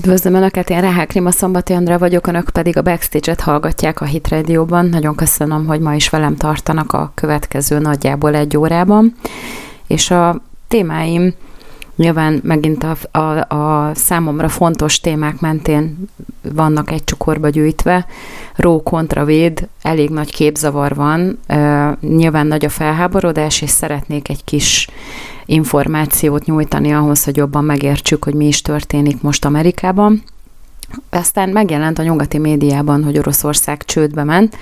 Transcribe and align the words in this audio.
Üdvözlöm 0.00 0.34
Önöket, 0.34 0.70
én 0.70 0.80
Ráhák 0.80 1.08
Klima 1.08 1.30
Szombati 1.30 1.72
Andrá 1.72 1.96
vagyok, 1.96 2.26
Önök 2.26 2.50
pedig 2.50 2.76
a 2.76 2.82
Backstage-et 2.82 3.40
hallgatják 3.40 4.00
a 4.00 4.04
Hit 4.04 4.28
Radio-ban. 4.28 4.86
Nagyon 4.86 5.14
köszönöm, 5.14 5.66
hogy 5.66 5.80
ma 5.80 5.94
is 5.94 6.08
velem 6.08 6.36
tartanak 6.36 6.92
a 6.92 7.12
következő 7.14 7.78
nagyjából 7.78 8.34
egy 8.34 8.56
órában. 8.56 9.14
És 9.86 10.10
a 10.10 10.40
témáim 10.68 11.34
nyilván 11.96 12.40
megint 12.42 12.84
a, 12.84 13.18
a, 13.18 13.54
a 13.54 13.94
számomra 13.94 14.48
fontos 14.48 15.00
témák 15.00 15.40
mentén 15.40 16.08
vannak 16.42 16.90
egy 16.90 17.04
csukorba 17.04 17.48
gyűjtve. 17.48 18.06
Ró 18.56 18.82
kontra 18.82 19.24
véd, 19.24 19.68
elég 19.82 20.10
nagy 20.10 20.32
képzavar 20.32 20.94
van, 20.94 21.38
nyilván 22.00 22.46
nagy 22.46 22.64
a 22.64 22.68
felháborodás, 22.68 23.62
és 23.62 23.70
szeretnék 23.70 24.28
egy 24.28 24.44
kis 24.44 24.88
információt 25.50 26.44
nyújtani 26.44 26.92
ahhoz, 26.92 27.24
hogy 27.24 27.36
jobban 27.36 27.64
megértsük, 27.64 28.24
hogy 28.24 28.34
mi 28.34 28.46
is 28.46 28.62
történik 28.62 29.22
most 29.22 29.44
Amerikában. 29.44 30.22
Aztán 31.10 31.48
megjelent 31.48 31.98
a 31.98 32.02
nyugati 32.02 32.38
médiában, 32.38 33.04
hogy 33.04 33.18
Oroszország 33.18 33.84
csődbe 33.84 34.24
ment. 34.24 34.56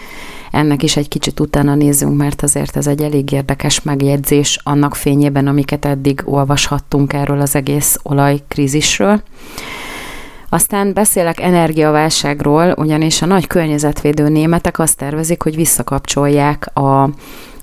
Ennek 0.50 0.82
is 0.82 0.96
egy 0.96 1.08
kicsit 1.08 1.40
utána 1.40 1.74
nézzünk, 1.74 2.16
mert 2.16 2.42
azért 2.42 2.76
ez 2.76 2.86
egy 2.86 3.02
elég 3.02 3.32
érdekes 3.32 3.82
megjegyzés 3.82 4.60
annak 4.62 4.94
fényében, 4.94 5.46
amiket 5.46 5.84
eddig 5.84 6.22
olvashattunk 6.24 7.12
erről 7.12 7.40
az 7.40 7.54
egész 7.54 7.98
olajkrízisről. 8.02 9.22
Aztán 10.48 10.92
beszélek 10.92 11.40
energiaválságról, 11.40 12.74
ugyanis 12.76 13.22
a 13.22 13.26
nagy 13.26 13.46
környezetvédő 13.46 14.28
németek 14.28 14.78
azt 14.78 14.96
tervezik, 14.96 15.42
hogy 15.42 15.56
visszakapcsolják 15.56 16.76
a 16.76 17.10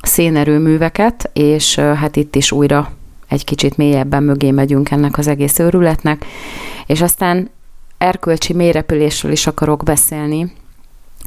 szénerőműveket, 0.02 1.30
és 1.34 1.76
hát 1.76 2.16
itt 2.16 2.36
is 2.36 2.52
újra 2.52 2.92
egy 3.28 3.44
kicsit 3.44 3.78
mélyebben 3.78 4.24
mögé 4.24 4.52
megyünk 4.52 4.92
ennek 4.92 5.18
az 5.18 5.28
egész 5.28 5.60
őrületnek, 5.60 6.26
és 6.86 7.02
aztán 7.02 7.50
erkölcsi 7.98 8.54
mélyrepülésről 8.54 9.32
is 9.32 9.48
akarok 9.48 9.84
beszélni, 9.84 10.52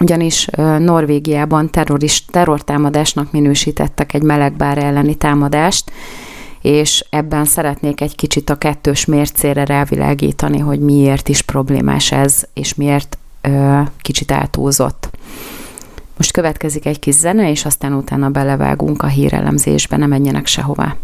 ugyanis 0.01 0.47
Norvégiában 0.79 1.71
terrorist, 1.71 2.31
terrortámadásnak 2.31 3.33
minősítettek 3.33 4.15
egy 4.15 4.23
melegbár 4.23 4.79
elleni 4.79 5.15
támadást, 5.15 5.93
és 6.63 7.05
ebben 7.11 7.45
szeretnék 7.45 8.01
egy 8.01 8.15
kicsit 8.15 8.51
a 8.51 8.59
kettős 8.59 9.05
mércére 9.05 9.65
rávilágítani, 9.65 10.59
hogy 10.59 10.81
miért 10.81 11.29
is 11.29 11.43
problémás 11.43 12.12
ez, 12.12 12.43
és 12.55 12.75
miért 12.75 13.19
ö, 13.41 13.81
kicsit 14.01 14.33
átúzott. 14.33 15.11
Most 16.17 16.33
következik 16.33 16.87
egy 16.87 16.99
kis 16.99 17.15
zene, 17.15 17.51
és 17.51 17.65
aztán 17.65 17.93
utána 17.93 18.29
belevágunk 18.29 19.03
a 19.03 19.07
hírelemzésbe, 19.07 19.97
ne 19.97 20.07
menjenek 20.07 20.47
sehová. 20.47 20.97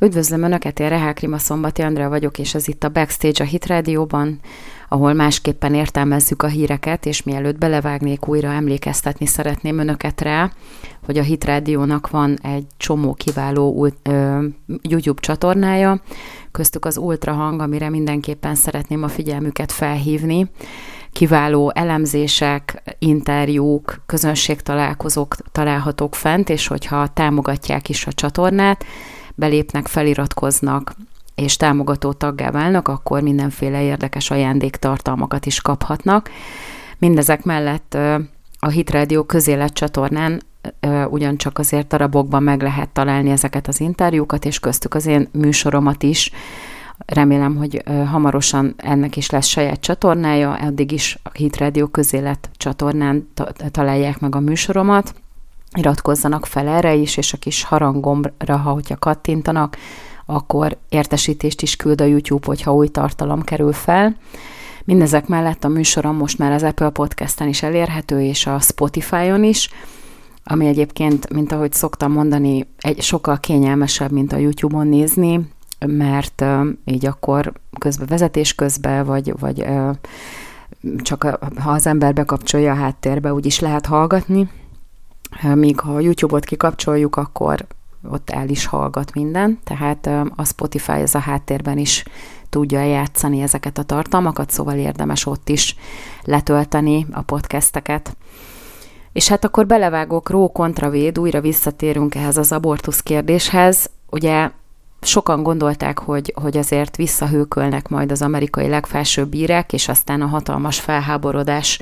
Üdvözlöm 0.00 0.42
Önöket, 0.42 0.80
én 0.80 0.88
Rehák 0.88 1.20
Rima 1.20 1.38
Szombati 1.38 1.82
Andrea 1.82 2.08
vagyok, 2.08 2.38
és 2.38 2.54
ez 2.54 2.68
itt 2.68 2.84
a 2.84 2.88
Backstage 2.88 3.44
a 3.44 3.46
Hit 3.46 3.66
Radio-ban, 3.66 4.40
ahol 4.88 5.12
másképpen 5.12 5.74
értelmezzük 5.74 6.42
a 6.42 6.46
híreket, 6.46 7.06
és 7.06 7.22
mielőtt 7.22 7.58
belevágnék 7.58 8.28
újra, 8.28 8.48
emlékeztetni 8.48 9.26
szeretném 9.26 9.78
Önöket 9.78 10.20
rá, 10.20 10.50
hogy 11.04 11.18
a 11.18 11.22
Hit 11.22 11.44
Radio-nak 11.44 12.10
van 12.10 12.38
egy 12.42 12.66
csomó 12.76 13.14
kiváló 13.14 13.88
YouTube 14.82 15.20
csatornája, 15.20 16.00
köztük 16.52 16.84
az 16.84 16.96
Ultrahang, 16.96 17.60
amire 17.60 17.88
mindenképpen 17.88 18.54
szeretném 18.54 19.02
a 19.02 19.08
figyelmüket 19.08 19.72
felhívni, 19.72 20.50
kiváló 21.12 21.72
elemzések, 21.74 22.82
interjúk, 22.98 24.02
közönségtalálkozók 24.06 25.36
találhatók 25.52 26.14
fent, 26.14 26.48
és 26.48 26.66
hogyha 26.66 27.06
támogatják 27.06 27.88
is 27.88 28.06
a 28.06 28.12
csatornát, 28.12 28.84
belépnek, 29.36 29.86
feliratkoznak, 29.86 30.94
és 31.34 31.56
támogató 31.56 32.12
taggá 32.12 32.50
válnak, 32.50 32.88
akkor 32.88 33.22
mindenféle 33.22 33.82
érdekes 33.82 34.30
ajándéktartalmakat 34.30 35.46
is 35.46 35.60
kaphatnak. 35.60 36.30
Mindezek 36.98 37.44
mellett 37.44 37.96
a 38.58 38.68
Hit 38.68 38.90
Radio 38.90 39.24
közélet 39.24 39.72
csatornán 39.72 40.42
ugyancsak 41.08 41.58
azért 41.58 41.86
darabokban 41.86 42.42
meg 42.42 42.62
lehet 42.62 42.88
találni 42.88 43.30
ezeket 43.30 43.68
az 43.68 43.80
interjúkat, 43.80 44.44
és 44.44 44.58
köztük 44.58 44.94
az 44.94 45.06
én 45.06 45.28
műsoromat 45.32 46.02
is. 46.02 46.30
Remélem, 47.06 47.56
hogy 47.56 47.82
hamarosan 47.86 48.74
ennek 48.76 49.16
is 49.16 49.30
lesz 49.30 49.46
saját 49.46 49.80
csatornája, 49.80 50.52
addig 50.52 50.92
is 50.92 51.18
a 51.22 51.30
Hit 51.32 51.56
Radio 51.56 51.86
közélet 51.86 52.50
csatornán 52.56 53.28
találják 53.70 54.20
meg 54.20 54.34
a 54.34 54.40
műsoromat 54.40 55.14
iratkozzanak 55.76 56.46
fel 56.46 56.68
erre 56.68 56.94
is, 56.94 57.16
és 57.16 57.32
a 57.32 57.36
kis 57.36 57.62
harangomra, 57.62 58.56
ha 58.56 58.70
hogyha 58.70 58.96
kattintanak, 58.96 59.76
akkor 60.26 60.76
értesítést 60.88 61.62
is 61.62 61.76
küld 61.76 62.00
a 62.00 62.04
YouTube, 62.04 62.46
hogyha 62.46 62.74
új 62.74 62.88
tartalom 62.88 63.42
kerül 63.42 63.72
fel. 63.72 64.16
Mindezek 64.84 65.26
mellett 65.26 65.64
a 65.64 65.68
műsorom 65.68 66.16
most 66.16 66.38
már 66.38 66.52
az 66.52 66.62
Apple 66.62 66.90
Podcast-en 66.90 67.48
is 67.48 67.62
elérhető, 67.62 68.20
és 68.20 68.46
a 68.46 68.58
Spotify-on 68.58 69.44
is, 69.44 69.70
ami 70.44 70.66
egyébként, 70.66 71.32
mint 71.32 71.52
ahogy 71.52 71.72
szoktam 71.72 72.12
mondani, 72.12 72.66
egy 72.78 73.02
sokkal 73.02 73.38
kényelmesebb, 73.38 74.10
mint 74.10 74.32
a 74.32 74.36
YouTube-on 74.36 74.86
nézni, 74.86 75.48
mert 75.86 76.44
így 76.84 77.06
akkor 77.06 77.52
közben 77.78 78.06
vezetés 78.06 78.54
közben, 78.54 79.04
vagy, 79.04 79.38
vagy 79.38 79.66
csak 80.96 81.24
a, 81.24 81.38
ha 81.56 81.70
az 81.70 81.86
ember 81.86 82.12
bekapcsolja 82.12 82.72
a 82.72 82.76
háttérbe, 82.76 83.32
úgy 83.32 83.46
is 83.46 83.60
lehet 83.60 83.86
hallgatni, 83.86 84.48
míg 85.54 85.80
ha 85.80 85.94
a 85.94 86.00
YouTube-ot 86.00 86.44
kikapcsoljuk, 86.44 87.16
akkor 87.16 87.66
ott 88.10 88.30
el 88.30 88.48
is 88.48 88.66
hallgat 88.66 89.14
minden, 89.14 89.58
tehát 89.64 90.06
a 90.36 90.44
Spotify 90.44 90.92
az 90.92 91.14
a 91.14 91.18
háttérben 91.18 91.78
is 91.78 92.04
tudja 92.48 92.82
játszani 92.82 93.40
ezeket 93.40 93.78
a 93.78 93.82
tartalmakat, 93.82 94.50
szóval 94.50 94.76
érdemes 94.76 95.26
ott 95.26 95.48
is 95.48 95.76
letölteni 96.24 97.06
a 97.12 97.22
podcasteket. 97.22 98.16
És 99.12 99.28
hát 99.28 99.44
akkor 99.44 99.66
belevágok 99.66 100.30
ró 100.30 100.52
kontra 100.52 100.90
véd, 100.90 101.18
újra 101.18 101.40
visszatérünk 101.40 102.14
ehhez 102.14 102.36
az 102.36 102.52
abortusz 102.52 103.00
kérdéshez. 103.00 103.90
Ugye 104.10 104.50
sokan 105.00 105.42
gondolták, 105.42 105.98
hogy, 105.98 106.32
hogy 106.42 106.56
azért 106.56 106.96
visszahőkölnek 106.96 107.88
majd 107.88 108.10
az 108.10 108.22
amerikai 108.22 108.68
legfelsőbb 108.68 109.28
bírek, 109.28 109.72
és 109.72 109.88
aztán 109.88 110.22
a 110.22 110.26
hatalmas 110.26 110.80
felháborodás 110.80 111.80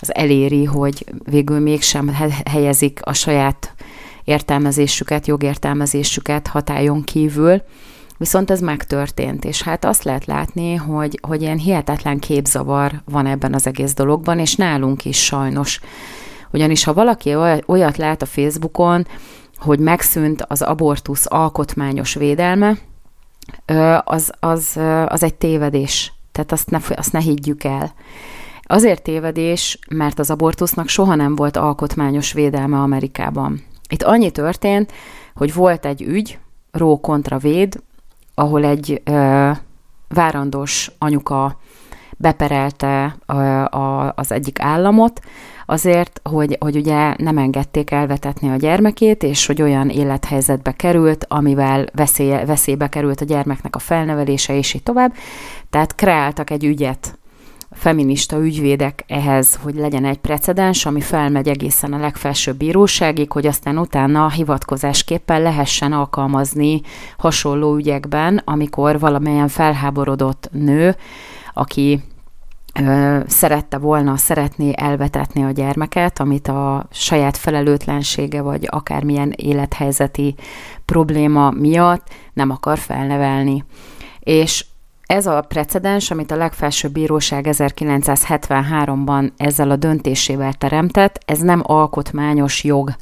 az 0.00 0.14
eléri, 0.14 0.64
hogy 0.64 1.04
végül 1.24 1.58
mégsem 1.58 2.08
helyezik 2.50 3.00
a 3.02 3.12
saját 3.12 3.74
értelmezésüket, 4.24 5.26
jogértelmezésüket 5.26 6.46
hatályon 6.46 7.02
kívül, 7.02 7.62
viszont 8.18 8.50
ez 8.50 8.60
megtörtént, 8.60 9.44
és 9.44 9.62
hát 9.62 9.84
azt 9.84 10.04
lehet 10.04 10.24
látni, 10.24 10.74
hogy, 10.74 11.18
hogy 11.22 11.42
ilyen 11.42 11.58
hihetetlen 11.58 12.18
képzavar 12.18 13.02
van 13.04 13.26
ebben 13.26 13.54
az 13.54 13.66
egész 13.66 13.94
dologban, 13.94 14.38
és 14.38 14.54
nálunk 14.54 15.04
is 15.04 15.24
sajnos. 15.24 15.80
Ugyanis 16.52 16.84
ha 16.84 16.94
valaki 16.94 17.34
olyat 17.66 17.96
lát 17.96 18.22
a 18.22 18.26
Facebookon, 18.26 19.06
hogy 19.56 19.78
megszűnt 19.78 20.42
az 20.42 20.62
abortusz 20.62 21.26
alkotmányos 21.28 22.14
védelme, 22.14 22.78
az, 24.04 24.32
az, 24.40 24.80
az 25.06 25.22
egy 25.22 25.34
tévedés. 25.34 26.12
Tehát 26.32 26.52
azt 26.52 26.70
ne, 26.70 26.78
azt 26.96 27.12
ne 27.12 27.20
higgyük 27.20 27.64
el. 27.64 27.94
Azért 28.70 29.02
tévedés, 29.02 29.78
mert 29.88 30.18
az 30.18 30.30
abortusznak 30.30 30.88
soha 30.88 31.14
nem 31.14 31.36
volt 31.36 31.56
alkotmányos 31.56 32.32
védelme 32.32 32.78
Amerikában. 32.78 33.62
Itt 33.88 34.02
annyi 34.02 34.30
történt, 34.30 34.92
hogy 35.34 35.54
volt 35.54 35.86
egy 35.86 36.02
ügy, 36.02 36.38
Ró 36.70 37.00
kontra 37.00 37.38
Véd, 37.38 37.82
ahol 38.34 38.64
egy 38.64 39.02
ö, 39.04 39.50
várandós 40.08 40.90
anyuka 40.98 41.58
beperelte 42.16 43.16
a, 43.26 43.34
a, 43.64 44.12
az 44.16 44.32
egyik 44.32 44.60
államot, 44.60 45.20
azért, 45.66 46.20
hogy, 46.30 46.56
hogy 46.60 46.76
ugye 46.76 47.14
nem 47.16 47.38
engedték 47.38 47.90
elvetetni 47.90 48.50
a 48.50 48.56
gyermekét, 48.56 49.22
és 49.22 49.46
hogy 49.46 49.62
olyan 49.62 49.88
élethelyzetbe 49.88 50.72
került, 50.72 51.24
amivel 51.28 51.86
veszély, 51.92 52.44
veszélybe 52.44 52.88
került 52.88 53.20
a 53.20 53.24
gyermeknek 53.24 53.76
a 53.76 53.78
felnevelése, 53.78 54.56
és 54.56 54.74
így 54.74 54.82
tovább. 54.82 55.12
Tehát 55.70 55.94
kreáltak 55.94 56.50
egy 56.50 56.64
ügyet 56.64 57.18
feminista 57.80 58.36
ügyvédek 58.36 59.04
ehhez, 59.06 59.58
hogy 59.62 59.74
legyen 59.74 60.04
egy 60.04 60.18
precedens, 60.18 60.86
ami 60.86 61.00
felmegy 61.00 61.48
egészen 61.48 61.92
a 61.92 61.98
legfelsőbb 61.98 62.56
bíróságig, 62.56 63.32
hogy 63.32 63.46
aztán 63.46 63.78
utána 63.78 64.30
hivatkozásképpen 64.30 65.42
lehessen 65.42 65.92
alkalmazni 65.92 66.80
hasonló 67.18 67.76
ügyekben, 67.76 68.42
amikor 68.44 68.98
valamilyen 68.98 69.48
felháborodott 69.48 70.48
nő, 70.52 70.96
aki 71.54 72.02
szerette 73.26 73.78
volna, 73.78 74.16
szeretné 74.16 74.72
elvetetni 74.76 75.44
a 75.44 75.50
gyermeket, 75.50 76.20
amit 76.20 76.48
a 76.48 76.86
saját 76.90 77.36
felelőtlensége 77.36 78.42
vagy 78.42 78.66
akármilyen 78.70 79.32
élethelyzeti 79.36 80.34
probléma 80.84 81.50
miatt 81.50 82.08
nem 82.32 82.50
akar 82.50 82.78
felnevelni. 82.78 83.64
És 84.20 84.64
ez 85.10 85.26
a 85.26 85.44
precedens, 85.48 86.10
amit 86.10 86.30
a 86.30 86.36
legfelsőbb 86.36 86.92
bíróság 86.92 87.46
1973-ban 87.48 89.30
ezzel 89.36 89.70
a 89.70 89.76
döntésével 89.76 90.52
teremtett, 90.52 91.20
ez 91.24 91.38
nem 91.38 91.62
alkotmányos 91.64 92.64
jog. 92.64 92.94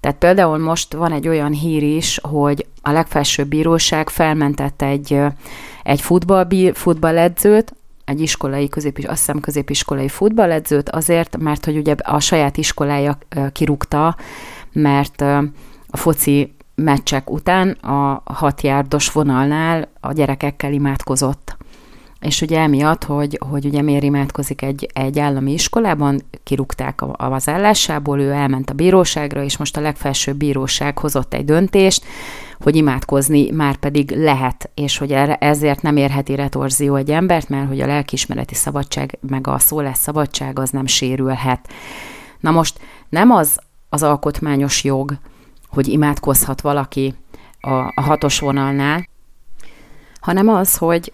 Tehát 0.00 0.16
például 0.18 0.58
most 0.58 0.94
van 0.94 1.12
egy 1.12 1.28
olyan 1.28 1.52
hír 1.52 1.82
is, 1.82 2.20
hogy 2.22 2.66
a 2.82 2.90
legfelsőbb 2.90 3.48
bíróság 3.48 4.08
felmentett 4.08 4.82
egy, 4.82 5.20
egy 5.82 6.00
futball, 6.00 6.48
futballedzőt, 6.72 7.74
egy 8.04 8.20
iskolai, 8.20 8.68
középis, 8.68 9.04
azt 9.04 9.18
hiszem 9.18 9.40
középiskolai 9.40 10.08
futballedzőt 10.08 10.90
azért, 10.90 11.36
mert 11.36 11.64
hogy 11.64 11.76
ugye 11.76 11.94
a 12.02 12.20
saját 12.20 12.56
iskolája 12.56 13.18
kirúgta, 13.52 14.16
mert 14.72 15.20
a 15.90 15.96
foci 15.96 16.55
meccsek 16.76 17.30
után 17.30 17.70
a 17.70 18.22
hatjárdos 18.24 19.12
vonalnál 19.12 19.88
a 20.00 20.12
gyerekekkel 20.12 20.72
imádkozott. 20.72 21.56
És 22.20 22.40
ugye 22.40 22.60
emiatt, 22.60 23.04
hogy, 23.04 23.38
hogy 23.48 23.64
ugye 23.64 23.82
miért 23.82 24.02
imádkozik 24.02 24.62
egy, 24.62 24.88
egy 24.92 25.18
állami 25.18 25.52
iskolában, 25.52 26.22
kirúgták 26.42 27.00
az 27.12 27.48
állásából, 27.48 28.20
ő 28.20 28.30
elment 28.30 28.70
a 28.70 28.74
bíróságra, 28.74 29.42
és 29.42 29.56
most 29.56 29.76
a 29.76 29.80
legfelsőbb 29.80 30.36
bíróság 30.36 30.98
hozott 30.98 31.34
egy 31.34 31.44
döntést, 31.44 32.04
hogy 32.60 32.76
imádkozni 32.76 33.50
már 33.50 33.76
pedig 33.76 34.10
lehet, 34.10 34.70
és 34.74 34.98
hogy 34.98 35.12
ezért 35.38 35.82
nem 35.82 35.96
érheti 35.96 36.34
retorzió 36.34 36.94
egy 36.94 37.10
embert, 37.10 37.48
mert 37.48 37.68
hogy 37.68 37.80
a 37.80 37.86
lelkismereti 37.86 38.54
szabadság, 38.54 39.18
meg 39.28 39.46
a 39.46 39.58
szólás 39.58 39.98
szabadság 39.98 40.58
az 40.58 40.70
nem 40.70 40.86
sérülhet. 40.86 41.68
Na 42.40 42.50
most 42.50 42.78
nem 43.08 43.30
az 43.30 43.58
az 43.88 44.02
alkotmányos 44.02 44.84
jog, 44.84 45.18
hogy 45.76 45.88
imádkozhat 45.88 46.60
valaki 46.60 47.14
a, 47.60 47.70
a 47.70 48.02
hatos 48.02 48.38
vonalnál, 48.38 49.08
hanem 50.20 50.48
az, 50.48 50.76
hogy 50.76 51.12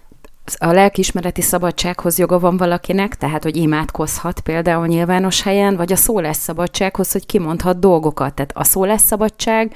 a 0.59 0.73
lelkiismereti 0.73 1.41
szabadsághoz 1.41 2.19
joga 2.19 2.39
van 2.39 2.57
valakinek, 2.57 3.15
tehát 3.15 3.43
hogy 3.43 3.57
imádkozhat 3.57 4.41
például 4.41 4.87
nyilvános 4.87 5.43
helyen, 5.43 5.77
vagy 5.77 5.93
a 5.93 5.97
szólásszabadsághoz, 5.97 7.13
hogy 7.13 7.27
kimondhat 7.27 7.79
dolgokat. 7.79 8.35
Tehát 8.35 8.53
a 8.55 8.65
szólásszabadság, 8.65 9.75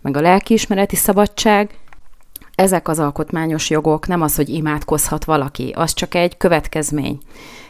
meg 0.00 0.16
a 0.16 0.20
lelkiismereti 0.20 0.96
szabadság, 0.96 1.78
ezek 2.54 2.88
az 2.88 2.98
alkotmányos 2.98 3.70
jogok, 3.70 4.06
nem 4.06 4.22
az, 4.22 4.36
hogy 4.36 4.48
imádkozhat 4.48 5.24
valaki, 5.24 5.72
az 5.76 5.92
csak 5.92 6.14
egy 6.14 6.36
következmény. 6.36 7.18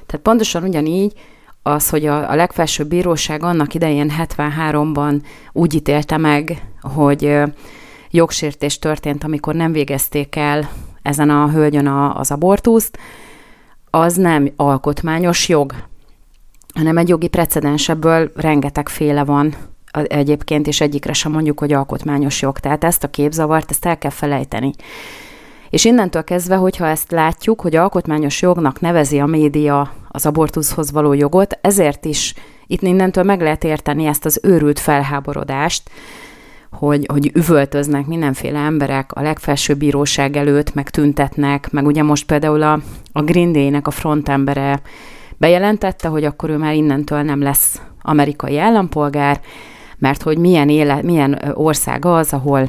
Tehát 0.06 0.25
pontosan 0.25 0.62
ugyanígy 0.62 1.12
az, 1.69 1.88
hogy 1.88 2.06
a, 2.06 2.31
a 2.31 2.35
legfelsőbb 2.35 2.88
bíróság 2.88 3.43
annak 3.43 3.75
idején 3.75 4.12
73-ban 4.19 5.20
úgy 5.53 5.75
ítélte 5.75 6.17
meg, 6.17 6.62
hogy 6.81 7.37
jogsértés 8.11 8.79
történt, 8.79 9.25
amikor 9.25 9.55
nem 9.55 9.73
végezték 9.73 10.37
el 10.37 10.70
ezen 11.03 11.31
a 11.31 11.50
hölgyön 11.50 11.87
a, 11.87 12.19
az 12.19 12.31
abortuszt, 12.31 12.99
az 13.91 14.17
nem 14.17 14.53
alkotmányos 14.56 15.49
jog, 15.49 15.75
hanem 16.75 16.97
egy 16.97 17.09
jogi 17.09 17.29
precedens, 17.29 17.88
ebből 17.88 18.32
rengeteg 18.35 18.88
féle 18.88 19.25
van 19.25 19.55
egyébként, 19.93 20.67
és 20.67 20.81
egyikre 20.81 21.12
sem 21.12 21.32
mondjuk, 21.32 21.59
hogy 21.59 21.73
alkotmányos 21.73 22.43
jog. 22.43 22.59
Tehát 22.59 22.85
ezt 22.85 23.05
a 23.05 23.11
képzavart, 23.11 23.71
ezt 23.71 23.87
el 23.87 23.99
kell 23.99 24.11
felejteni. 24.11 24.73
És 25.70 25.85
innentől 25.85 26.25
kezdve, 26.25 26.56
hogyha 26.56 26.87
ezt 26.87 27.11
látjuk, 27.11 27.61
hogy 27.61 27.76
alkotmányos 27.76 28.43
jognak 28.43 28.81
nevezi 28.81 29.19
a 29.19 29.26
média 29.26 29.93
az 30.09 30.26
abortuszhoz 30.26 30.93
való 30.93 31.12
jogot, 31.12 31.59
ezért 31.61 32.05
is 32.05 32.35
itt 32.67 32.82
innentől 32.82 33.25
meg 33.25 33.41
lehet 33.41 33.65
érteni 33.65 34.06
ezt 34.06 34.25
az 34.25 34.41
őrült 34.43 34.79
felháborodást, 34.79 35.91
hogy, 36.70 37.06
hogy 37.12 37.31
üvöltöznek 37.35 38.06
mindenféle 38.06 38.59
emberek 38.59 39.12
a 39.12 39.23
legfelsőbb 39.23 39.79
bíróság 39.79 40.37
előtt, 40.37 40.75
meg 40.75 40.91
tüntetnek, 40.91 41.71
meg 41.71 41.87
ugye 41.87 42.03
most 42.03 42.26
például 42.26 42.62
a, 42.62 42.81
a 43.12 43.23
Green 43.23 43.53
Day-nek 43.53 43.87
a 43.87 43.91
frontembere 43.91 44.81
bejelentette, 45.37 46.09
hogy 46.09 46.25
akkor 46.25 46.50
ő 46.50 46.56
már 46.56 46.75
innentől 46.75 47.23
nem 47.23 47.43
lesz 47.43 47.81
amerikai 48.03 48.59
állampolgár, 48.59 49.41
mert 49.99 50.23
hogy 50.23 50.38
milyen, 50.38 50.69
élet, 50.69 51.03
milyen 51.03 51.53
ország 51.55 52.05
az, 52.05 52.32
ahol 52.32 52.69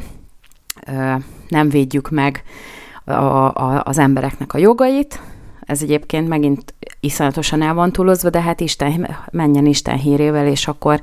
ö, 0.87 1.13
nem 1.47 1.69
védjük 1.69 2.09
meg 2.09 2.43
a, 3.09 3.45
a, 3.45 3.81
az 3.85 3.97
embereknek 3.97 4.53
a 4.53 4.57
jogait. 4.57 5.21
Ez 5.59 5.81
egyébként 5.81 6.27
megint 6.27 6.73
iszonyatosan 6.99 7.61
el 7.61 7.73
van 7.73 7.91
túlozva, 7.91 8.29
de 8.29 8.41
hát 8.41 8.59
Isten, 8.59 9.17
menjen 9.31 9.65
Isten 9.65 9.97
hírével, 9.97 10.47
és 10.47 10.67
akkor 10.67 11.01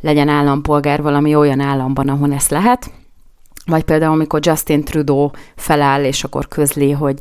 legyen 0.00 0.28
állampolgár 0.28 1.02
valami 1.02 1.34
olyan 1.34 1.60
államban, 1.60 2.08
ahol 2.08 2.32
ezt 2.32 2.50
lehet. 2.50 2.90
Vagy 3.66 3.82
például, 3.82 4.12
amikor 4.12 4.40
Justin 4.42 4.84
Trudeau 4.84 5.30
feláll, 5.56 6.04
és 6.04 6.24
akkor 6.24 6.48
közli, 6.48 6.90
hogy 6.90 7.18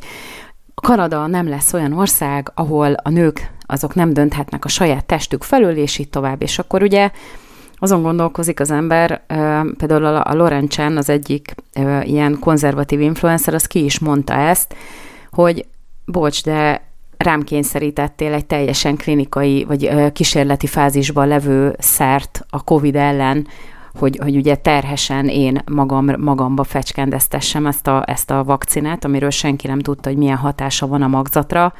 Kanada 0.76 1.28
nem 1.28 1.50
lesz 1.50 1.74
olyan 1.74 1.94
ország, 1.94 2.52
ahol 2.56 2.94
a 2.94 3.10
nők 3.10 3.52
azok 3.66 3.96
nem 3.96 4.14
dönthetnek 4.14 4.66
a 4.66 4.70
saját 4.70 5.06
testük 5.06 5.44
felül, 5.44 5.76
és 5.76 5.98
így 5.98 6.10
tovább. 6.10 6.42
És 6.42 6.60
akkor 6.60 6.82
ugye 6.82 7.12
azon 7.84 8.02
gondolkozik 8.02 8.60
az 8.60 8.72
ember, 8.72 9.22
például 9.78 10.06
a 10.06 10.34
Lauren 10.34 10.68
Chan, 10.68 10.98
az 10.98 11.10
egyik 11.10 11.56
ilyen 12.04 12.40
konzervatív 12.40 13.02
influencer, 13.02 13.54
az 13.54 13.66
ki 13.66 13.84
is 13.84 14.00
mondta 14.00 14.34
ezt, 14.34 14.76
hogy 15.32 15.66
bocs, 16.06 16.44
de 16.44 16.90
rám 17.18 17.42
kényszerítettél 17.42 18.34
egy 18.34 18.46
teljesen 18.46 18.96
klinikai 18.96 19.64
vagy 19.64 20.12
kísérleti 20.14 20.68
fázisban 20.68 21.28
levő 21.28 21.76
szert 21.80 22.46
a 22.50 22.64
COVID 22.64 22.96
ellen, 22.96 23.48
hogy, 24.00 24.20
hogy 24.22 24.36
ugye 24.36 24.56
terhesen 24.56 25.28
én 25.28 25.62
magam, 25.72 26.22
magamba 26.22 26.64
fecskendeztessem 26.64 27.66
ezt 27.66 27.88
a, 27.88 28.04
ezt 28.06 28.32
a 28.32 28.44
vakcinát, 28.44 29.06
amiről 29.06 29.30
senki 29.30 29.68
nem 29.68 29.80
tudta, 29.80 30.10
hogy 30.10 30.18
milyen 30.18 30.38
hatása 30.38 30.88
van 30.88 31.02
a 31.02 31.08
magzatra. 31.08 31.74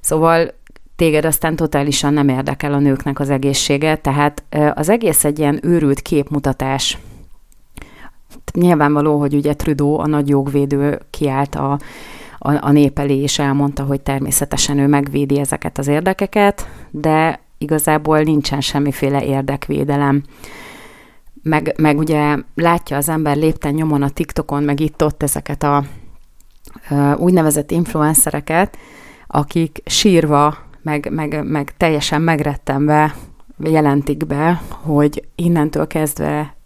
Szóval 0.00 0.54
téged 0.96 1.24
aztán 1.24 1.56
totálisan 1.56 2.12
nem 2.12 2.28
érdekel 2.28 2.72
a 2.72 2.78
nőknek 2.78 3.20
az 3.20 3.30
egészsége, 3.30 3.96
tehát 3.96 4.44
az 4.74 4.88
egész 4.88 5.24
egy 5.24 5.38
ilyen 5.38 5.58
őrült 5.62 6.00
képmutatás. 6.00 6.98
Nyilvánvaló, 8.52 9.18
hogy 9.18 9.34
ugye 9.34 9.54
Trudeau, 9.54 9.98
a 9.98 10.06
nagy 10.06 10.28
jogvédő 10.28 11.00
kiállt 11.10 11.54
a 11.54 11.78
a, 12.44 12.66
a 12.66 12.70
nép 12.70 12.98
elé, 12.98 13.16
és 13.16 13.38
elmondta, 13.38 13.82
hogy 13.82 14.00
természetesen 14.00 14.78
ő 14.78 14.86
megvédi 14.86 15.38
ezeket 15.38 15.78
az 15.78 15.86
érdekeket, 15.86 16.68
de 16.90 17.40
igazából 17.58 18.20
nincsen 18.20 18.60
semmiféle 18.60 19.24
érdekvédelem. 19.24 20.22
Meg, 21.42 21.74
meg 21.78 21.98
ugye 21.98 22.36
látja 22.54 22.96
az 22.96 23.08
ember 23.08 23.36
lépten 23.36 23.74
nyomon 23.74 24.02
a 24.02 24.08
TikTokon, 24.08 24.62
meg 24.62 24.80
itt-ott 24.80 25.22
ezeket 25.22 25.62
a 25.62 25.84
úgynevezett 27.16 27.70
influencereket, 27.70 28.78
akik 29.26 29.82
sírva, 29.84 30.58
meg, 30.82 31.08
meg, 31.10 31.44
meg 31.44 31.76
teljesen 31.76 32.22
megrettenve 32.22 33.14
jelentik 33.58 34.26
be, 34.26 34.62
hogy 34.68 35.24
innentől 35.34 35.86
kezdve 35.86 36.56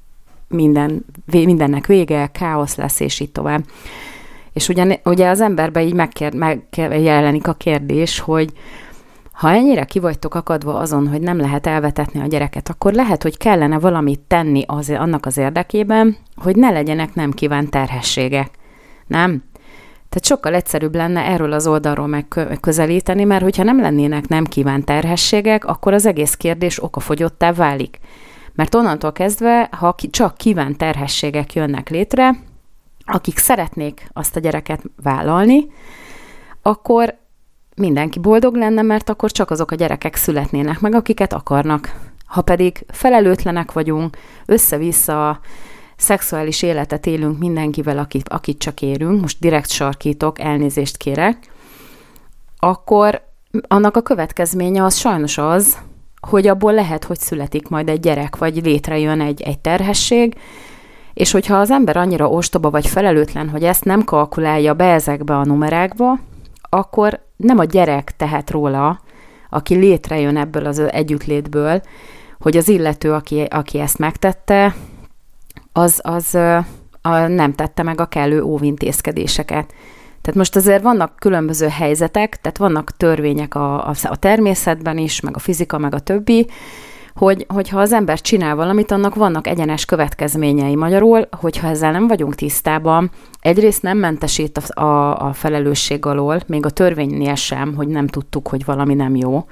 minden, 0.49 1.05
mindennek 1.33 1.87
vége, 1.87 2.27
káosz 2.27 2.77
lesz, 2.77 3.01
és 3.01 3.21
így 3.21 3.33
tovább. 3.33 3.65
És 4.53 4.69
ugye, 4.69 5.01
ugye 5.05 5.29
az 5.29 5.41
emberben 5.41 5.83
így 5.83 5.95
megkér, 5.95 6.35
megjelenik 6.35 7.49
a 7.49 7.53
kérdés, 7.55 8.19
hogy 8.19 8.53
ha 9.33 9.51
ennyire 9.51 9.85
ki 9.85 9.99
vagytok 9.99 10.35
akadva 10.35 10.75
azon, 10.79 11.09
hogy 11.09 11.21
nem 11.21 11.39
lehet 11.39 11.67
elvetetni 11.67 12.21
a 12.21 12.27
gyereket, 12.27 12.69
akkor 12.69 12.93
lehet, 12.93 13.23
hogy 13.23 13.37
kellene 13.37 13.79
valamit 13.79 14.21
tenni 14.21 14.65
az, 14.67 14.91
annak 14.91 15.27
az 15.27 15.37
érdekében, 15.37 16.17
hogy 16.37 16.57
ne 16.57 16.71
legyenek 16.71 17.15
nem 17.15 17.31
kívánt 17.31 17.71
terhességek. 17.71 18.51
Nem? 19.07 19.43
Tehát 20.17 20.31
sokkal 20.31 20.55
egyszerűbb 20.55 20.95
lenne 20.95 21.21
erről 21.21 21.53
az 21.53 21.67
oldalról 21.67 22.07
megközelíteni, 22.07 23.25
mert 23.25 23.43
hogyha 23.43 23.63
nem 23.63 23.81
lennének 23.81 24.29
nem 24.29 24.45
kívánt 24.45 24.85
terhességek, 24.85 25.65
akkor 25.65 25.93
az 25.93 26.07
egész 26.07 26.35
kérdés 26.35 26.83
okafogyottá 26.83 27.53
válik. 27.53 27.99
Mert 28.55 28.75
onnantól 28.75 29.13
kezdve, 29.13 29.69
ha 29.73 29.95
csak 30.11 30.37
kívánt 30.37 30.79
terhességek 30.79 31.55
jönnek 31.55 31.89
létre, 31.89 32.31
akik 33.05 33.39
szeretnék 33.39 34.09
azt 34.13 34.37
a 34.37 34.41
gyereket 34.41 34.83
vállalni, 35.03 35.67
akkor 36.63 37.17
mindenki 37.75 38.19
boldog 38.19 38.55
lenne, 38.55 38.83
mert 38.83 39.09
akkor 39.09 39.31
csak 39.31 39.51
azok 39.51 39.71
a 39.71 39.75
gyerekek 39.75 40.15
születnének 40.15 40.81
meg, 40.81 40.95
akiket 40.95 41.33
akarnak. 41.33 41.95
Ha 42.27 42.43
pedig 42.43 42.85
felelőtlenek 42.89 43.73
vagyunk, 43.73 44.17
össze-vissza 44.47 45.41
szexuális 45.97 46.63
életet 46.63 47.07
élünk 47.07 47.39
mindenkivel, 47.39 47.99
akit, 47.99 48.29
akit 48.29 48.59
csak 48.59 48.83
érünk, 48.83 49.21
most 49.21 49.41
direkt 49.41 49.71
sarkítok, 49.71 50.41
elnézést 50.41 50.97
kérek, 50.97 51.39
akkor 52.59 53.23
annak 53.69 53.97
a 53.97 54.03
következménye 54.03 54.85
az 54.85 54.97
sajnos 54.97 55.39
az, 55.39 55.79
hogy 56.21 56.47
abból 56.47 56.73
lehet, 56.73 57.05
hogy 57.05 57.19
születik 57.19 57.69
majd 57.69 57.89
egy 57.89 58.01
gyerek, 58.01 58.37
vagy 58.37 58.65
létrejön 58.65 59.21
egy, 59.21 59.43
egy 59.43 59.59
terhesség, 59.59 60.35
és 61.15 61.31
hogyha 61.31 61.57
az 61.57 61.71
ember 61.71 61.97
annyira 61.97 62.29
ostoba 62.29 62.71
vagy 62.71 62.87
felelőtlen, 62.87 63.49
hogy 63.49 63.65
ezt 63.65 63.85
nem 63.85 64.05
kalkulálja 64.05 64.75
be 64.75 64.93
ezekbe 64.93 65.37
a 65.37 65.45
numerákba, 65.45 66.19
akkor 66.61 67.21
nem 67.37 67.59
a 67.59 67.65
gyerek 67.65 68.17
tehet 68.17 68.51
róla, 68.51 69.01
aki 69.51 69.75
létrejön 69.75 70.37
ebből 70.37 70.67
az 70.67 70.79
együttlétből, 70.79 71.83
hogy 72.39 72.57
az 72.57 72.69
illető, 72.69 73.13
aki, 73.13 73.41
aki 73.41 73.79
ezt 73.79 73.99
megtette, 73.99 74.75
az, 75.77 76.01
az 76.03 76.35
a, 77.03 77.27
nem 77.27 77.53
tette 77.53 77.83
meg 77.83 78.01
a 78.01 78.07
kellő 78.07 78.43
óvintézkedéseket. 78.43 79.75
Tehát 80.21 80.39
most 80.39 80.57
azért 80.57 80.83
vannak 80.83 81.17
különböző 81.19 81.69
helyzetek, 81.69 82.41
tehát 82.41 82.59
vannak 82.59 82.97
törvények 82.97 83.55
a, 83.55 83.89
a, 83.89 83.95
a 84.03 84.17
természetben 84.17 84.99
is, 84.99 85.21
meg 85.21 85.37
a 85.37 85.39
fizika, 85.39 85.79
meg 85.79 85.95
a 85.95 85.99
többi, 85.99 86.47
hogy, 87.15 87.47
hogyha 87.49 87.81
az 87.81 87.93
ember 87.93 88.21
csinál 88.21 88.55
valamit, 88.55 88.91
annak 88.91 89.15
vannak 89.15 89.47
egyenes 89.47 89.85
következményei. 89.85 90.75
Magyarul, 90.75 91.29
hogyha 91.31 91.69
ezzel 91.69 91.93
nem 91.93 92.07
vagyunk 92.07 92.35
tisztában, 92.35 93.11
egyrészt 93.41 93.83
nem 93.83 93.99
mentesít 93.99 94.59
a, 94.59 94.81
a, 94.81 95.19
a 95.29 95.33
felelősség 95.33 96.07
alól, 96.07 96.41
még 96.47 96.65
a 96.67 96.71
törvénynél 96.71 97.35
sem, 97.35 97.75
hogy 97.75 97.89
nem 97.89 98.07
tudtuk, 98.07 98.49
hogy 98.49 98.65
valami 98.65 98.95
nem 98.95 99.17
jó, 99.17 99.45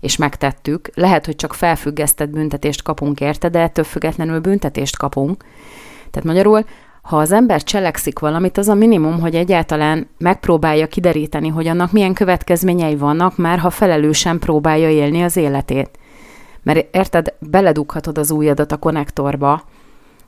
és 0.00 0.16
megtettük. 0.16 0.90
Lehet, 0.94 1.26
hogy 1.26 1.36
csak 1.36 1.54
felfüggesztett 1.54 2.28
büntetést 2.28 2.82
kapunk 2.82 3.20
érte, 3.20 3.48
de 3.48 3.58
ettől 3.58 3.84
függetlenül 3.84 4.40
büntetést 4.40 4.96
kapunk. 4.96 5.44
Tehát 6.10 6.28
magyarul, 6.28 6.64
ha 7.02 7.16
az 7.16 7.32
ember 7.32 7.62
cselekszik 7.62 8.18
valamit, 8.18 8.58
az 8.58 8.68
a 8.68 8.74
minimum, 8.74 9.20
hogy 9.20 9.34
egyáltalán 9.34 10.08
megpróbálja 10.18 10.86
kideríteni, 10.86 11.48
hogy 11.48 11.66
annak 11.66 11.92
milyen 11.92 12.14
következményei 12.14 12.96
vannak, 12.96 13.36
már 13.36 13.58
ha 13.58 13.70
felelősen 13.70 14.38
próbálja 14.38 14.90
élni 14.90 15.22
az 15.22 15.36
életét. 15.36 15.90
Mert 16.62 16.96
érted, 16.96 17.34
beledughatod 17.38 18.18
az 18.18 18.30
ujjadat 18.30 18.72
a 18.72 18.76
konnektorba, 18.76 19.62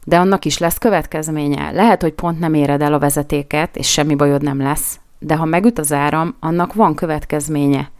de 0.04 0.18
annak 0.18 0.44
is 0.44 0.58
lesz 0.58 0.78
következménye. 0.78 1.70
Lehet, 1.70 2.02
hogy 2.02 2.12
pont 2.12 2.38
nem 2.38 2.54
éred 2.54 2.82
el 2.82 2.94
a 2.94 2.98
vezetéket, 2.98 3.76
és 3.76 3.90
semmi 3.90 4.14
bajod 4.14 4.42
nem 4.42 4.60
lesz, 4.60 5.00
de 5.18 5.36
ha 5.36 5.44
megüt 5.44 5.78
az 5.78 5.92
áram, 5.92 6.36
annak 6.40 6.74
van 6.74 6.94
következménye. 6.94 7.90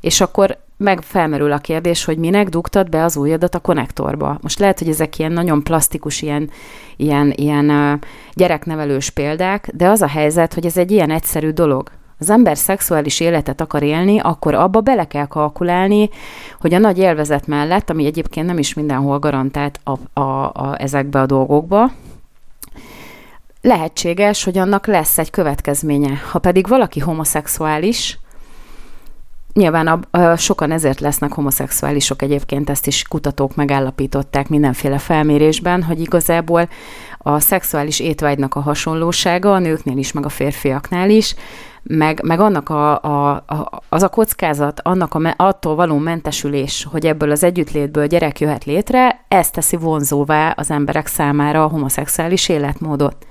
És 0.00 0.20
akkor 0.20 0.58
meg 0.76 1.00
felmerül 1.02 1.52
a 1.52 1.58
kérdés, 1.58 2.04
hogy 2.04 2.18
minek 2.18 2.48
dugtad 2.48 2.88
be 2.88 3.04
az 3.04 3.16
ujjadat 3.16 3.54
a 3.54 3.58
konnektorba. 3.58 4.38
Most 4.40 4.58
lehet, 4.58 4.78
hogy 4.78 4.88
ezek 4.88 5.18
ilyen 5.18 5.32
nagyon 5.32 5.62
plastikus, 5.62 6.22
ilyen, 6.22 6.50
ilyen, 6.96 7.32
ilyen 7.36 7.98
gyereknevelős 8.32 9.10
példák, 9.10 9.70
de 9.74 9.88
az 9.88 10.02
a 10.02 10.08
helyzet, 10.08 10.54
hogy 10.54 10.66
ez 10.66 10.76
egy 10.76 10.90
ilyen 10.90 11.10
egyszerű 11.10 11.50
dolog 11.50 11.90
az 12.20 12.30
ember 12.30 12.56
szexuális 12.56 13.20
életet 13.20 13.60
akar 13.60 13.82
élni, 13.82 14.18
akkor 14.18 14.54
abba 14.54 14.80
bele 14.80 15.06
kell 15.06 15.26
kalkulálni, 15.26 16.08
hogy 16.60 16.74
a 16.74 16.78
nagy 16.78 16.98
élvezet 16.98 17.46
mellett, 17.46 17.90
ami 17.90 18.06
egyébként 18.06 18.46
nem 18.46 18.58
is 18.58 18.74
mindenhol 18.74 19.18
garantált 19.18 19.80
a, 19.84 20.20
a, 20.20 20.44
a, 20.44 20.74
ezekbe 20.78 21.20
a 21.20 21.26
dolgokba, 21.26 21.90
lehetséges, 23.62 24.44
hogy 24.44 24.58
annak 24.58 24.86
lesz 24.86 25.18
egy 25.18 25.30
következménye. 25.30 26.20
Ha 26.30 26.38
pedig 26.38 26.66
valaki 26.66 27.00
homoszexuális, 27.00 28.18
Nyilván 29.58 29.86
a, 29.86 30.18
a, 30.18 30.36
sokan 30.36 30.70
ezért 30.70 31.00
lesznek 31.00 31.32
homoszexuálisok 31.32 32.22
egyébként, 32.22 32.70
ezt 32.70 32.86
is 32.86 33.02
kutatók 33.02 33.54
megállapították 33.54 34.48
mindenféle 34.48 34.98
felmérésben, 34.98 35.82
hogy 35.82 36.00
igazából 36.00 36.68
a 37.18 37.40
szexuális 37.40 38.00
étvágynak 38.00 38.54
a 38.54 38.60
hasonlósága 38.60 39.52
a 39.52 39.58
nőknél 39.58 39.96
is, 39.96 40.12
meg 40.12 40.24
a 40.24 40.28
férfiaknál 40.28 41.10
is, 41.10 41.34
meg, 41.82 42.20
meg 42.22 42.40
annak 42.40 42.68
a, 42.68 43.02
a, 43.02 43.30
a, 43.30 43.82
az 43.88 44.02
a 44.02 44.08
kockázat, 44.08 44.80
annak 44.82 45.14
a, 45.14 45.34
attól 45.36 45.74
való 45.74 45.96
mentesülés, 45.96 46.86
hogy 46.90 47.06
ebből 47.06 47.30
az 47.30 47.42
együttlétből 47.42 48.06
gyerek 48.06 48.40
jöhet 48.40 48.64
létre, 48.64 49.24
ez 49.28 49.50
teszi 49.50 49.76
vonzóvá 49.76 50.50
az 50.50 50.70
emberek 50.70 51.06
számára 51.06 51.64
a 51.64 51.68
homoszexuális 51.68 52.48
életmódot. 52.48 53.26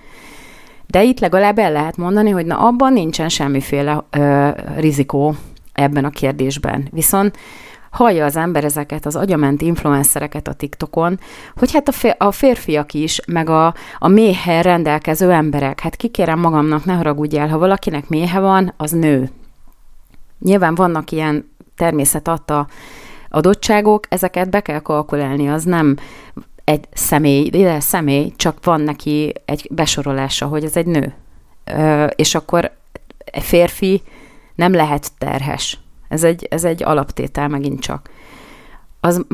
De 0.88 1.04
itt 1.04 1.20
legalább 1.20 1.58
el 1.58 1.72
lehet 1.72 1.98
mondani, 1.98 2.30
hogy 2.30 2.46
na 2.46 2.58
abban 2.58 2.94
nincsen 2.94 3.30
semmiféle 3.30 4.04
ö, 4.10 4.50
rizikó 4.76 5.36
ebben 5.78 6.06
a 6.06 6.10
kérdésben. 6.10 6.88
Viszont 6.92 7.38
hallja 7.92 8.26
az 8.26 8.36
ember 8.36 8.64
ezeket 8.64 9.06
az 9.06 9.16
agyament 9.16 9.62
influencereket 9.62 10.48
a 10.48 10.54
TikTokon, 10.54 11.20
hogy 11.56 11.72
hát 11.72 12.16
a 12.18 12.32
férfiak 12.32 12.94
is, 12.94 13.20
meg 13.28 13.50
a, 13.50 13.74
a 13.98 14.08
méhel 14.08 14.64
rendelkező 14.64 15.32
emberek, 15.32 15.80
hát 15.80 15.96
kikérem 15.96 16.40
magamnak, 16.40 16.86
ne 16.86 16.94
haragudjál, 16.94 17.48
ha 17.48 17.58
valakinek 17.58 18.10
méhe 18.10 18.40
van, 18.40 18.74
az 18.78 18.92
nő. 18.92 19.30
Nyilván 20.40 20.76
vannak 20.76 21.12
ilyen 21.12 21.52
természet 21.76 22.28
adta 22.28 22.68
adottságok, 23.30 24.06
ezeket 24.10 24.50
be 24.50 24.62
kell 24.62 24.80
kalkulálni, 24.80 25.50
az 25.50 25.64
nem 25.64 25.98
egy 26.64 26.86
személy, 26.94 27.50
ide 27.52 27.80
személy, 27.80 28.34
csak 28.36 28.58
van 28.64 28.82
neki 28.82 29.34
egy 29.46 29.68
besorolása, 29.72 30.46
hogy 30.46 30.64
ez 30.64 30.76
egy 30.76 30.86
nő. 30.86 31.14
Ö, 31.66 32.06
és 32.06 32.36
akkor 32.36 32.72
egy 33.26 33.44
férfi 33.44 34.02
nem 34.58 34.74
lehet 34.74 35.12
terhes. 35.18 35.80
Ez 36.08 36.24
egy, 36.24 36.48
ez 36.50 36.64
egy 36.64 36.84
alaptétel 36.84 37.48
megint 37.48 37.80
csak. 37.80 38.10
Az, 39.00 39.26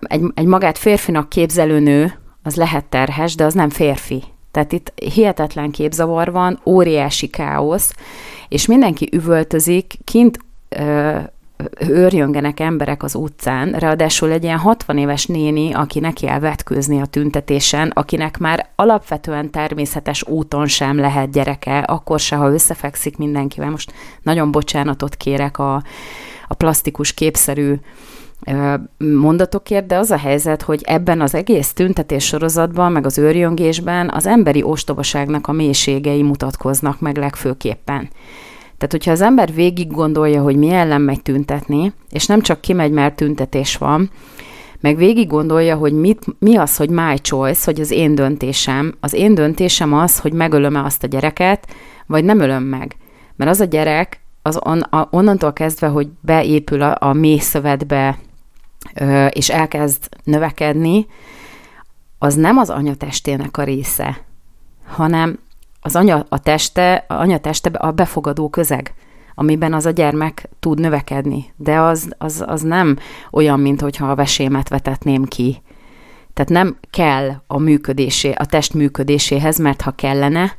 egy, 0.00 0.22
egy 0.34 0.46
magát 0.46 0.78
férfinak 0.78 1.28
képzelő 1.28 1.78
nő, 1.80 2.18
az 2.42 2.56
lehet 2.56 2.84
terhes, 2.84 3.34
de 3.34 3.44
az 3.44 3.54
nem 3.54 3.70
férfi. 3.70 4.22
Tehát 4.50 4.72
itt 4.72 4.92
hihetetlen 4.94 5.70
képzavar 5.70 6.32
van, 6.32 6.60
óriási 6.64 7.26
káosz, 7.26 7.94
és 8.48 8.66
mindenki 8.66 9.08
üvöltözik, 9.12 9.94
kint 10.04 10.38
őrjöngenek 11.80 12.60
emberek 12.60 13.02
az 13.02 13.14
utcán, 13.14 13.72
ráadásul 13.72 14.30
egy 14.30 14.42
ilyen 14.42 14.58
60 14.58 14.98
éves 14.98 15.26
néni, 15.26 15.72
aki 15.72 16.00
neki 16.00 16.26
el 16.26 16.40
vetkőzni 16.40 17.00
a 17.00 17.06
tüntetésen, 17.06 17.90
akinek 17.94 18.38
már 18.38 18.68
alapvetően 18.74 19.50
természetes 19.50 20.26
úton 20.26 20.66
sem 20.66 20.98
lehet 20.98 21.30
gyereke, 21.30 21.78
akkor 21.78 22.20
se, 22.20 22.36
ha 22.36 22.52
összefekszik 22.52 23.16
mindenkivel. 23.16 23.70
Most 23.70 23.92
nagyon 24.22 24.50
bocsánatot 24.50 25.16
kérek 25.16 25.58
a, 25.58 25.74
a 26.48 26.54
plastikus 26.54 27.14
képszerű 27.14 27.74
mondatokért, 28.98 29.86
de 29.86 29.96
az 29.96 30.10
a 30.10 30.18
helyzet, 30.18 30.62
hogy 30.62 30.82
ebben 30.84 31.20
az 31.20 31.34
egész 31.34 31.72
tüntetés 31.72 32.24
sorozatban, 32.24 32.92
meg 32.92 33.06
az 33.06 33.18
őrjöngésben 33.18 34.10
az 34.10 34.26
emberi 34.26 34.62
ostobaságnak 34.62 35.46
a 35.46 35.52
mélységei 35.52 36.22
mutatkoznak 36.22 37.00
meg 37.00 37.16
legfőképpen. 37.16 38.08
Tehát, 38.78 38.92
hogyha 38.92 39.10
az 39.10 39.20
ember 39.20 39.54
végig 39.54 39.90
gondolja, 39.90 40.42
hogy 40.42 40.56
mi 40.56 40.70
ellen 40.70 41.00
megy 41.00 41.22
tüntetni, 41.22 41.92
és 42.10 42.26
nem 42.26 42.40
csak 42.40 42.60
kimegy, 42.60 42.90
mert 42.92 43.16
tüntetés 43.16 43.76
van, 43.76 44.10
meg 44.80 44.96
végig 44.96 45.28
gondolja, 45.28 45.76
hogy 45.76 45.92
mit, 45.92 46.24
mi 46.38 46.56
az, 46.56 46.76
hogy 46.76 46.90
my 46.90 47.18
choice, 47.20 47.62
hogy 47.64 47.80
az 47.80 47.90
én 47.90 48.14
döntésem. 48.14 48.94
Az 49.00 49.12
én 49.12 49.34
döntésem 49.34 49.94
az, 49.94 50.18
hogy 50.18 50.32
megölöm-e 50.32 50.84
azt 50.84 51.02
a 51.02 51.06
gyereket, 51.06 51.66
vagy 52.06 52.24
nem 52.24 52.40
ölöm 52.40 52.62
meg. 52.62 52.96
Mert 53.36 53.50
az 53.50 53.60
a 53.60 53.64
gyerek, 53.64 54.20
az 54.42 54.58
on, 54.64 54.80
a, 54.80 55.08
onnantól 55.10 55.52
kezdve, 55.52 55.86
hogy 55.86 56.08
beépül 56.20 56.82
a, 56.82 56.96
a 57.00 57.12
mély 57.12 57.38
szövetbe, 57.38 58.18
ö, 58.94 59.26
és 59.26 59.48
elkezd 59.50 60.08
növekedni, 60.24 61.06
az 62.18 62.34
nem 62.34 62.58
az 62.58 62.70
anyatestének 62.70 63.56
a 63.56 63.62
része, 63.62 64.20
hanem 64.86 65.38
az 65.86 65.96
anya 65.96 66.26
a 66.28 66.38
teste, 66.38 67.04
a 67.08 67.14
anya 67.14 67.38
teste 67.38 67.68
a 67.68 67.90
befogadó 67.90 68.48
közeg, 68.48 68.94
amiben 69.34 69.72
az 69.72 69.86
a 69.86 69.90
gyermek 69.90 70.48
tud 70.60 70.80
növekedni. 70.80 71.52
De 71.56 71.80
az, 71.80 72.08
az, 72.18 72.44
az 72.46 72.62
nem 72.62 72.98
olyan, 73.30 73.60
mint 73.60 73.80
hogyha 73.80 74.10
a 74.10 74.14
vesémet 74.14 74.68
vetetném 74.68 75.24
ki. 75.24 75.62
Tehát 76.32 76.50
nem 76.50 76.76
kell 76.90 77.30
a 77.46 77.58
működésé, 77.58 78.32
a 78.32 78.46
test 78.46 78.74
működéséhez, 78.74 79.58
mert 79.58 79.80
ha 79.80 79.90
kellene, 79.90 80.52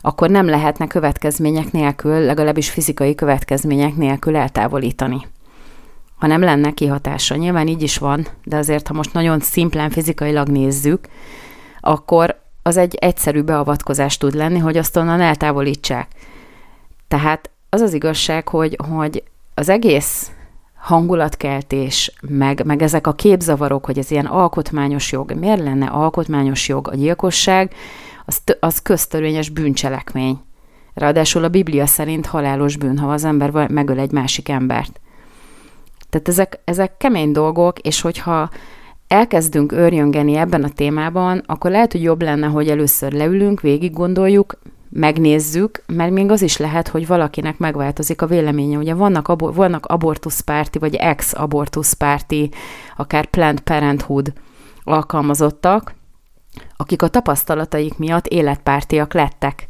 akkor 0.00 0.30
nem 0.30 0.46
lehetne 0.46 0.86
következmények 0.86 1.72
nélkül, 1.72 2.18
legalábbis 2.18 2.70
fizikai 2.70 3.14
következmények 3.14 3.96
nélkül 3.96 4.36
eltávolítani. 4.36 5.26
Ha 6.16 6.26
nem 6.26 6.40
lenne 6.40 6.70
kihatása, 6.70 7.36
nyilván 7.36 7.68
így 7.68 7.82
is 7.82 7.98
van, 7.98 8.26
de 8.44 8.56
azért, 8.56 8.88
ha 8.88 8.94
most 8.94 9.12
nagyon 9.12 9.40
szimplán 9.40 9.90
fizikailag 9.90 10.48
nézzük, 10.48 11.08
akkor 11.80 12.39
az 12.62 12.76
egy 12.76 12.94
egyszerű 12.94 13.42
beavatkozás 13.42 14.18
tud 14.18 14.34
lenni, 14.34 14.58
hogy 14.58 14.76
azt 14.76 14.96
onnan 14.96 15.20
eltávolítsák. 15.20 16.08
Tehát 17.08 17.50
az 17.68 17.80
az 17.80 17.92
igazság, 17.92 18.48
hogy, 18.48 18.76
hogy 18.90 19.22
az 19.54 19.68
egész 19.68 20.30
hangulatkeltés, 20.74 22.12
meg, 22.20 22.64
meg 22.64 22.82
ezek 22.82 23.06
a 23.06 23.12
képzavarok, 23.12 23.84
hogy 23.84 23.98
ez 23.98 24.10
ilyen 24.10 24.26
alkotmányos 24.26 25.12
jog, 25.12 25.32
miért 25.32 25.62
lenne 25.62 25.86
alkotmányos 25.86 26.68
jog 26.68 26.88
a 26.88 26.94
gyilkosság, 26.94 27.74
az, 28.26 28.40
az 28.60 28.82
köztörvényes 28.82 29.48
bűncselekmény. 29.48 30.40
Ráadásul 30.94 31.44
a 31.44 31.48
Biblia 31.48 31.86
szerint 31.86 32.26
halálos 32.26 32.76
bűn, 32.76 32.98
ha 32.98 33.12
az 33.12 33.24
ember 33.24 33.68
megöl 33.70 33.98
egy 33.98 34.12
másik 34.12 34.48
embert. 34.48 35.00
Tehát 36.10 36.28
ezek, 36.28 36.60
ezek 36.64 36.96
kemény 36.96 37.32
dolgok, 37.32 37.78
és 37.78 38.00
hogyha 38.00 38.50
elkezdünk 39.10 39.72
őrjöngeni 39.72 40.34
ebben 40.34 40.64
a 40.64 40.68
témában, 40.68 41.42
akkor 41.46 41.70
lehet, 41.70 41.92
hogy 41.92 42.02
jobb 42.02 42.22
lenne, 42.22 42.46
hogy 42.46 42.68
először 42.68 43.12
leülünk, 43.12 43.60
végig 43.60 43.92
gondoljuk, 43.92 44.58
megnézzük, 44.90 45.82
mert 45.86 46.10
még 46.10 46.30
az 46.30 46.42
is 46.42 46.56
lehet, 46.56 46.88
hogy 46.88 47.06
valakinek 47.06 47.58
megváltozik 47.58 48.22
a 48.22 48.26
véleménye. 48.26 48.78
Ugye 48.78 48.94
vannak, 48.94 49.28
abor- 49.28 49.54
vannak 49.54 49.86
abortuszpárti, 49.86 50.78
vagy 50.78 50.94
ex-abortuszpárti, 50.94 52.50
akár 52.96 53.26
Planned 53.26 53.60
Parenthood 53.60 54.32
alkalmazottak, 54.84 55.94
akik 56.76 57.02
a 57.02 57.08
tapasztalataik 57.08 57.98
miatt 57.98 58.26
életpártiak 58.26 59.14
lettek. 59.14 59.68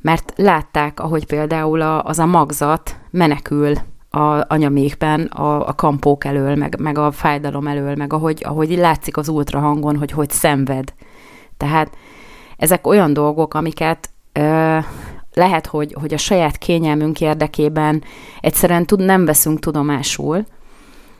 Mert 0.00 0.32
látták, 0.36 1.00
ahogy 1.00 1.26
például 1.26 1.80
az 1.82 2.18
a 2.18 2.26
magzat 2.26 2.96
menekül 3.10 3.74
a 4.16 4.44
anyamékben 4.48 5.20
a, 5.20 5.68
a 5.68 5.74
kampók 5.74 6.24
elől, 6.24 6.54
meg, 6.54 6.80
meg 6.80 6.98
a 6.98 7.10
fájdalom 7.10 7.66
elől, 7.66 7.94
meg 7.94 8.12
ahogy, 8.12 8.42
ahogy 8.44 8.70
látszik 8.70 9.16
az 9.16 9.28
ultrahangon, 9.28 9.96
hogy 9.96 10.10
hogy 10.10 10.30
szenved. 10.30 10.94
Tehát 11.56 11.96
ezek 12.56 12.86
olyan 12.86 13.12
dolgok, 13.12 13.54
amiket 13.54 14.10
ö, 14.32 14.78
lehet, 15.32 15.66
hogy, 15.66 15.96
hogy 16.00 16.14
a 16.14 16.16
saját 16.16 16.58
kényelmünk 16.58 17.20
érdekében 17.20 18.02
egyszerűen 18.40 18.86
tud, 18.86 19.04
nem 19.04 19.24
veszünk 19.24 19.58
tudomásul, 19.58 20.44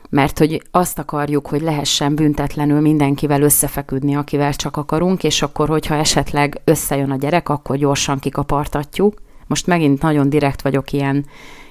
mert 0.09 0.37
hogy 0.37 0.61
azt 0.71 0.99
akarjuk, 0.99 1.47
hogy 1.47 1.61
lehessen 1.61 2.15
büntetlenül 2.15 2.81
mindenkivel 2.81 3.41
összefeküdni, 3.41 4.15
akivel 4.15 4.53
csak 4.53 4.77
akarunk, 4.77 5.23
és 5.23 5.41
akkor, 5.41 5.67
hogyha 5.67 5.95
esetleg 5.95 6.61
összejön 6.63 7.11
a 7.11 7.15
gyerek, 7.15 7.49
akkor 7.49 7.77
gyorsan 7.77 8.19
kikapartatjuk. 8.19 9.21
Most 9.47 9.67
megint 9.67 10.01
nagyon 10.01 10.29
direkt 10.29 10.61
vagyok 10.61 10.91
ilyen, 10.91 11.25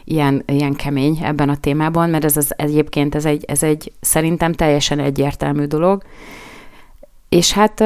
ilyen, 0.09 0.43
ilyen 0.47 0.75
kemény 0.75 1.19
ebben 1.23 1.49
a 1.49 1.57
témában, 1.57 2.11
mert 2.11 2.25
ez 2.25 2.37
az, 2.37 2.53
egyébként 2.57 3.15
ez 3.15 3.25
egy, 3.25 3.45
ez 3.45 3.63
egy 3.63 3.93
szerintem 4.01 4.53
teljesen 4.53 4.99
egyértelmű 4.99 5.65
dolog. 5.65 6.03
És 7.29 7.53
hát 7.53 7.85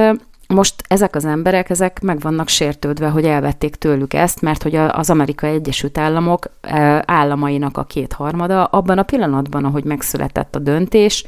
most 0.48 0.74
ezek 0.88 1.14
az 1.14 1.24
emberek, 1.24 1.70
ezek 1.70 2.00
meg 2.00 2.20
vannak 2.20 2.48
sértődve, 2.48 3.08
hogy 3.08 3.24
elvették 3.24 3.76
tőlük 3.76 4.14
ezt, 4.14 4.40
mert 4.40 4.62
hogy 4.62 4.74
az 4.76 5.10
Amerikai 5.10 5.50
Egyesült 5.50 5.98
Államok 5.98 6.50
államainak 7.04 7.76
a 7.76 7.84
kétharmada 7.84 8.64
abban 8.64 8.98
a 8.98 9.02
pillanatban, 9.02 9.64
ahogy 9.64 9.84
megszületett 9.84 10.54
a 10.54 10.58
döntés, 10.58 11.24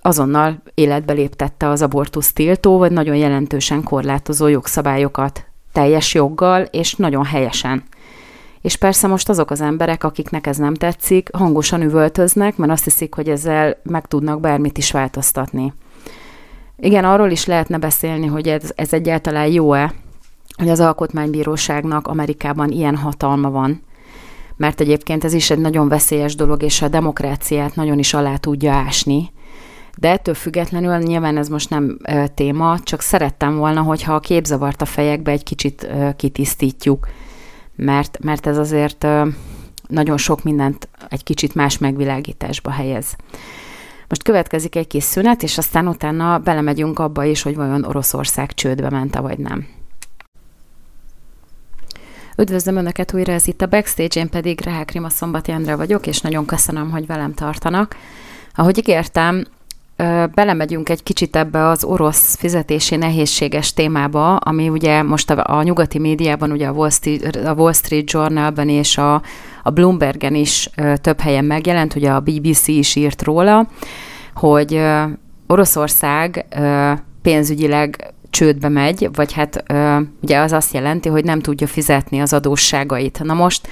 azonnal 0.00 0.62
életbe 0.74 1.12
léptette 1.12 1.68
az 1.68 1.82
abortusz 1.82 2.32
tiltó, 2.32 2.78
vagy 2.78 2.92
nagyon 2.92 3.16
jelentősen 3.16 3.82
korlátozó 3.82 4.46
jogszabályokat 4.46 5.44
teljes 5.72 6.14
joggal, 6.14 6.62
és 6.62 6.94
nagyon 6.94 7.24
helyesen. 7.24 7.82
És 8.64 8.76
persze 8.76 9.06
most 9.06 9.28
azok 9.28 9.50
az 9.50 9.60
emberek, 9.60 10.04
akiknek 10.04 10.46
ez 10.46 10.56
nem 10.56 10.74
tetszik, 10.74 11.28
hangosan 11.32 11.82
üvöltöznek, 11.82 12.56
mert 12.56 12.72
azt 12.72 12.84
hiszik, 12.84 13.14
hogy 13.14 13.28
ezzel 13.28 13.76
meg 13.82 14.06
tudnak 14.06 14.40
bármit 14.40 14.78
is 14.78 14.90
változtatni. 14.90 15.72
Igen, 16.76 17.04
arról 17.04 17.30
is 17.30 17.46
lehetne 17.46 17.78
beszélni, 17.78 18.26
hogy 18.26 18.48
ez, 18.48 18.72
ez 18.74 18.92
egyáltalán 18.92 19.46
jó-e, 19.46 19.92
hogy 20.56 20.68
az 20.68 20.80
alkotmánybíróságnak 20.80 22.06
Amerikában 22.06 22.70
ilyen 22.70 22.96
hatalma 22.96 23.50
van. 23.50 23.82
Mert 24.56 24.80
egyébként 24.80 25.24
ez 25.24 25.32
is 25.32 25.50
egy 25.50 25.58
nagyon 25.58 25.88
veszélyes 25.88 26.34
dolog, 26.34 26.62
és 26.62 26.82
a 26.82 26.88
demokráciát 26.88 27.74
nagyon 27.74 27.98
is 27.98 28.14
alá 28.14 28.36
tudja 28.36 28.72
ásni. 28.72 29.30
De 29.96 30.10
ettől 30.10 30.34
függetlenül 30.34 30.96
nyilván 30.96 31.36
ez 31.36 31.48
most 31.48 31.70
nem 31.70 31.98
ö, 32.08 32.24
téma, 32.34 32.78
csak 32.82 33.00
szerettem 33.00 33.56
volna, 33.56 33.82
hogyha 33.82 34.14
a 34.14 34.20
képzavart 34.20 34.82
a 34.82 34.84
fejekbe 34.84 35.30
egy 35.30 35.42
kicsit 35.42 35.82
ö, 35.82 36.08
kitisztítjuk, 36.16 37.06
mert, 37.76 38.18
mert 38.22 38.46
ez 38.46 38.58
azért 38.58 39.06
nagyon 39.88 40.16
sok 40.16 40.42
mindent 40.42 40.88
egy 41.08 41.22
kicsit 41.22 41.54
más 41.54 41.78
megvilágításba 41.78 42.70
helyez. 42.70 43.16
Most 44.08 44.22
következik 44.22 44.76
egy 44.76 44.86
kis 44.86 45.02
szünet, 45.02 45.42
és 45.42 45.58
aztán 45.58 45.88
utána 45.88 46.38
belemegyünk 46.38 46.98
abba 46.98 47.24
is, 47.24 47.42
hogy 47.42 47.56
vajon 47.56 47.84
Oroszország 47.84 48.54
csődbe 48.54 48.90
ment 48.90 49.16
vagy 49.16 49.38
nem. 49.38 49.66
Üdvözlöm 52.36 52.76
Önöket 52.76 53.14
újra, 53.14 53.32
ez 53.32 53.46
itt 53.46 53.62
a 53.62 53.66
Backstage, 53.66 54.20
én 54.20 54.28
pedig 54.28 54.60
Rehák 54.60 54.90
Rima 54.90 55.08
Szombati 55.08 55.52
Endre 55.52 55.76
vagyok, 55.76 56.06
és 56.06 56.20
nagyon 56.20 56.46
köszönöm, 56.46 56.90
hogy 56.90 57.06
velem 57.06 57.34
tartanak. 57.34 57.96
Ahogy 58.54 58.78
ígértem, 58.78 59.44
belemegyünk 60.34 60.88
egy 60.88 61.02
kicsit 61.02 61.36
ebbe 61.36 61.66
az 61.68 61.84
orosz 61.84 62.36
fizetési 62.36 62.96
nehézséges 62.96 63.72
témába, 63.72 64.36
ami 64.36 64.68
ugye 64.68 65.02
most 65.02 65.30
a, 65.30 65.56
a 65.56 65.62
nyugati 65.62 65.98
médiában, 65.98 66.50
ugye 66.50 66.66
a 66.66 66.72
Wall 66.72 66.90
Street, 66.90 67.36
a 67.36 67.52
Wall 67.52 67.72
Street 67.72 68.10
Journalben 68.10 68.68
és 68.68 68.98
a, 68.98 69.22
a 69.62 69.70
Bloombergen 69.70 70.34
is 70.34 70.70
több 71.00 71.20
helyen 71.20 71.44
megjelent, 71.44 71.94
ugye 71.94 72.10
a 72.10 72.20
BBC 72.20 72.68
is 72.68 72.96
írt 72.96 73.22
róla, 73.22 73.68
hogy 74.34 74.80
Oroszország 75.46 76.46
pénzügyileg 77.22 78.14
csődbe 78.30 78.68
megy, 78.68 79.08
vagy 79.12 79.32
hát 79.32 79.64
ugye 80.22 80.38
az 80.38 80.52
azt 80.52 80.74
jelenti, 80.74 81.08
hogy 81.08 81.24
nem 81.24 81.40
tudja 81.40 81.66
fizetni 81.66 82.20
az 82.20 82.32
adósságait. 82.32 83.20
Na 83.22 83.34
most 83.34 83.68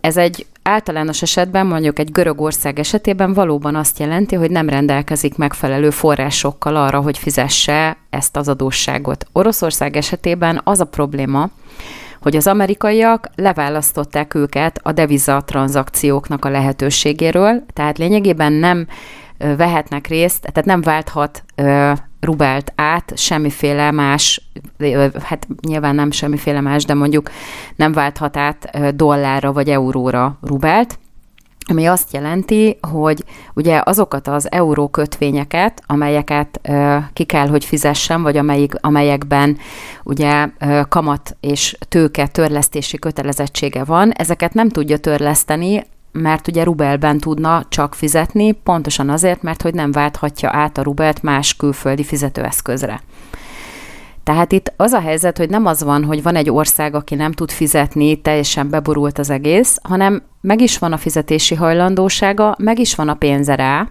ez 0.00 0.16
egy 0.16 0.46
általános 0.66 1.22
esetben, 1.22 1.66
mondjuk 1.66 1.98
egy 1.98 2.10
Görögország 2.10 2.78
esetében 2.78 3.32
valóban 3.32 3.74
azt 3.74 3.98
jelenti, 3.98 4.34
hogy 4.34 4.50
nem 4.50 4.68
rendelkezik 4.68 5.36
megfelelő 5.36 5.90
forrásokkal 5.90 6.76
arra, 6.76 7.00
hogy 7.00 7.18
fizesse 7.18 7.96
ezt 8.10 8.36
az 8.36 8.48
adósságot. 8.48 9.26
Oroszország 9.32 9.96
esetében 9.96 10.60
az 10.64 10.80
a 10.80 10.84
probléma, 10.84 11.50
hogy 12.20 12.36
az 12.36 12.46
amerikaiak 12.46 13.28
leválasztották 13.34 14.34
őket 14.34 14.80
a 14.82 14.92
deviza 14.92 15.40
tranzakcióknak 15.40 16.44
a 16.44 16.48
lehetőségéről, 16.48 17.64
tehát 17.72 17.98
lényegében 17.98 18.52
nem 18.52 18.86
vehetnek 19.38 20.06
részt, 20.06 20.40
tehát 20.40 20.64
nem 20.64 20.80
válthat 20.80 21.44
rubelt 22.26 22.72
át 22.74 23.12
semmiféle 23.16 23.90
más, 23.90 24.48
hát 25.22 25.46
nyilván 25.66 25.94
nem 25.94 26.10
semmiféle 26.10 26.60
más, 26.60 26.84
de 26.84 26.94
mondjuk 26.94 27.30
nem 27.76 27.92
válthat 27.92 28.36
át 28.36 28.70
dollárra 28.96 29.52
vagy 29.52 29.70
euróra 29.70 30.38
rubelt, 30.42 30.98
ami 31.68 31.86
azt 31.86 32.12
jelenti, 32.12 32.78
hogy 32.90 33.24
ugye 33.54 33.80
azokat 33.84 34.28
az 34.28 34.52
euró 34.52 34.88
kötvényeket, 34.88 35.82
amelyeket 35.86 36.60
ki 37.12 37.24
kell, 37.24 37.48
hogy 37.48 37.64
fizessen, 37.64 38.22
vagy 38.22 38.36
amelyik, 38.36 38.72
amelyekben 38.80 39.58
ugye 40.04 40.48
kamat 40.88 41.36
és 41.40 41.76
tőke 41.88 42.26
törlesztési 42.26 42.98
kötelezettsége 42.98 43.84
van, 43.84 44.12
ezeket 44.12 44.54
nem 44.54 44.68
tudja 44.68 44.96
törleszteni 44.98 45.84
mert 46.16 46.48
ugye 46.48 46.64
rubelben 46.64 47.18
tudna 47.18 47.64
csak 47.68 47.94
fizetni, 47.94 48.52
pontosan 48.52 49.08
azért, 49.08 49.42
mert 49.42 49.62
hogy 49.62 49.74
nem 49.74 49.92
válthatja 49.92 50.50
át 50.52 50.78
a 50.78 50.82
rubelt 50.82 51.22
más 51.22 51.56
külföldi 51.56 52.04
fizetőeszközre. 52.04 53.00
Tehát 54.22 54.52
itt 54.52 54.72
az 54.76 54.92
a 54.92 55.00
helyzet, 55.00 55.38
hogy 55.38 55.50
nem 55.50 55.66
az 55.66 55.82
van, 55.82 56.04
hogy 56.04 56.22
van 56.22 56.36
egy 56.36 56.50
ország, 56.50 56.94
aki 56.94 57.14
nem 57.14 57.32
tud 57.32 57.50
fizetni, 57.50 58.20
teljesen 58.20 58.70
beborult 58.70 59.18
az 59.18 59.30
egész, 59.30 59.78
hanem 59.82 60.22
meg 60.40 60.60
is 60.60 60.78
van 60.78 60.92
a 60.92 60.96
fizetési 60.96 61.54
hajlandósága, 61.54 62.54
meg 62.58 62.78
is 62.78 62.94
van 62.94 63.08
a 63.08 63.14
pénze 63.14 63.54
rá, 63.54 63.88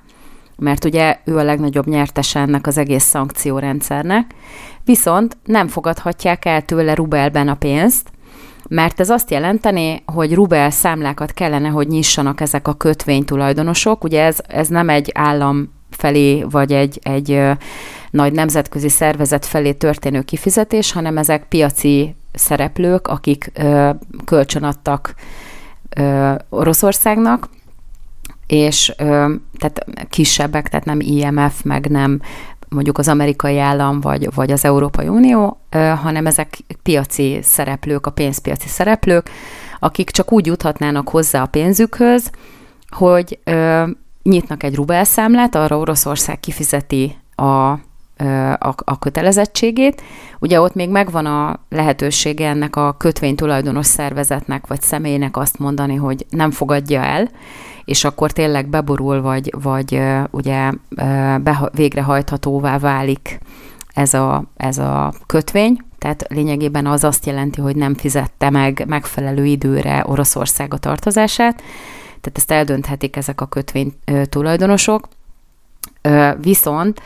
mert 0.58 0.86
ugye 0.86 1.20
ő 1.26 1.38
a 1.38 1.44
legnagyobb 1.44 1.88
nyertese 1.88 2.40
ennek 2.40 2.68
az 2.68 2.78
egész 2.78 3.04
szankciórendszernek, 3.04 4.32
viszont 4.86 5.38
nem 5.46 5.68
fogadhatják 5.68 6.46
el 6.46 6.62
tőle 6.62 6.94
rubelben 6.94 7.48
a 7.48 7.56
pénzt, 7.56 8.12
mert 8.70 9.00
ez 9.00 9.10
azt 9.10 9.32
jelenteni, 9.32 10.04
hogy 10.06 10.34
rubel 10.34 10.70
számlákat 10.70 11.34
kellene, 11.34 11.68
hogy 11.68 11.88
nyissanak 11.88 12.42
ezek 12.42 12.68
a 12.68 12.74
kötvénytulajdonosok. 12.74 14.04
Ugye 14.04 14.24
ez, 14.24 14.38
ez 14.48 14.68
nem 14.68 14.90
egy 14.90 15.12
állam 15.14 15.74
felé, 15.90 16.44
vagy 16.44 16.74
egy, 16.74 17.00
egy 17.04 17.42
nagy 18.12 18.34
nemzetközi 18.34 18.90
szervezet 18.90 19.46
felé 19.46 19.72
történő 19.74 20.22
kifizetés, 20.22 20.92
hanem 20.92 21.18
ezek 21.18 21.48
piaci 21.48 22.16
szereplők, 22.34 23.08
akik 23.08 23.52
ö, 23.54 23.90
kölcsönadtak 24.26 25.16
ö, 25.96 26.34
Oroszországnak, 26.50 27.50
és 28.48 28.94
ö, 28.98 29.34
tehát 29.58 29.86
kisebbek, 30.10 30.70
tehát 30.70 30.86
nem 30.86 31.00
IMF, 31.00 31.64
meg 31.64 31.90
nem 31.90 32.22
mondjuk 32.76 32.98
az 32.98 33.08
amerikai 33.08 33.60
állam 33.60 34.02
vagy, 34.02 34.34
vagy 34.34 34.52
az 34.52 34.66
Európai 34.66 35.08
Unió, 35.08 35.60
hanem 36.02 36.26
ezek 36.26 36.58
piaci 36.84 37.40
szereplők, 37.44 38.06
a 38.06 38.12
pénzpiaci 38.12 38.68
szereplők, 38.68 39.30
akik 39.80 40.10
csak 40.10 40.32
úgy 40.32 40.46
juthatnának 40.46 41.10
hozzá 41.10 41.42
a 41.42 41.46
pénzükhöz, 41.46 42.32
hogy 42.90 43.40
nyitnak 44.24 44.64
egy 44.64 44.76
rubelszámlát, 44.76 45.56
arra 45.56 45.78
Oroszország 45.78 46.40
kifizeti 46.40 47.18
a, 47.36 47.74
a, 48.60 48.74
a 48.84 49.00
kötelezettségét. 49.00 50.02
Ugye 50.40 50.62
ott 50.62 50.74
még 50.74 50.90
megvan 50.90 51.26
a 51.26 51.60
lehetősége 51.70 52.48
ennek 52.48 52.76
a 52.76 52.96
kötvénytulajdonos 52.98 53.86
szervezetnek 53.86 54.68
vagy 54.68 54.82
személynek 54.82 55.38
azt 55.38 55.60
mondani, 55.60 55.96
hogy 55.96 56.26
nem 56.30 56.52
fogadja 56.52 57.02
el, 57.02 57.30
és 57.86 58.04
akkor 58.04 58.32
tényleg 58.32 58.68
beborul, 58.68 59.22
vagy, 59.22 59.54
vagy 59.62 60.02
ugye 60.32 60.72
be, 61.42 61.70
végrehajthatóvá 61.74 62.78
válik 62.78 63.40
ez 63.94 64.14
a, 64.14 64.44
ez 64.58 64.78
a 64.78 65.14
kötvény, 65.26 65.78
tehát 65.98 66.26
lényegében 66.30 66.86
az 66.86 67.04
azt 67.04 67.26
jelenti, 67.26 67.62
hogy 67.62 67.76
nem 67.76 67.96
fizette 67.96 68.50
meg 68.50 68.84
megfelelő 68.88 69.46
időre 69.46 70.04
Oroszország 70.08 70.74
a 70.74 70.78
tartozását, 70.78 71.56
tehát 72.06 72.38
ezt 72.38 72.52
eldönthetik 72.52 73.16
ezek 73.16 73.42
a 73.42 73.46
kötvény 73.46 73.94
tulajdonosok. 74.30 75.08
Viszont 76.42 77.02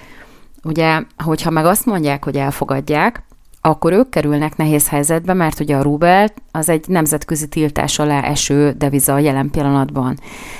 ugye, 0.63 1.01
hogyha 1.17 1.49
meg 1.49 1.65
azt 1.65 1.85
mondják, 1.85 2.23
hogy 2.23 2.37
elfogadják, 2.37 3.23
akkor 3.61 3.93
ők 3.93 4.09
kerülnek 4.09 4.57
nehéz 4.57 4.87
helyzetbe, 4.89 5.33
mert 5.33 5.59
ugye 5.59 5.75
a 5.75 5.81
rubel 5.81 6.29
az 6.51 6.69
egy 6.69 6.87
nemzetközi 6.87 7.47
tiltás 7.47 7.99
alá 7.99 8.21
eső 8.21 8.71
deviza 8.71 9.13
a 9.13 9.19
jelen 9.19 9.49
pillanatban. 9.49 10.17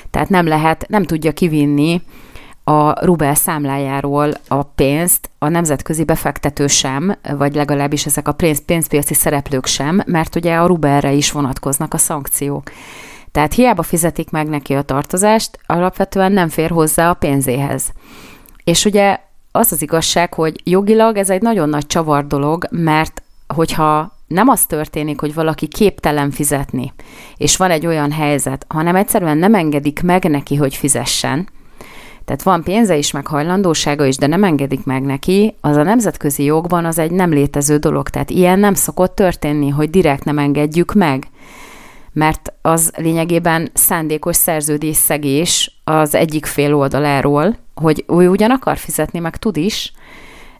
Tehát 0.09 0.29
nem 0.29 0.47
lehet, 0.47 0.85
nem 0.88 1.03
tudja 1.03 1.31
kivinni 1.31 2.01
a 2.63 3.05
rubel 3.05 3.35
számlájáról 3.35 4.31
a 4.47 4.63
pénzt 4.63 5.29
a 5.38 5.47
nemzetközi 5.47 6.03
befektető 6.03 6.67
sem, 6.67 7.15
vagy 7.38 7.55
legalábbis 7.55 8.05
ezek 8.05 8.27
a 8.27 8.31
pénz, 8.31 8.65
pénzpiaci 8.65 9.13
szereplők 9.13 9.65
sem, 9.65 10.01
mert 10.05 10.35
ugye 10.35 10.55
a 10.55 10.65
rubelre 10.65 11.12
is 11.12 11.31
vonatkoznak 11.31 11.93
a 11.93 11.97
szankciók. 11.97 12.71
Tehát 13.31 13.53
hiába 13.53 13.83
fizetik 13.83 14.29
meg 14.29 14.47
neki 14.47 14.73
a 14.73 14.81
tartozást, 14.81 15.59
alapvetően 15.65 16.31
nem 16.31 16.49
fér 16.49 16.69
hozzá 16.69 17.09
a 17.09 17.13
pénzéhez. 17.13 17.91
És 18.63 18.85
ugye 18.85 19.19
az 19.51 19.71
az 19.71 19.81
igazság, 19.81 20.33
hogy 20.33 20.62
jogilag 20.63 21.17
ez 21.17 21.29
egy 21.29 21.41
nagyon 21.41 21.69
nagy 21.69 21.88
csavar 21.88 22.27
dolog, 22.27 22.67
mert 22.71 23.21
hogyha 23.47 24.17
nem 24.27 24.47
az 24.47 24.65
történik, 24.65 25.19
hogy 25.19 25.33
valaki 25.33 25.67
képtelen 25.67 26.31
fizetni, 26.31 26.93
és 27.38 27.57
van 27.57 27.71
egy 27.71 27.85
olyan 27.85 28.12
helyzet, 28.12 28.65
hanem 28.69 28.95
egyszerűen 28.95 29.38
nem 29.38 29.55
engedik 29.55 30.01
meg 30.01 30.23
neki, 30.23 30.55
hogy 30.55 30.75
fizessen, 30.75 31.47
tehát 32.29 32.43
van 32.43 32.63
pénze 32.63 32.97
is, 32.97 33.12
meg 33.12 33.27
hajlandósága 33.27 34.05
is, 34.05 34.17
de 34.17 34.27
nem 34.27 34.43
engedik 34.43 34.85
meg 34.85 35.01
neki, 35.01 35.55
az 35.62 35.75
a 35.75 35.83
nemzetközi 35.83 36.43
jogban 36.43 36.85
az 36.85 36.99
egy 36.99 37.12
nem 37.12 37.29
létező 37.29 37.77
dolog. 37.77 38.09
Tehát 38.09 38.29
ilyen 38.29 38.59
nem 38.59 38.73
szokott 38.73 39.15
történni, 39.15 39.69
hogy 39.69 39.89
direkt 39.89 40.23
nem 40.23 40.38
engedjük 40.38 40.93
meg. 40.93 41.27
Mert 42.19 42.53
az 42.62 42.91
lényegében 42.97 43.69
szándékos 43.73 44.36
szerződés 44.36 44.95
szegés 44.95 45.79
az 45.84 46.15
egyik 46.15 46.45
fél 46.45 46.75
oldaláról, 46.75 47.58
hogy 47.75 48.05
ő 48.08 48.29
ugyan 48.29 48.51
akar 48.51 48.77
fizetni, 48.77 49.19
meg 49.19 49.38
tud 49.38 49.58
is, 49.58 49.91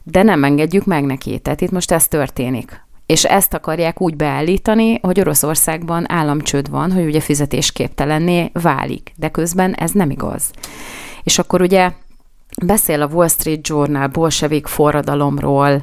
de 0.02 0.22
nem 0.22 0.44
engedjük 0.44 0.84
meg 0.84 1.04
neki. 1.04 1.38
Tehát 1.38 1.60
itt 1.60 1.70
most 1.70 1.90
ez 1.90 2.08
történik. 2.08 2.84
És 3.06 3.24
ezt 3.24 3.54
akarják 3.54 4.00
úgy 4.00 4.16
beállítani, 4.16 4.98
hogy 5.02 5.20
Oroszországban 5.20 6.12
államcsőd 6.12 6.70
van, 6.70 6.92
hogy 6.92 7.04
ugye 7.04 7.20
fizetésképtelenné 7.20 8.50
válik, 8.52 9.12
de 9.16 9.28
közben 9.28 9.74
ez 9.74 9.90
nem 9.90 10.10
igaz. 10.10 10.50
És 11.22 11.38
akkor 11.38 11.60
ugye 11.60 11.90
beszél 12.64 13.02
a 13.02 13.08
Wall 13.12 13.28
Street 13.28 13.68
Journal 13.68 14.06
bolsevik 14.06 14.66
forradalomról, 14.66 15.82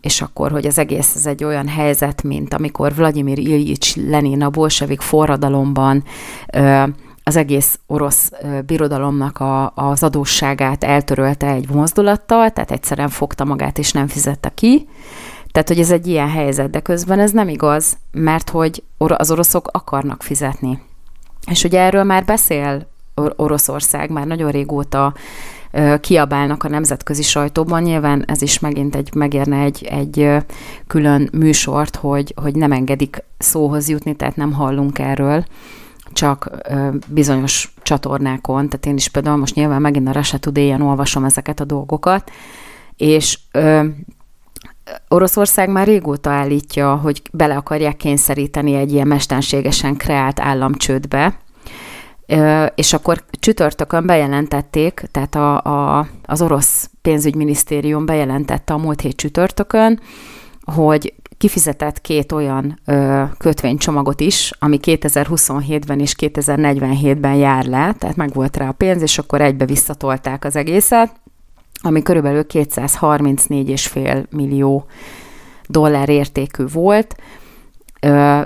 és 0.00 0.20
akkor, 0.20 0.50
hogy 0.50 0.66
az 0.66 0.78
egész 0.78 1.14
ez 1.14 1.26
egy 1.26 1.44
olyan 1.44 1.68
helyzet, 1.68 2.22
mint 2.22 2.54
amikor 2.54 2.94
Vladimir 2.94 3.38
Ilyich 3.38 3.96
Lenin 4.08 4.42
a 4.42 4.50
bolsevik 4.50 5.00
forradalomban 5.00 6.04
az 7.22 7.36
egész 7.36 7.78
orosz 7.86 8.30
birodalomnak 8.66 9.38
a, 9.38 9.72
az 9.74 10.02
adósságát 10.02 10.84
eltörölte 10.84 11.46
egy 11.46 11.68
mozdulattal, 11.68 12.50
tehát 12.50 12.70
egyszerűen 12.70 13.08
fogta 13.08 13.44
magát 13.44 13.78
és 13.78 13.92
nem 13.92 14.06
fizette 14.06 14.52
ki. 14.54 14.88
Tehát, 15.52 15.68
hogy 15.68 15.80
ez 15.80 15.90
egy 15.90 16.06
ilyen 16.06 16.30
helyzet, 16.30 16.70
de 16.70 16.80
közben 16.80 17.18
ez 17.18 17.30
nem 17.30 17.48
igaz, 17.48 17.96
mert 18.12 18.50
hogy 18.50 18.82
az 18.96 19.30
oroszok 19.30 19.68
akarnak 19.72 20.22
fizetni. 20.22 20.82
És 21.50 21.64
ugye 21.64 21.80
erről 21.80 22.04
már 22.04 22.24
beszél 22.24 22.86
Oroszország, 23.36 24.10
már 24.10 24.26
nagyon 24.26 24.50
régóta 24.50 25.14
kiabálnak 26.00 26.64
a 26.64 26.68
nemzetközi 26.68 27.22
sajtóban. 27.22 27.82
Nyilván 27.82 28.24
ez 28.26 28.42
is 28.42 28.58
megint 28.58 28.94
egy, 28.94 29.14
megérne 29.14 29.58
egy, 29.58 29.84
egy 29.84 30.28
külön 30.86 31.28
műsort, 31.32 31.96
hogy, 31.96 32.34
hogy 32.42 32.54
nem 32.54 32.72
engedik 32.72 33.24
szóhoz 33.38 33.88
jutni, 33.88 34.14
tehát 34.16 34.36
nem 34.36 34.52
hallunk 34.52 34.98
erről. 34.98 35.44
Csak 36.12 36.50
bizonyos 37.08 37.74
csatornákon, 37.82 38.68
tehát 38.68 38.86
én 38.86 38.96
is 38.96 39.08
például 39.08 39.36
most 39.36 39.54
nyilván 39.54 39.80
megint 39.80 40.08
a 40.08 40.12
Russia 40.12 40.38
today 40.38 40.82
olvasom 40.82 41.24
ezeket 41.24 41.60
a 41.60 41.64
dolgokat, 41.64 42.30
és 42.96 43.38
ö, 43.52 43.84
Oroszország 45.08 45.70
már 45.70 45.86
régóta 45.86 46.30
állítja, 46.30 46.94
hogy 46.94 47.22
bele 47.32 47.56
akarják 47.56 47.96
kényszeríteni 47.96 48.74
egy 48.74 48.92
ilyen 48.92 49.06
mesterségesen 49.06 49.96
kreált 49.96 50.40
államcsődbe, 50.40 51.38
és 52.74 52.92
akkor 52.92 53.24
csütörtökön 53.30 54.06
bejelentették, 54.06 55.02
tehát 55.10 55.34
a, 55.34 55.62
a, 55.62 56.06
az 56.24 56.42
orosz 56.42 56.90
pénzügyminisztérium 57.02 58.06
bejelentette 58.06 58.72
a 58.72 58.78
múlt 58.78 59.00
hét 59.00 59.16
csütörtökön, 59.16 60.00
hogy 60.72 61.14
kifizetett 61.38 62.00
két 62.00 62.32
olyan 62.32 62.80
ö, 62.84 63.22
kötvénycsomagot 63.38 64.20
is, 64.20 64.52
ami 64.58 64.78
2027-ben 64.82 66.00
és 66.00 66.14
2047-ben 66.18 67.34
jár 67.34 67.64
le, 67.64 67.94
tehát 67.98 68.16
meg 68.16 68.32
volt 68.32 68.56
rá 68.56 68.68
a 68.68 68.72
pénz, 68.72 69.02
és 69.02 69.18
akkor 69.18 69.40
egybe 69.40 69.64
visszatolták 69.64 70.44
az 70.44 70.56
egészet, 70.56 71.12
ami 71.80 72.02
körülbelül 72.02 72.44
234,5 72.48 74.28
millió 74.28 74.86
dollár 75.66 76.08
értékű 76.08 76.64
volt, 76.72 77.16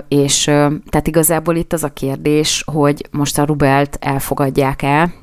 és 0.07 0.43
tehát 0.43 1.07
igazából 1.07 1.55
itt 1.55 1.73
az 1.73 1.83
a 1.83 1.93
kérdés, 1.93 2.63
hogy 2.71 3.07
most 3.11 3.37
a 3.37 3.45
rubelt 3.45 3.97
elfogadják 3.99 4.81
el, 4.81 5.13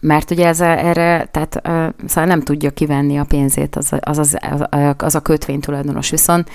mert 0.00 0.30
ugye 0.30 0.46
ez 0.46 0.60
erre, 0.60 1.28
tehát 1.30 1.60
szóval 2.06 2.24
nem 2.24 2.40
tudja 2.40 2.70
kivenni 2.70 3.18
a 3.18 3.24
pénzét 3.24 3.76
az, 3.76 3.92
az, 4.00 4.18
az, 4.18 4.64
az 4.96 5.14
a 5.14 5.20
kötvénytulajdonos. 5.20 6.10
Viszont 6.10 6.50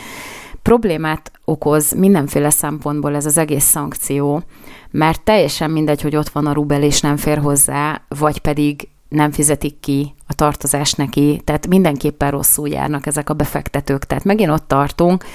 problémát 0.62 1.32
okoz 1.46 1.92
mindenféle 1.92 2.50
szempontból 2.50 3.16
ez 3.16 3.26
az 3.26 3.38
egész 3.38 3.64
szankció, 3.64 4.44
mert 4.92 5.22
teljesen 5.22 5.72
mindegy, 5.72 6.02
hogy 6.02 6.16
ott 6.16 6.30
van 6.30 6.46
a 6.46 6.54
rubel 6.54 6.84
és 6.84 7.02
nem 7.02 7.18
fér 7.18 7.38
hozzá, 7.38 8.02
vagy 8.08 8.40
pedig 8.40 8.88
nem 9.10 9.32
fizetik 9.32 9.80
ki 9.80 10.16
a 10.28 10.34
tartozást 10.34 10.98
neki, 10.98 11.42
tehát 11.44 11.68
mindenképpen 11.68 12.32
rosszul 12.32 12.70
járnak 12.70 13.06
ezek 13.06 13.30
a 13.30 13.34
befektetők. 13.34 14.06
Tehát 14.06 14.24
megint 14.24 14.50
ott 14.50 14.68
tartunk, 14.68 15.26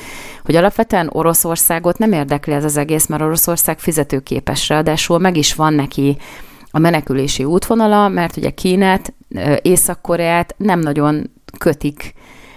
hogy 0.45 0.57
alapvetően 0.57 1.11
Oroszországot 1.13 1.99
nem 1.99 2.13
érdekli 2.13 2.53
ez 2.53 2.65
az 2.65 2.77
egész, 2.77 3.07
mert 3.07 3.23
Oroszország 3.23 3.79
fizetőképes, 3.79 4.69
ráadásul 4.69 5.19
meg 5.19 5.37
is 5.37 5.55
van 5.55 5.75
neki 5.75 6.17
a 6.71 6.79
menekülési 6.79 7.45
útvonala, 7.45 8.09
mert 8.09 8.37
ugye 8.37 8.51
Kínát, 8.51 9.13
Észak-Koreát 9.63 10.55
nem 10.57 10.81
nagyon 10.81 11.31
kötik 11.59 12.15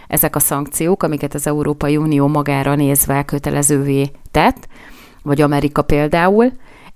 ezek 0.07 0.35
a 0.35 0.39
szankciók, 0.39 1.03
amiket 1.03 1.33
az 1.33 1.47
Európai 1.47 1.97
Unió 1.97 2.27
magára 2.27 2.75
nézve 2.75 3.23
kötelezővé 3.23 4.11
tett, 4.31 4.67
vagy 5.23 5.41
Amerika 5.41 5.81
például, 5.81 6.51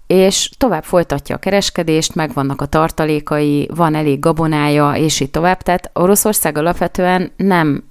és 0.08 0.50
tovább 0.58 0.84
folytatja 0.84 1.36
a 1.36 1.40
kereskedést, 1.40 2.16
megvannak 2.16 2.62
a 2.62 2.66
tartalékai, 2.66 3.70
van 3.76 3.96
elég 3.96 4.20
gabonája, 4.20 4.92
és 4.92 5.20
így 5.20 5.32
tovább. 5.32 5.62
Tehát 5.62 5.90
Oroszország 5.94 6.58
alapvetően 6.58 7.32
nem 7.38 7.84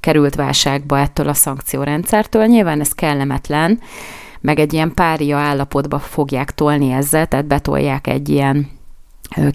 került 0.00 0.34
válságba 0.34 0.98
ettől 0.98 1.28
a 1.28 1.34
szankciórendszertől. 1.34 2.46
Nyilván 2.46 2.80
ez 2.80 2.92
kellemetlen, 2.92 3.80
meg 4.40 4.58
egy 4.58 4.72
ilyen 4.72 4.94
pária 4.94 5.36
állapotba 5.36 5.98
fogják 5.98 6.54
tolni 6.54 6.90
ezzel, 6.90 7.26
tehát 7.26 7.46
betolják 7.46 8.06
egy 8.06 8.28
ilyen 8.28 8.70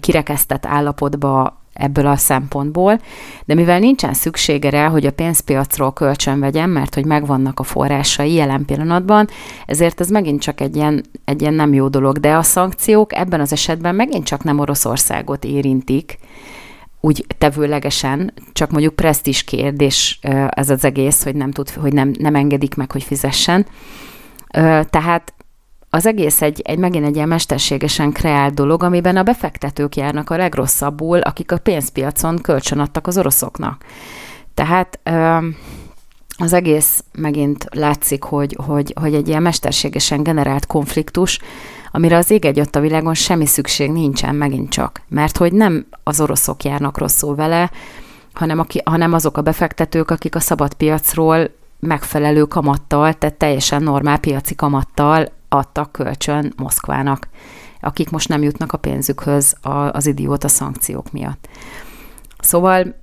kirekesztett 0.00 0.66
állapotba 0.66 1.59
ebből 1.80 2.06
a 2.06 2.16
szempontból, 2.16 3.00
de 3.44 3.54
mivel 3.54 3.78
nincsen 3.78 4.14
szüksége 4.14 4.70
rá, 4.70 4.88
hogy 4.88 5.06
a 5.06 5.12
pénzpiacról 5.12 5.92
kölcsön 5.92 6.40
vegyen, 6.40 6.70
mert 6.70 6.94
hogy 6.94 7.04
megvannak 7.04 7.60
a 7.60 7.62
forrásai 7.62 8.32
jelen 8.32 8.64
pillanatban, 8.64 9.28
ezért 9.66 10.00
ez 10.00 10.08
megint 10.08 10.40
csak 10.40 10.60
egy 10.60 10.76
ilyen, 10.76 11.04
egy 11.24 11.40
ilyen 11.40 11.54
nem 11.54 11.74
jó 11.74 11.88
dolog, 11.88 12.18
de 12.18 12.34
a 12.34 12.42
szankciók 12.42 13.14
ebben 13.14 13.40
az 13.40 13.52
esetben 13.52 13.94
megint 13.94 14.24
csak 14.24 14.44
nem 14.44 14.58
Oroszországot 14.58 15.44
érintik, 15.44 16.18
úgy 17.00 17.26
tevőlegesen, 17.38 18.32
csak 18.52 18.70
mondjuk 18.70 18.94
presztis 18.94 19.44
kérdés 19.44 20.18
ez 20.48 20.70
az 20.70 20.84
egész, 20.84 21.22
hogy 21.22 21.34
nem, 21.34 21.50
tud, 21.50 21.70
hogy 21.70 21.92
nem, 21.92 22.12
nem 22.18 22.34
engedik 22.34 22.74
meg, 22.74 22.92
hogy 22.92 23.02
fizessen. 23.02 23.66
Tehát 24.90 25.34
az 25.90 26.06
egész 26.06 26.42
egy, 26.42 26.60
egy 26.60 26.78
megint 26.78 27.04
egy 27.04 27.14
ilyen 27.14 27.28
mesterségesen 27.28 28.12
kreált 28.12 28.54
dolog, 28.54 28.82
amiben 28.82 29.16
a 29.16 29.22
befektetők 29.22 29.96
járnak 29.96 30.30
a 30.30 30.36
legrosszabbul, 30.36 31.18
akik 31.18 31.52
a 31.52 31.58
pénzpiacon 31.58 32.38
kölcsön 32.42 32.78
adtak 32.78 33.06
az 33.06 33.18
oroszoknak. 33.18 33.84
Tehát 34.54 35.00
az 36.38 36.52
egész 36.52 37.04
megint 37.12 37.66
látszik, 37.70 38.22
hogy, 38.22 38.56
hogy, 38.66 38.94
hogy 39.00 39.14
egy 39.14 39.28
ilyen 39.28 39.42
mesterségesen 39.42 40.22
generált 40.22 40.66
konfliktus, 40.66 41.38
amire 41.92 42.16
az 42.16 42.30
ég 42.30 42.44
egy 42.44 42.68
a 42.72 42.80
világon 42.80 43.14
semmi 43.14 43.46
szükség 43.46 43.90
nincsen 43.90 44.34
megint 44.34 44.70
csak. 44.70 45.02
Mert 45.08 45.36
hogy 45.36 45.52
nem 45.52 45.86
az 46.02 46.20
oroszok 46.20 46.64
járnak 46.64 46.98
rosszul 46.98 47.34
vele, 47.34 47.70
hanem, 48.32 48.58
aki, 48.58 48.80
hanem 48.84 49.12
azok 49.12 49.36
a 49.36 49.42
befektetők, 49.42 50.10
akik 50.10 50.34
a 50.34 50.40
szabad 50.40 50.74
piacról 50.74 51.50
megfelelő 51.80 52.42
kamattal, 52.44 53.12
tehát 53.12 53.34
teljesen 53.34 53.82
normál 53.82 54.18
piaci 54.18 54.54
kamattal 54.54 55.28
adtak 55.52 55.92
kölcsön 55.92 56.52
Moszkvának, 56.56 57.28
akik 57.80 58.10
most 58.10 58.28
nem 58.28 58.42
jutnak 58.42 58.72
a 58.72 58.78
pénzükhöz 58.78 59.56
az 59.92 60.06
idióta 60.06 60.48
szankciók 60.48 61.12
miatt. 61.12 61.48
Szóval 62.38 62.96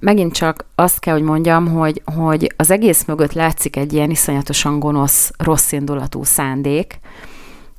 megint 0.00 0.32
csak 0.32 0.64
azt 0.74 0.98
kell, 0.98 1.14
hogy 1.14 1.22
mondjam, 1.22 1.68
hogy, 1.68 2.02
hogy 2.14 2.54
az 2.56 2.70
egész 2.70 3.04
mögött 3.04 3.32
látszik 3.32 3.76
egy 3.76 3.92
ilyen 3.92 4.10
iszonyatosan 4.10 4.78
gonosz, 4.78 5.30
rossz 5.38 5.72
indulatú 5.72 6.24
szándék, 6.24 7.00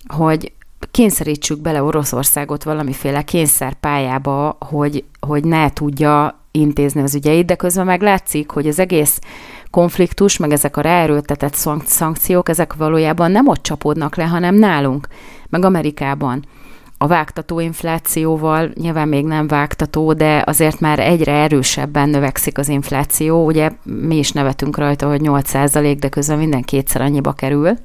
hogy 0.08 0.54
kényszerítsük 0.92 1.62
bele 1.62 1.84
Oroszországot 1.84 2.64
valamiféle 2.64 3.22
kényszerpályába, 3.22 4.58
hogy, 4.60 5.04
hogy 5.20 5.44
ne 5.44 5.70
tudja 5.70 6.40
intézni 6.52 7.02
az 7.02 7.16
ügyeit, 7.16 7.46
de 7.46 7.56
közben 7.56 7.86
meg 7.86 8.02
látszik, 8.02 8.50
hogy 8.50 8.68
az 8.68 8.80
egész 8.80 9.20
konfliktus, 9.74 10.38
meg 10.38 10.52
ezek 10.52 10.78
a 10.78 10.82
ráerőltetett 10.82 11.54
szankciók, 11.86 12.50
ezek 12.50 12.74
valójában 12.74 13.32
nem 13.32 13.48
ott 13.48 13.64
csapódnak 13.64 14.16
le, 14.16 14.24
hanem 14.24 14.56
nálunk, 14.56 15.08
meg 15.50 15.66
Amerikában. 15.66 16.46
A 16.98 17.08
vágtató 17.08 17.60
inflációval 17.60 18.72
nyilván 18.74 19.08
még 19.08 19.26
nem 19.26 19.48
vágtató, 19.48 20.14
de 20.14 20.44
azért 20.46 20.80
már 20.80 21.00
egyre 21.00 21.32
erősebben 21.32 22.10
növekszik 22.10 22.58
az 22.58 22.68
infláció. 22.68 23.46
Ugye 23.46 23.72
mi 23.84 24.18
is 24.18 24.32
nevetünk 24.32 24.78
rajta, 24.78 25.08
hogy 25.08 25.22
8%, 25.24 25.98
de 26.00 26.10
közben 26.10 26.38
minden 26.38 26.62
kétszer 26.62 27.02
annyiba 27.02 27.34
kerül. 27.34 27.78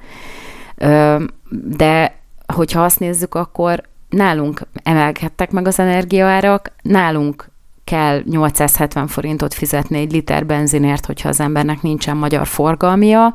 De 1.76 2.20
hogyha 2.54 2.84
azt 2.84 3.00
nézzük, 3.00 3.34
akkor 3.34 3.82
nálunk 4.08 4.62
emelkedtek 4.82 5.50
meg 5.50 5.66
az 5.66 5.78
energiaárak, 5.78 6.72
nálunk 6.82 7.50
kell 7.88 8.22
870 8.24 9.06
forintot 9.06 9.54
fizetni 9.54 9.98
egy 9.98 10.12
liter 10.12 10.46
benzinért, 10.46 11.06
hogyha 11.06 11.28
az 11.28 11.40
embernek 11.40 11.82
nincsen 11.82 12.16
magyar 12.16 12.46
forgalmia. 12.46 13.34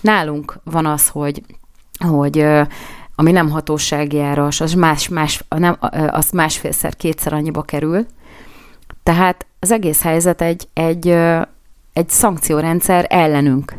Nálunk 0.00 0.58
van 0.64 0.86
az, 0.86 1.08
hogy, 1.08 1.42
hogy 1.98 2.46
ami 3.14 3.30
nem 3.30 3.50
hatósági 3.50 4.20
áras, 4.20 4.60
az, 4.60 4.72
más, 4.72 5.08
más, 5.08 5.44
nem, 5.48 5.76
az 6.10 6.30
másfélszer, 6.30 6.96
kétszer 6.96 7.32
annyiba 7.32 7.62
kerül. 7.62 8.06
Tehát 9.02 9.46
az 9.58 9.70
egész 9.70 10.02
helyzet 10.02 10.40
egy, 10.40 10.68
egy, 10.72 11.08
egy 11.92 12.08
szankciórendszer 12.08 13.06
ellenünk. 13.08 13.74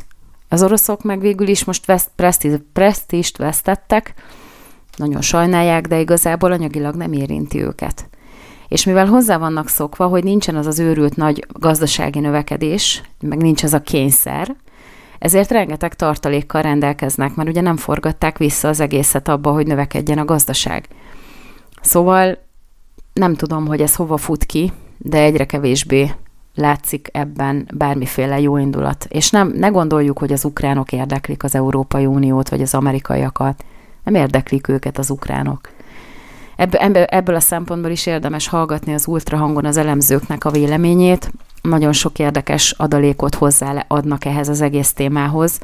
Az 0.50 0.63
oroszok 0.63 1.04
meg 1.04 1.19
végül 1.19 1.47
is 1.47 1.63
most 1.63 1.86
veszt, 1.86 2.10
presztíz, 2.15 2.60
presztíst 2.74 3.38
vesztettek, 3.38 4.13
nagyon 4.95 5.21
sajnálják, 5.21 5.88
de 5.88 6.00
igazából 6.00 6.52
anyagilag 6.52 6.95
nem 6.95 7.13
érinti 7.13 7.62
őket. 7.62 8.10
És 8.71 8.86
mivel 8.86 9.05
hozzá 9.05 9.38
vannak 9.38 9.67
szokva, 9.67 10.07
hogy 10.07 10.23
nincsen 10.23 10.55
az 10.55 10.67
az 10.67 10.79
őrült 10.79 11.15
nagy 11.15 11.45
gazdasági 11.53 12.19
növekedés, 12.19 13.01
meg 13.19 13.41
nincs 13.41 13.63
az 13.63 13.73
a 13.73 13.81
kényszer, 13.81 14.55
ezért 15.19 15.51
rengeteg 15.51 15.93
tartalékkal 15.93 16.62
rendelkeznek, 16.62 17.36
mert 17.36 17.49
ugye 17.49 17.62
nem 17.62 17.77
forgatták 17.77 18.38
vissza 18.38 18.67
az 18.67 18.79
egészet 18.79 19.27
abba, 19.27 19.51
hogy 19.51 19.67
növekedjen 19.67 20.17
a 20.17 20.25
gazdaság. 20.25 20.88
Szóval 21.81 22.38
nem 23.13 23.36
tudom, 23.36 23.67
hogy 23.67 23.81
ez 23.81 23.95
hova 23.95 24.17
fut 24.17 24.43
ki, 24.43 24.71
de 24.97 25.21
egyre 25.21 25.45
kevésbé 25.45 26.12
látszik 26.55 27.10
ebben 27.12 27.67
bármiféle 27.73 28.39
jó 28.39 28.57
indulat. 28.57 29.05
És 29.10 29.29
nem, 29.29 29.53
ne 29.55 29.67
gondoljuk, 29.67 30.19
hogy 30.19 30.31
az 30.31 30.45
ukránok 30.45 30.91
érdeklik 30.91 31.43
az 31.43 31.55
Európai 31.55 32.05
Uniót, 32.05 32.49
vagy 32.49 32.62
az 32.62 32.73
amerikaiakat. 32.73 33.63
Nem 34.03 34.15
érdeklik 34.15 34.67
őket 34.67 34.97
az 34.97 35.10
ukránok. 35.10 35.69
Ebből, 36.55 37.35
a 37.35 37.39
szempontból 37.39 37.91
is 37.91 38.05
érdemes 38.05 38.47
hallgatni 38.47 38.93
az 38.93 39.07
ultrahangon 39.07 39.65
az 39.65 39.77
elemzőknek 39.77 40.45
a 40.45 40.51
véleményét. 40.51 41.31
Nagyon 41.61 41.93
sok 41.93 42.19
érdekes 42.19 42.71
adalékot 42.71 43.35
hozzá 43.35 43.85
adnak 43.87 44.25
ehhez 44.25 44.49
az 44.49 44.61
egész 44.61 44.93
témához, 44.93 45.59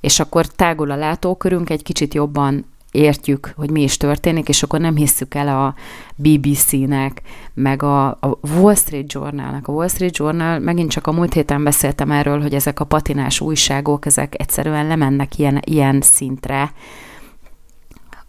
és 0.00 0.20
akkor 0.20 0.46
tágul 0.46 0.90
a 0.90 0.96
látókörünk, 0.96 1.70
egy 1.70 1.82
kicsit 1.82 2.14
jobban 2.14 2.64
értjük, 2.96 3.52
hogy 3.56 3.70
mi 3.70 3.82
is 3.82 3.96
történik, 3.96 4.48
és 4.48 4.62
akkor 4.62 4.80
nem 4.80 4.96
hisszük 4.96 5.34
el 5.34 5.48
a 5.48 5.74
BBC-nek, 6.14 7.22
meg 7.54 7.82
a, 7.82 8.06
a 8.06 8.38
Wall 8.58 8.74
Street 8.74 9.12
Journal-nak. 9.12 9.68
A 9.68 9.72
Wall 9.72 9.88
Street 9.88 10.16
Journal, 10.16 10.58
megint 10.58 10.90
csak 10.90 11.06
a 11.06 11.12
múlt 11.12 11.32
héten 11.32 11.64
beszéltem 11.64 12.10
erről, 12.10 12.40
hogy 12.40 12.54
ezek 12.54 12.80
a 12.80 12.84
patinás 12.84 13.40
újságok, 13.40 14.06
ezek 14.06 14.34
egyszerűen 14.38 14.86
lemennek 14.86 15.38
ilyen, 15.38 15.60
ilyen 15.64 16.00
szintre, 16.00 16.72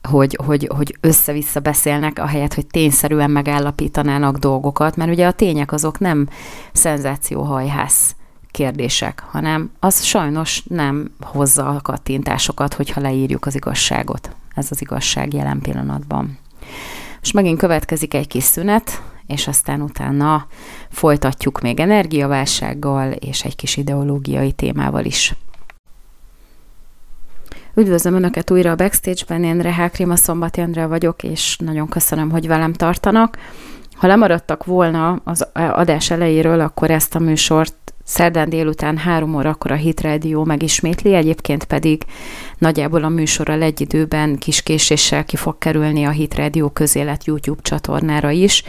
hogy, 0.01 0.39
hogy, 0.45 0.69
hogy 0.75 0.97
össze-vissza 1.01 1.59
beszélnek, 1.59 2.19
ahelyett, 2.19 2.53
hogy 2.53 2.67
tényszerűen 2.67 3.31
megállapítanának 3.31 4.37
dolgokat, 4.37 4.95
mert 4.95 5.11
ugye 5.11 5.27
a 5.27 5.31
tények 5.31 5.71
azok 5.71 5.99
nem 5.99 6.27
szenzációhajhász 6.73 8.15
kérdések, 8.51 9.23
hanem 9.29 9.71
az 9.79 10.03
sajnos 10.03 10.63
nem 10.67 11.11
hozza 11.21 11.67
a 11.67 11.81
kattintásokat, 11.81 12.73
hogyha 12.73 13.01
leírjuk 13.01 13.45
az 13.45 13.55
igazságot. 13.55 14.35
Ez 14.55 14.67
az 14.69 14.81
igazság 14.81 15.33
jelen 15.33 15.59
pillanatban. 15.59 16.37
És 17.21 17.31
megint 17.31 17.59
következik 17.59 18.13
egy 18.13 18.27
kis 18.27 18.43
szünet, 18.43 19.01
és 19.27 19.47
aztán 19.47 19.81
utána 19.81 20.47
folytatjuk 20.89 21.61
még 21.61 21.79
energiaválsággal 21.79 23.11
és 23.11 23.43
egy 23.43 23.55
kis 23.55 23.77
ideológiai 23.77 24.51
témával 24.51 25.05
is. 25.05 25.35
Üdvözlöm 27.79 28.13
Önöket 28.13 28.51
újra 28.51 28.71
a 28.71 28.75
Backstage-ben, 28.75 29.43
én 29.43 29.59
Rehák 29.59 29.95
Rima 29.95 30.15
Szombati 30.15 30.61
Andrea 30.61 30.87
vagyok, 30.87 31.23
és 31.23 31.57
nagyon 31.57 31.87
köszönöm, 31.87 32.29
hogy 32.29 32.47
velem 32.47 32.73
tartanak. 32.73 33.37
Ha 33.95 34.07
lemaradtak 34.07 34.65
volna 34.65 35.21
az 35.23 35.47
adás 35.53 36.11
elejéről, 36.11 36.59
akkor 36.59 36.91
ezt 36.91 37.15
a 37.15 37.19
műsort 37.19 37.93
szerdán 38.03 38.49
délután 38.49 38.97
három 38.97 39.35
órakor 39.35 39.71
a 39.71 39.75
Hit 39.75 40.01
Radio 40.01 40.43
megismétli, 40.43 41.13
egyébként 41.13 41.63
pedig 41.63 42.03
nagyjából 42.57 43.03
a 43.03 43.09
műsorral 43.09 43.61
egy 43.61 43.81
időben 43.81 44.37
kis 44.37 44.63
késéssel 44.63 45.25
ki 45.25 45.35
fog 45.35 45.57
kerülni 45.57 46.05
a 46.05 46.09
Hit 46.09 46.35
Radio 46.35 46.69
közélet 46.69 47.25
YouTube 47.25 47.61
csatornára 47.61 48.29
is, 48.29 48.63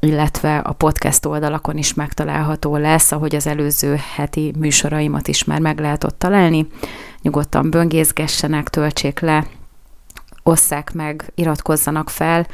illetve 0.00 0.58
a 0.58 0.72
podcast 0.72 1.26
oldalakon 1.26 1.76
is 1.76 1.94
megtalálható 1.94 2.76
lesz, 2.76 3.12
ahogy 3.12 3.34
az 3.34 3.46
előző 3.46 4.00
heti 4.14 4.52
műsoraimat 4.58 5.28
is 5.28 5.44
már 5.44 5.60
meg 5.60 5.80
lehet 5.80 6.04
ott 6.04 6.18
találni 6.18 6.66
nyugodtan 7.22 7.70
böngészgessenek, 7.70 8.68
töltsék 8.68 9.20
le, 9.20 9.46
osszák 10.42 10.92
meg, 10.92 11.32
iratkozzanak 11.34 12.10
fel, 12.10 12.46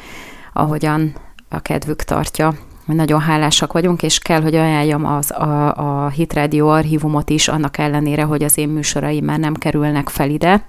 ahogyan 0.53 1.15
a 1.49 1.61
kedvük 1.61 2.03
tartja. 2.03 2.55
Nagyon 2.85 3.21
hálásak 3.21 3.73
vagyunk, 3.73 4.03
és 4.03 4.19
kell, 4.19 4.43
hogy 4.43 4.55
ajánljam 4.55 5.05
az, 5.05 5.31
a, 5.31 5.75
a 6.05 6.09
Hit 6.09 6.33
Radio 6.33 6.69
archívumot 6.69 7.31
is, 7.31 7.49
annak 7.49 7.79
ellenére, 7.79 8.23
hogy 8.23 8.43
az 8.43 8.59
én 8.59 8.69
műsoraim 8.69 9.25
már 9.25 9.39
nem 9.39 9.55
kerülnek 9.55 10.09
fel 10.09 10.31
ide. 10.31 10.65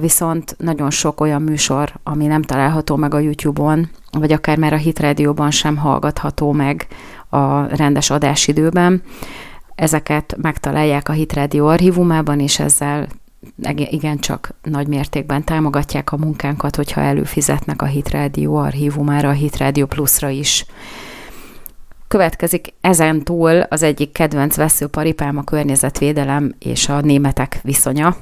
Viszont 0.00 0.56
nagyon 0.58 0.90
sok 0.90 1.20
olyan 1.20 1.42
műsor, 1.42 1.92
ami 2.02 2.26
nem 2.26 2.42
található 2.42 2.96
meg 2.96 3.14
a 3.14 3.18
YouTube-on, 3.18 3.90
vagy 4.10 4.32
akár 4.32 4.58
már 4.58 4.72
a 4.72 4.76
Hit 4.76 5.00
Radio-ban 5.00 5.50
sem 5.50 5.76
hallgatható 5.76 6.52
meg 6.52 6.86
a 7.28 7.76
rendes 7.76 8.10
adásidőben, 8.10 9.02
Ezeket 9.76 10.36
megtalálják 10.42 11.08
a 11.08 11.12
Hit 11.12 11.32
Radio 11.32 11.66
archívumában, 11.66 12.40
és 12.40 12.58
ezzel 12.58 13.08
igencsak 13.76 14.54
nagy 14.62 14.86
mértékben 14.86 15.44
támogatják 15.44 16.12
a 16.12 16.16
munkánkat, 16.16 16.76
hogyha 16.76 17.00
előfizetnek 17.00 17.82
a 17.82 17.86
Hit 17.86 18.10
Radio 18.10 18.54
archívumára, 18.54 19.28
a 19.28 19.32
Hit 19.32 19.56
Radio 19.56 19.86
Plusra 19.86 20.28
is. 20.28 20.66
Következik 22.08 22.74
ezen 22.80 23.22
túl 23.22 23.60
az 23.60 23.82
egyik 23.82 24.12
kedvenc 24.12 24.56
veszőparipám 24.56 25.36
a 25.38 25.44
környezetvédelem 25.44 26.54
és 26.58 26.88
a 26.88 27.00
németek 27.00 27.60
viszonya. 27.62 28.16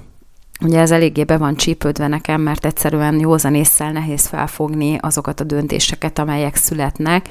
Ugye 0.61 0.81
ez 0.81 0.91
eléggé 0.91 1.25
be 1.25 1.37
van 1.37 1.57
csípődve 1.57 2.07
nekem, 2.07 2.41
mert 2.41 2.65
egyszerűen 2.65 3.19
józan 3.19 3.55
észsel 3.55 3.93
nehéz 3.93 4.27
felfogni 4.27 4.97
azokat 5.01 5.41
a 5.41 5.45
döntéseket, 5.45 6.19
amelyek 6.19 6.57
születnek, 6.57 7.29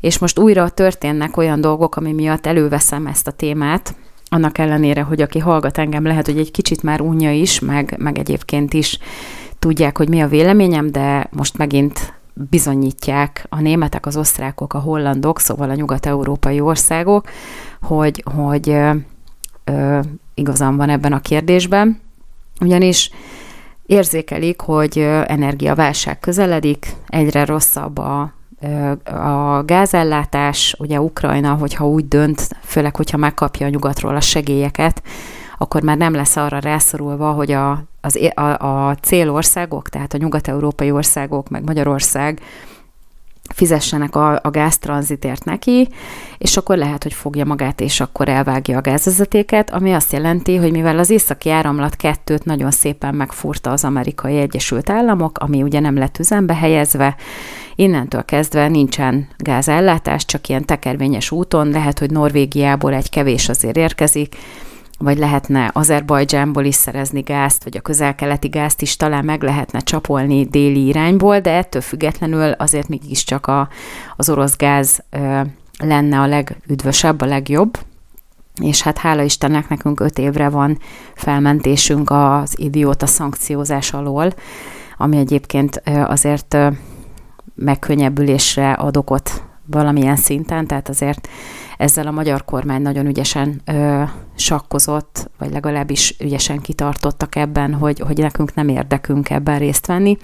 és 0.00 0.18
most 0.18 0.38
újra 0.38 0.68
történnek 0.68 1.36
olyan 1.36 1.60
dolgok, 1.60 1.96
ami 1.96 2.12
miatt 2.12 2.46
előveszem 2.46 3.06
ezt 3.06 3.26
a 3.26 3.30
témát, 3.30 3.94
annak 4.32 4.58
ellenére, 4.58 5.02
hogy 5.02 5.22
aki 5.22 5.38
hallgat 5.38 5.78
engem, 5.78 6.04
lehet, 6.04 6.26
hogy 6.26 6.38
egy 6.38 6.50
kicsit 6.50 6.82
már 6.82 7.00
unja 7.00 7.32
is, 7.32 7.58
meg, 7.58 7.94
meg 7.98 8.18
egyébként 8.18 8.72
is 8.72 8.98
tudják, 9.58 9.96
hogy 9.96 10.08
mi 10.08 10.20
a 10.20 10.28
véleményem, 10.28 10.90
de 10.90 11.28
most 11.30 11.58
megint 11.58 12.20
bizonyítják 12.34 13.46
a 13.48 13.60
németek, 13.60 14.06
az 14.06 14.16
osztrákok, 14.16 14.74
a 14.74 14.78
hollandok, 14.78 15.40
szóval 15.40 15.70
a 15.70 15.74
nyugat-európai 15.74 16.60
országok, 16.60 17.28
hogy, 17.80 18.24
hogy 18.34 18.68
ö, 18.68 18.92
ö, 19.64 20.00
igazán 20.34 20.76
van 20.76 20.88
ebben 20.88 21.12
a 21.12 21.20
kérdésben, 21.20 22.00
ugyanis 22.60 23.10
érzékelik, 23.86 24.60
hogy 24.60 24.98
energiaválság 25.26 26.18
közeledik, 26.18 26.94
egyre 27.06 27.44
rosszabb 27.44 27.98
a 27.98 28.32
a 29.04 29.62
gázellátás, 29.64 30.74
ugye 30.78 31.00
Ukrajna, 31.00 31.54
hogyha 31.54 31.88
úgy 31.88 32.08
dönt, 32.08 32.48
főleg, 32.62 32.96
hogyha 32.96 33.16
megkapja 33.16 33.66
a 33.66 33.70
nyugatról 33.70 34.16
a 34.16 34.20
segélyeket, 34.20 35.02
akkor 35.58 35.82
már 35.82 35.96
nem 35.96 36.14
lesz 36.14 36.36
arra 36.36 36.58
rászorulva, 36.58 37.30
hogy 37.32 37.52
a, 37.52 37.84
az, 38.00 38.18
a, 38.34 38.40
a 38.40 38.94
célországok, 38.94 39.88
tehát 39.88 40.14
a 40.14 40.18
nyugat-európai 40.18 40.90
országok, 40.90 41.48
meg 41.48 41.64
Magyarország 41.64 42.40
fizessenek 43.54 44.16
a, 44.16 44.40
a 44.42 44.50
gáztranzitért 44.50 45.44
neki, 45.44 45.88
és 46.38 46.56
akkor 46.56 46.76
lehet, 46.76 47.02
hogy 47.02 47.12
fogja 47.12 47.44
magát, 47.44 47.80
és 47.80 48.00
akkor 48.00 48.28
elvágja 48.28 48.76
a 48.76 48.80
gázvezetéket, 48.80 49.70
ami 49.70 49.92
azt 49.92 50.12
jelenti, 50.12 50.56
hogy 50.56 50.70
mivel 50.70 50.98
az 50.98 51.10
északi 51.10 51.50
áramlat 51.50 51.96
kettőt 51.96 52.44
nagyon 52.44 52.70
szépen 52.70 53.14
megfúrta 53.14 53.70
az 53.70 53.84
amerikai 53.84 54.36
Egyesült 54.36 54.90
Államok, 54.90 55.38
ami 55.38 55.62
ugye 55.62 55.80
nem 55.80 55.96
lett 55.96 56.18
üzembe 56.18 56.54
helyezve, 56.54 57.16
innentől 57.74 58.24
kezdve 58.24 58.68
nincsen 58.68 59.28
gázellátás, 59.36 60.24
csak 60.24 60.48
ilyen 60.48 60.64
tekervényes 60.64 61.30
úton, 61.30 61.68
lehet, 61.68 61.98
hogy 61.98 62.10
Norvégiából 62.10 62.94
egy 62.94 63.10
kevés 63.10 63.48
azért 63.48 63.76
érkezik, 63.76 64.36
vagy 65.02 65.18
lehetne 65.18 65.70
Azerbajdzsánból 65.72 66.64
is 66.64 66.74
szerezni 66.74 67.20
gázt, 67.20 67.64
vagy 67.64 67.76
a 67.76 67.80
közel-keleti 67.80 68.48
gázt 68.48 68.82
is 68.82 68.96
talán 68.96 69.24
meg 69.24 69.42
lehetne 69.42 69.78
csapolni 69.78 70.44
déli 70.44 70.86
irányból, 70.86 71.40
de 71.40 71.52
ettől 71.52 71.82
függetlenül 71.82 72.50
azért 72.50 72.88
mégiscsak 72.88 73.46
a, 73.46 73.68
az 74.16 74.30
orosz 74.30 74.56
gáz 74.56 75.02
ö, 75.10 75.40
lenne 75.78 76.20
a 76.20 76.26
legüdvösebb, 76.26 77.20
a 77.20 77.26
legjobb, 77.26 77.78
és 78.62 78.82
hát 78.82 78.98
hála 78.98 79.22
Istennek 79.22 79.68
nekünk 79.68 80.00
öt 80.00 80.18
évre 80.18 80.48
van 80.48 80.78
felmentésünk 81.14 82.10
az 82.10 82.58
idióta 82.58 83.06
szankciózás 83.06 83.92
alól, 83.92 84.32
ami 84.96 85.16
egyébként 85.16 85.82
azért 86.06 86.56
megkönnyebbülésre 87.54 88.72
ad 88.72 88.96
okot 88.96 89.42
valamilyen 89.70 90.16
szinten, 90.16 90.66
tehát 90.66 90.88
azért 90.88 91.28
ezzel 91.78 92.06
a 92.06 92.10
magyar 92.10 92.44
kormány 92.44 92.82
nagyon 92.82 93.06
ügyesen 93.06 93.60
ö, 93.64 94.02
sakkozott, 94.34 95.30
vagy 95.38 95.52
legalábbis 95.52 96.16
ügyesen 96.20 96.60
kitartottak 96.60 97.36
ebben, 97.36 97.74
hogy, 97.74 98.00
hogy 98.00 98.18
nekünk 98.18 98.54
nem 98.54 98.68
érdekünk 98.68 99.30
ebben 99.30 99.58
részt 99.58 99.86
venni. 99.86 100.16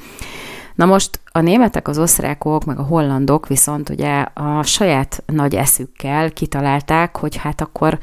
Na 0.74 0.84
most 0.84 1.20
a 1.32 1.40
németek, 1.40 1.88
az 1.88 1.98
osztrákok, 1.98 2.64
meg 2.64 2.78
a 2.78 2.82
hollandok 2.82 3.46
viszont 3.46 3.88
ugye 3.88 4.26
a 4.34 4.62
saját 4.62 5.22
nagy 5.26 5.54
eszükkel 5.54 6.30
kitalálták, 6.30 7.16
hogy 7.16 7.36
hát 7.36 7.60
akkor 7.60 7.98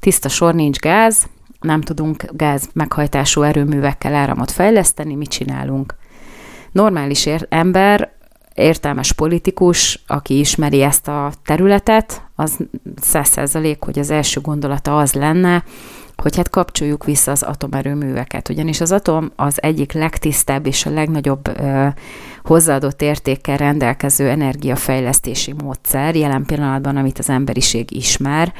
tiszta 0.00 0.28
sor 0.28 0.54
nincs 0.54 0.78
gáz, 0.78 1.26
nem 1.60 1.80
tudunk 1.80 2.24
gáz 2.32 2.68
meghajtású 2.72 3.42
erőművekkel 3.42 4.14
áramot 4.14 4.50
fejleszteni, 4.50 5.14
mit 5.14 5.28
csinálunk? 5.28 5.94
Normális 6.72 7.26
ér- 7.26 7.46
ember, 7.50 8.13
értelmes 8.54 9.12
politikus, 9.12 10.02
aki 10.06 10.38
ismeri 10.38 10.82
ezt 10.82 11.08
a 11.08 11.32
területet, 11.44 12.22
az 12.34 12.58
száz 13.00 13.58
hogy 13.80 13.98
az 13.98 14.10
első 14.10 14.40
gondolata 14.40 14.98
az 14.98 15.12
lenne, 15.12 15.64
hogy 16.16 16.36
hát 16.36 16.50
kapcsoljuk 16.50 17.04
vissza 17.04 17.30
az 17.30 17.42
atomerőműveket. 17.42 18.48
Ugyanis 18.48 18.80
az 18.80 18.92
atom 18.92 19.32
az 19.36 19.62
egyik 19.62 19.92
legtisztább 19.92 20.66
és 20.66 20.86
a 20.86 20.90
legnagyobb 20.90 21.58
ö, 21.60 21.86
hozzáadott 22.42 23.02
értékkel 23.02 23.56
rendelkező 23.56 24.28
energiafejlesztési 24.28 25.52
módszer 25.62 26.14
jelen 26.14 26.44
pillanatban, 26.44 26.96
amit 26.96 27.18
az 27.18 27.28
emberiség 27.28 27.96
ismer. 27.96 28.52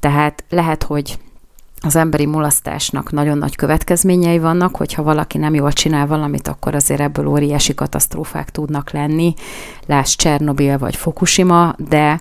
Tehát 0.00 0.44
lehet, 0.48 0.82
hogy 0.82 1.18
az 1.80 1.96
emberi 1.96 2.26
mulasztásnak 2.26 3.12
nagyon 3.12 3.38
nagy 3.38 3.56
következményei 3.56 4.38
vannak, 4.38 4.76
hogyha 4.76 5.02
valaki 5.02 5.38
nem 5.38 5.54
jól 5.54 5.72
csinál 5.72 6.06
valamit, 6.06 6.48
akkor 6.48 6.74
azért 6.74 7.00
ebből 7.00 7.26
óriási 7.26 7.74
katasztrófák 7.74 8.50
tudnak 8.50 8.90
lenni, 8.90 9.34
láss 9.86 10.16
Csernobil 10.16 10.78
vagy 10.78 10.96
Fukushima, 10.96 11.74
de 11.88 12.20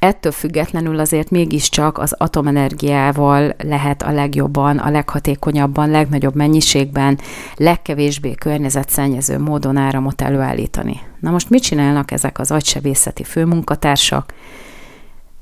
ettől 0.00 0.32
függetlenül 0.32 0.98
azért 0.98 1.30
mégiscsak 1.30 1.98
az 1.98 2.14
atomenergiával 2.18 3.54
lehet 3.58 4.02
a 4.02 4.12
legjobban, 4.12 4.78
a 4.78 4.90
leghatékonyabban, 4.90 5.90
legnagyobb 5.90 6.34
mennyiségben, 6.34 7.18
legkevésbé 7.56 8.34
környezetszennyező 8.34 9.38
módon 9.38 9.76
áramot 9.76 10.20
előállítani. 10.20 11.00
Na 11.20 11.30
most 11.30 11.50
mit 11.50 11.62
csinálnak 11.62 12.10
ezek 12.10 12.38
az 12.38 12.50
agysebészeti 12.50 13.24
főmunkatársak? 13.24 14.34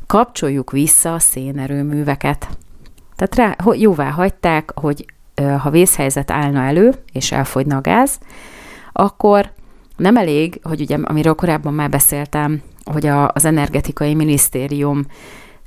Kapcsoljuk 0.07 0.71
vissza 0.71 1.15
a 1.15 1.19
szénerőműveket. 1.19 2.49
Tehát 3.19 3.57
rá, 3.59 3.75
jóvá 3.75 4.11
hagyták, 4.11 4.73
hogy 4.75 5.05
ha 5.59 5.71
vészhelyzet 5.71 6.31
állna 6.31 6.63
elő, 6.63 6.95
és 7.13 7.33
elfogyna 7.33 7.77
a 7.77 7.81
gáz, 7.81 8.19
akkor 8.93 9.51
nem 9.97 10.17
elég, 10.17 10.61
hogy 10.63 10.81
ugye, 10.81 10.99
amiről 11.03 11.35
korábban 11.35 11.75
már 11.75 11.91
beszéltem, 11.91 12.63
hogy 12.85 13.07
a, 13.07 13.31
az 13.35 13.45
energetikai 13.45 14.15
minisztérium 14.15 15.07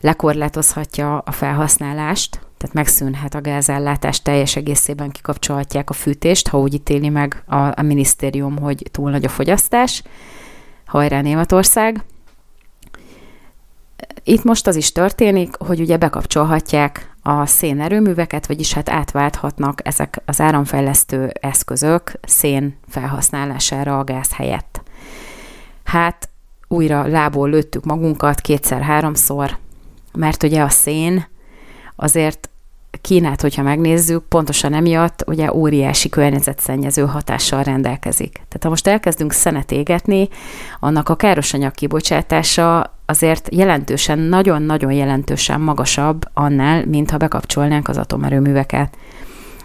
lekorlátozhatja 0.01 1.17
a 1.17 1.31
felhasználást, 1.31 2.39
tehát 2.57 2.75
megszűnhet 2.75 3.35
a 3.35 3.41
gázellátás 3.41 4.21
teljes 4.21 4.55
egészében 4.55 5.09
kikapcsolhatják 5.09 5.89
a 5.89 5.93
fűtést, 5.93 6.47
ha 6.47 6.59
úgy 6.59 6.73
ítéli 6.73 7.09
meg 7.09 7.43
a, 7.47 7.55
a 7.55 7.81
minisztérium, 7.81 8.57
hogy 8.57 8.83
túl 8.91 9.11
nagy 9.11 9.23
a 9.23 9.29
fogyasztás. 9.29 10.03
Hajrá 10.85 11.21
Németország! 11.21 12.03
Itt 14.23 14.43
most 14.43 14.67
az 14.67 14.75
is 14.75 14.91
történik, 14.91 15.55
hogy 15.57 15.79
ugye 15.79 15.97
bekapcsolhatják 15.97 17.10
a 17.21 17.45
szénerőműveket, 17.45 18.47
vagyis 18.47 18.73
hát 18.73 18.89
átválthatnak 18.89 19.87
ezek 19.87 20.21
az 20.25 20.39
áramfejlesztő 20.39 21.31
eszközök 21.41 22.11
szén 22.21 22.77
felhasználására 22.87 23.99
a 23.99 24.03
gáz 24.03 24.33
helyett. 24.33 24.81
Hát 25.83 26.29
újra 26.67 27.07
lából 27.07 27.49
lőttük 27.49 27.85
magunkat 27.85 28.41
kétszer-háromszor, 28.41 29.57
mert 30.13 30.43
ugye 30.43 30.61
a 30.61 30.69
szén 30.69 31.25
azért 31.95 32.49
Kínát, 33.01 33.41
hogyha 33.41 33.61
megnézzük, 33.61 34.23
pontosan 34.23 34.73
emiatt 34.73 35.23
ugye 35.27 35.53
óriási 35.53 36.09
környezetszennyező 36.09 37.05
hatással 37.05 37.63
rendelkezik. 37.63 38.31
Tehát 38.33 38.63
ha 38.63 38.69
most 38.69 38.87
elkezdünk 38.87 39.31
szenet 39.31 39.71
égetni, 39.71 40.29
annak 40.79 41.09
a 41.09 41.15
károsanyag 41.15 41.71
kibocsátása 41.71 42.97
azért 43.05 43.47
jelentősen, 43.51 44.19
nagyon-nagyon 44.19 44.91
jelentősen 44.91 45.61
magasabb 45.61 46.25
annál, 46.33 46.85
mint 46.85 47.11
ha 47.11 47.17
bekapcsolnánk 47.17 47.87
az 47.87 47.97
atomerőműveket. 47.97 48.97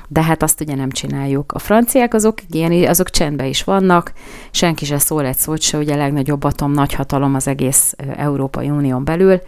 De 0.08 0.22
hát 0.22 0.42
azt 0.42 0.60
ugye 0.60 0.74
nem 0.74 0.90
csináljuk. 0.90 1.52
A 1.52 1.58
franciák 1.58 2.14
azok, 2.14 2.38
ilyen, 2.50 2.88
azok 2.88 3.10
csendben 3.10 3.46
is 3.46 3.64
vannak, 3.64 4.12
senki 4.50 4.84
se 4.84 4.98
szól 4.98 5.26
egy 5.26 5.36
szót 5.36 5.60
se, 5.60 5.78
ugye 5.78 5.94
a 5.94 5.96
legnagyobb 5.96 6.44
atom 6.44 6.72
nagyhatalom 6.72 7.34
az 7.34 7.48
egész 7.48 7.94
Európai 8.16 8.70
Unión 8.70 9.04
belül, 9.04 9.40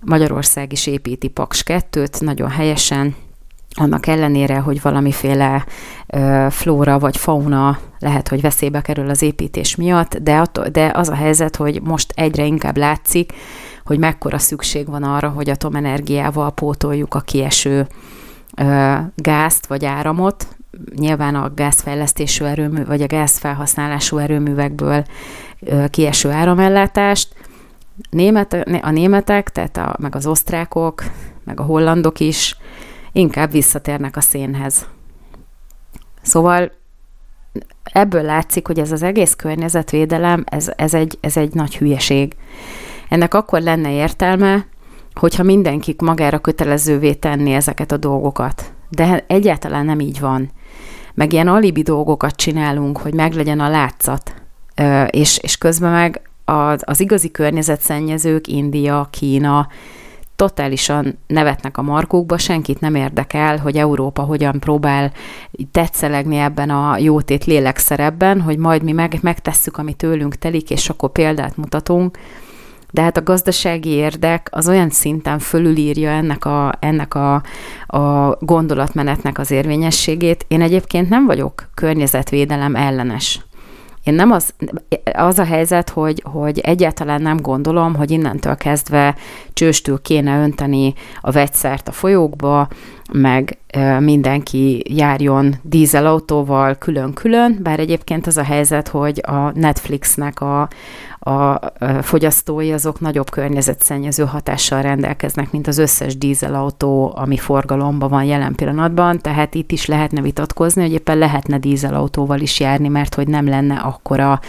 Magyarország 0.00 0.72
is 0.72 0.86
építi 0.86 1.28
Paks 1.28 1.62
2-t, 1.66 2.20
nagyon 2.20 2.50
helyesen, 2.50 3.14
annak 3.76 4.06
ellenére, 4.06 4.58
hogy 4.58 4.82
valamiféle 4.82 5.64
ö, 6.06 6.46
flóra 6.50 6.98
vagy 6.98 7.16
fauna 7.16 7.78
lehet, 7.98 8.28
hogy 8.28 8.40
veszélybe 8.40 8.80
kerül 8.80 9.10
az 9.10 9.22
építés 9.22 9.76
miatt, 9.76 10.16
de, 10.16 10.36
attól, 10.36 10.68
de 10.68 10.90
az 10.94 11.08
a 11.08 11.14
helyzet, 11.14 11.56
hogy 11.56 11.82
most 11.82 12.12
egyre 12.16 12.44
inkább 12.44 12.76
látszik, 12.76 13.32
hogy 13.84 13.98
mekkora 13.98 14.38
szükség 14.38 14.86
van 14.86 15.02
arra, 15.02 15.28
hogy 15.28 15.50
atomenergiával 15.50 16.52
pótoljuk 16.52 17.14
a 17.14 17.20
kieső 17.20 17.86
ö, 18.56 18.94
gázt 19.14 19.66
vagy 19.66 19.84
áramot. 19.84 20.46
Nyilván 20.96 21.34
a 21.34 21.50
gázfejlesztésű 21.54 22.44
erőmű, 22.44 22.84
vagy 22.84 23.02
a 23.02 23.06
gázfelhasználású 23.06 24.18
erőművekből 24.18 25.04
ö, 25.60 25.84
kieső 25.88 26.30
áramellátást, 26.30 27.34
német, 28.10 28.52
a 28.82 28.90
németek, 28.90 29.50
tehát 29.50 29.76
a, 29.76 29.96
meg 29.98 30.14
az 30.14 30.26
osztrákok, 30.26 31.02
meg 31.44 31.60
a 31.60 31.62
hollandok 31.62 32.20
is 32.20 32.56
inkább 33.12 33.50
visszatérnek 33.50 34.16
a 34.16 34.20
szénhez. 34.20 34.86
Szóval 36.22 36.72
ebből 37.92 38.22
látszik, 38.22 38.66
hogy 38.66 38.78
ez 38.78 38.92
az 38.92 39.02
egész 39.02 39.34
környezetvédelem, 39.34 40.44
ez, 40.46 40.72
ez, 40.76 40.94
egy, 40.94 41.18
ez 41.20 41.36
egy 41.36 41.54
nagy 41.54 41.76
hülyeség. 41.76 42.36
Ennek 43.08 43.34
akkor 43.34 43.60
lenne 43.60 43.92
értelme, 43.92 44.66
hogyha 45.14 45.42
mindenki 45.42 45.94
magára 45.98 46.38
kötelezővé 46.38 47.14
tenni 47.14 47.52
ezeket 47.52 47.92
a 47.92 47.96
dolgokat. 47.96 48.72
De 48.88 49.24
egyáltalán 49.26 49.84
nem 49.84 50.00
így 50.00 50.20
van. 50.20 50.50
Meg 51.14 51.32
ilyen 51.32 51.48
alibi 51.48 51.82
dolgokat 51.82 52.36
csinálunk, 52.36 52.98
hogy 52.98 53.14
meglegyen 53.14 53.60
a 53.60 53.68
látszat, 53.68 54.34
és, 55.10 55.38
és 55.38 55.58
közben 55.58 55.92
meg 55.92 56.29
az, 56.50 56.82
az 56.84 57.00
igazi 57.00 57.30
környezetszennyezők, 57.30 58.46
India, 58.46 59.08
Kína, 59.10 59.68
totálisan 60.36 61.18
nevetnek 61.26 61.78
a 61.78 61.82
markukba, 61.82 62.38
senkit 62.38 62.80
nem 62.80 62.94
érdekel, 62.94 63.56
hogy 63.56 63.76
Európa 63.76 64.22
hogyan 64.22 64.60
próbál 64.60 65.12
tetszelegni 65.72 66.36
ebben 66.36 66.70
a 66.70 66.98
jótét 66.98 67.44
lélekszerebben, 67.44 68.40
hogy 68.40 68.58
majd 68.58 68.82
mi 68.82 68.92
meg, 68.92 69.18
megtesszük, 69.20 69.76
ami 69.76 69.92
tőlünk 69.92 70.34
telik, 70.34 70.70
és 70.70 70.88
akkor 70.88 71.12
példát 71.12 71.56
mutatunk. 71.56 72.18
De 72.90 73.02
hát 73.02 73.16
a 73.16 73.22
gazdasági 73.22 73.90
érdek 73.90 74.48
az 74.50 74.68
olyan 74.68 74.90
szinten 74.90 75.38
fölülírja 75.38 76.10
ennek 76.10 76.44
a, 76.44 76.72
ennek 76.80 77.14
a, 77.14 77.34
a 77.86 78.36
gondolatmenetnek 78.40 79.38
az 79.38 79.50
érvényességét. 79.50 80.44
Én 80.48 80.62
egyébként 80.62 81.08
nem 81.08 81.26
vagyok 81.26 81.70
környezetvédelem 81.74 82.74
ellenes. 82.74 83.40
Én 84.04 84.14
nem 84.14 84.30
az, 84.30 84.54
az 85.12 85.38
a 85.38 85.44
helyzet, 85.44 85.90
hogy, 85.90 86.22
hogy 86.32 86.58
egyáltalán 86.58 87.22
nem 87.22 87.36
gondolom, 87.36 87.94
hogy 87.94 88.10
innentől 88.10 88.56
kezdve 88.56 89.16
csőstül 89.52 90.00
kéne 90.02 90.42
önteni 90.42 90.94
a 91.20 91.30
vegyszert 91.30 91.88
a 91.88 91.92
folyókba, 91.92 92.68
meg 93.12 93.58
mindenki 93.98 94.82
járjon 94.96 95.54
dízelautóval 95.62 96.74
külön-külön, 96.74 97.58
bár 97.62 97.80
egyébként 97.80 98.26
az 98.26 98.36
a 98.36 98.42
helyzet, 98.42 98.88
hogy 98.88 99.20
a 99.26 99.58
Netflixnek 99.58 100.40
a, 100.40 100.68
a 101.18 101.60
fogyasztói 102.02 102.72
azok 102.72 103.00
nagyobb 103.00 103.30
környezetszennyező 103.30 104.24
hatással 104.24 104.82
rendelkeznek, 104.82 105.50
mint 105.50 105.66
az 105.66 105.78
összes 105.78 106.18
dízelautó, 106.18 107.12
ami 107.16 107.36
forgalomban 107.36 108.08
van 108.08 108.24
jelen 108.24 108.54
pillanatban, 108.54 109.18
tehát 109.18 109.54
itt 109.54 109.72
is 109.72 109.86
lehetne 109.86 110.20
vitatkozni, 110.20 110.82
hogy 110.82 110.92
éppen 110.92 111.18
lehetne 111.18 111.58
dízelautóval 111.58 112.40
is 112.40 112.60
járni, 112.60 112.88
mert 112.88 113.14
hogy 113.14 113.28
nem 113.28 113.48
lenne 113.48 113.74
akkora 113.74 114.40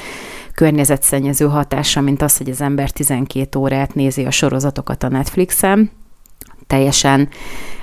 környezetszennyező 0.56 1.46
hatása, 1.46 2.02
mint 2.02 2.22
az, 2.22 2.38
hogy 2.38 2.50
az 2.50 2.62
ember 2.62 2.92
12 2.92 3.60
órát 3.60 3.96
nézi 3.96 4.26
a 4.26 4.32
sorozatokat 4.32 5.04
a 5.04 5.10
Netflixen, 5.10 5.92
teljesen 6.72 7.30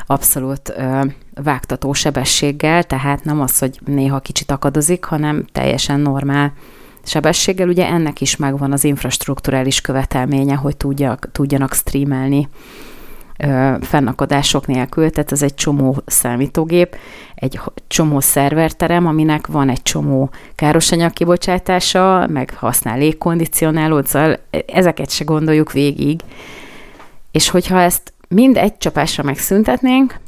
abszolút 0.07 0.73
ö, 0.77 1.01
vágtató 1.35 1.93
sebességgel, 1.93 2.85
tehát 2.85 3.25
nem 3.25 3.41
az, 3.41 3.59
hogy 3.59 3.81
néha 3.85 4.19
kicsit 4.19 4.51
akadozik, 4.51 5.05
hanem 5.05 5.45
teljesen 5.53 6.01
normál 6.01 6.53
sebességgel. 7.03 7.69
Ugye 7.69 7.87
ennek 7.87 8.21
is 8.21 8.37
megvan 8.37 8.73
az 8.73 8.85
infrastruktúrális 8.85 9.81
követelménye, 9.81 10.55
hogy 10.55 10.77
tudjak, 10.77 11.29
tudjanak 11.33 11.75
streamelni 11.75 12.49
ö, 13.39 13.75
fennakadások 13.81 14.67
nélkül, 14.67 15.11
tehát 15.11 15.33
ez 15.33 15.43
egy 15.43 15.55
csomó 15.55 15.97
számítógép, 16.07 16.97
egy 17.35 17.61
csomó 17.87 18.21
szerverterem, 18.21 19.07
aminek 19.07 19.47
van 19.47 19.69
egy 19.69 19.83
csomó 19.83 20.31
károsanyag 20.55 21.13
kibocsátása, 21.13 22.27
meg 22.27 22.55
használ 22.57 22.99
légkondicionálót, 22.99 24.07
szóval 24.07 24.39
ezeket 24.67 25.11
se 25.11 25.25
gondoljuk 25.25 25.73
végig. 25.73 26.21
És 27.31 27.49
hogyha 27.49 27.81
ezt 27.81 28.13
mind 28.29 28.57
egy 28.57 28.77
csapásra 28.77 29.23
megszüntetnénk, 29.23 30.21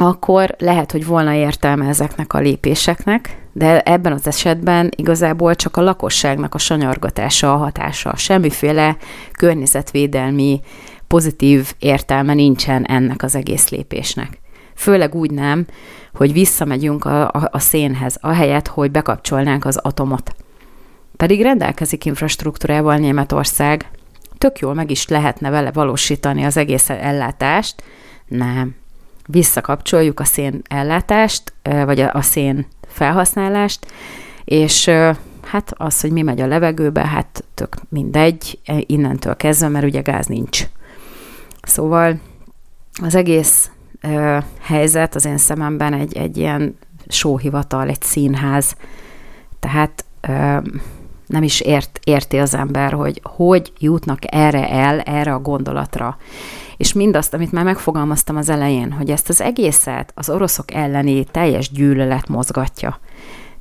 akkor 0.00 0.54
lehet, 0.58 0.92
hogy 0.92 1.06
volna 1.06 1.32
értelme 1.32 1.86
ezeknek 1.88 2.32
a 2.32 2.38
lépéseknek, 2.38 3.46
de 3.52 3.80
ebben 3.80 4.12
az 4.12 4.26
esetben 4.26 4.90
igazából 4.96 5.54
csak 5.54 5.76
a 5.76 5.82
lakosságnak 5.82 6.54
a 6.54 6.58
sanyargatása 6.58 7.52
a 7.52 7.56
hatása. 7.56 8.16
Semmiféle 8.16 8.96
környezetvédelmi 9.32 10.60
pozitív 11.06 11.74
értelme 11.78 12.34
nincsen 12.34 12.84
ennek 12.84 13.22
az 13.22 13.34
egész 13.34 13.68
lépésnek. 13.68 14.40
Főleg 14.74 15.14
úgy 15.14 15.30
nem, 15.30 15.66
hogy 16.14 16.32
visszamegyünk 16.32 17.04
a, 17.04 17.28
a, 17.28 17.48
a 17.50 17.58
szénhez, 17.58 18.16
ahelyett, 18.20 18.66
hogy 18.66 18.90
bekapcsolnánk 18.90 19.64
az 19.64 19.76
atomot. 19.76 20.34
Pedig 21.16 21.42
rendelkezik 21.42 22.04
infrastruktúrával 22.04 22.96
Németország, 22.96 23.90
tök 24.38 24.58
jól 24.58 24.74
meg 24.74 24.90
is 24.90 25.08
lehetne 25.08 25.50
vele 25.50 25.72
valósítani 25.72 26.44
az 26.44 26.56
egész 26.56 26.88
ellátást. 26.90 27.82
Nem. 28.26 28.74
Visszakapcsoljuk 29.26 30.20
a 30.20 30.24
szén 30.24 30.62
ellátást, 30.68 31.52
vagy 31.62 32.00
a 32.00 32.22
szén 32.22 32.66
felhasználást, 32.86 33.86
és 34.44 34.90
hát 35.42 35.72
az, 35.76 36.00
hogy 36.00 36.10
mi 36.10 36.22
megy 36.22 36.40
a 36.40 36.46
levegőbe, 36.46 37.06
hát 37.06 37.44
tök 37.54 37.76
mindegy, 37.88 38.58
innentől 38.86 39.36
kezdve, 39.36 39.68
mert 39.68 39.84
ugye 39.84 40.00
gáz 40.00 40.26
nincs. 40.26 40.62
Szóval 41.62 42.18
az 43.02 43.14
egész 43.14 43.70
ö, 44.00 44.38
helyzet 44.60 45.14
az 45.14 45.24
én 45.24 45.38
szememben 45.38 45.94
egy, 45.94 46.16
egy 46.16 46.36
ilyen 46.36 46.78
sóhivatal, 47.08 47.88
egy 47.88 48.02
színház, 48.02 48.76
tehát 49.60 50.04
ö, 50.20 50.58
nem 51.28 51.42
is 51.42 51.60
ért, 51.60 52.00
érti 52.04 52.38
az 52.38 52.54
ember, 52.54 52.92
hogy 52.92 53.20
hogy 53.22 53.72
jutnak 53.78 54.18
erre 54.20 54.68
el, 54.68 55.00
erre 55.00 55.32
a 55.32 55.40
gondolatra. 55.40 56.16
És 56.76 56.92
mindazt, 56.92 57.34
amit 57.34 57.52
már 57.52 57.64
megfogalmaztam 57.64 58.36
az 58.36 58.48
elején, 58.48 58.92
hogy 58.92 59.10
ezt 59.10 59.28
az 59.28 59.40
egészet 59.40 60.12
az 60.14 60.30
oroszok 60.30 60.74
elleni 60.74 61.24
teljes 61.24 61.70
gyűlölet 61.70 62.28
mozgatja. 62.28 62.98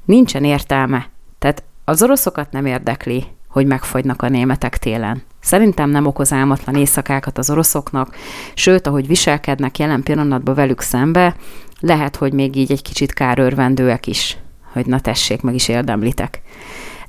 Nincsen 0.05 0.43
értelme. 0.43 1.09
Tehát 1.39 1.63
az 1.85 2.03
oroszokat 2.03 2.51
nem 2.51 2.65
érdekli, 2.65 3.23
hogy 3.47 3.65
megfogynak 3.65 4.21
a 4.21 4.29
németek 4.29 4.77
télen. 4.77 5.21
Szerintem 5.39 5.89
nem 5.89 6.05
okoz 6.05 6.33
álmatlan 6.33 6.75
éjszakákat 6.75 7.37
az 7.37 7.49
oroszoknak, 7.49 8.15
sőt, 8.53 8.87
ahogy 8.87 9.07
viselkednek 9.07 9.79
jelen 9.79 10.03
pillanatban 10.03 10.55
velük 10.55 10.81
szembe, 10.81 11.35
lehet, 11.79 12.15
hogy 12.15 12.33
még 12.33 12.55
így 12.55 12.71
egy 12.71 12.81
kicsit 12.81 13.13
kárörvendőek 13.13 14.07
is, 14.07 14.37
hogy 14.73 14.85
na 14.85 14.99
tessék, 14.99 15.41
meg 15.41 15.55
is 15.55 15.67
érdemlitek. 15.67 16.41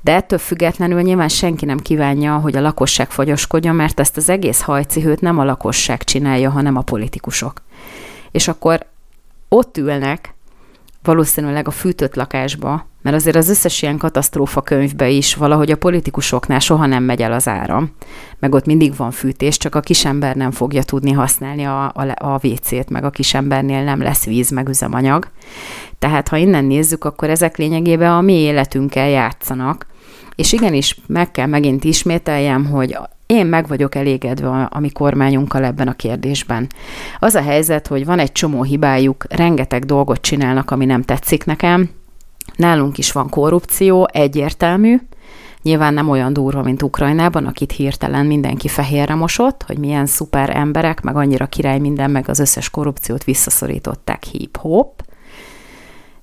De 0.01 0.15
ettől 0.15 0.39
függetlenül 0.39 1.01
nyilván 1.01 1.27
senki 1.27 1.65
nem 1.65 1.79
kívánja, 1.79 2.37
hogy 2.37 2.55
a 2.55 2.61
lakosság 2.61 3.11
fogyaskodjon, 3.11 3.75
mert 3.75 3.99
ezt 3.99 4.17
az 4.17 4.29
egész 4.29 4.61
hajcihőt 4.61 5.21
nem 5.21 5.39
a 5.39 5.43
lakosság 5.43 6.03
csinálja, 6.03 6.49
hanem 6.49 6.75
a 6.75 6.81
politikusok. 6.81 7.61
És 8.31 8.47
akkor 8.47 8.85
ott 9.49 9.77
ülnek, 9.77 10.33
valószínűleg 11.03 11.67
a 11.67 11.71
fűtött 11.71 12.15
lakásba, 12.15 12.87
mert 13.01 13.15
azért 13.15 13.35
az 13.35 13.49
összes 13.49 13.81
ilyen 13.81 13.97
katasztrófa 13.97 14.61
könyvbe 14.61 15.09
is 15.09 15.35
valahogy 15.35 15.71
a 15.71 15.77
politikusoknál 15.77 16.59
soha 16.59 16.85
nem 16.85 17.03
megy 17.03 17.21
el 17.21 17.31
az 17.31 17.47
áram, 17.47 17.91
meg 18.39 18.53
ott 18.53 18.65
mindig 18.65 18.95
van 18.95 19.11
fűtés, 19.11 19.57
csak 19.57 19.75
a 19.75 19.79
kisember 19.79 20.35
nem 20.35 20.51
fogja 20.51 20.83
tudni 20.83 21.11
használni 21.11 21.63
a, 21.63 21.83
a, 21.85 22.15
a 22.15 22.39
WC-t, 22.43 22.89
meg 22.89 23.03
a 23.03 23.09
kisembernél 23.09 23.83
nem 23.83 24.01
lesz 24.01 24.25
víz, 24.25 24.49
meg 24.49 24.69
üzemanyag. 24.69 25.27
Tehát 25.99 26.27
ha 26.27 26.37
innen 26.37 26.65
nézzük, 26.65 27.03
akkor 27.03 27.29
ezek 27.29 27.57
lényegében 27.57 28.11
a 28.11 28.21
mi 28.21 28.33
életünkkel 28.33 29.09
játszanak, 29.09 29.87
és 30.39 30.51
igenis 30.53 30.99
meg 31.07 31.31
kell 31.31 31.45
megint 31.45 31.83
ismételjem, 31.83 32.65
hogy 32.65 32.97
én 33.25 33.45
meg 33.45 33.67
vagyok 33.67 33.95
elégedve 33.95 34.67
a 34.69 34.79
mi 34.79 34.89
kormányunkkal 34.89 35.63
ebben 35.63 35.87
a 35.87 35.93
kérdésben. 35.93 36.67
Az 37.19 37.35
a 37.35 37.41
helyzet, 37.41 37.87
hogy 37.87 38.05
van 38.05 38.19
egy 38.19 38.31
csomó 38.31 38.63
hibájuk, 38.63 39.25
rengeteg 39.29 39.85
dolgot 39.85 40.21
csinálnak, 40.21 40.71
ami 40.71 40.85
nem 40.85 41.01
tetszik 41.01 41.45
nekem, 41.45 41.89
Nálunk 42.55 42.97
is 42.97 43.11
van 43.11 43.29
korrupció, 43.29 44.07
egyértelmű, 44.11 44.99
Nyilván 45.61 45.93
nem 45.93 46.09
olyan 46.09 46.33
durva, 46.33 46.63
mint 46.63 46.83
Ukrajnában, 46.83 47.45
akit 47.45 47.71
hirtelen 47.71 48.25
mindenki 48.25 48.67
fehérre 48.67 49.15
mosott, 49.15 49.63
hogy 49.63 49.77
milyen 49.77 50.05
szuper 50.05 50.49
emberek, 50.55 51.01
meg 51.01 51.15
annyira 51.15 51.45
király 51.45 51.79
minden, 51.79 52.11
meg 52.11 52.29
az 52.29 52.39
összes 52.39 52.69
korrupciót 52.69 53.23
visszaszorították 53.23 54.23
hip-hop. 54.23 55.03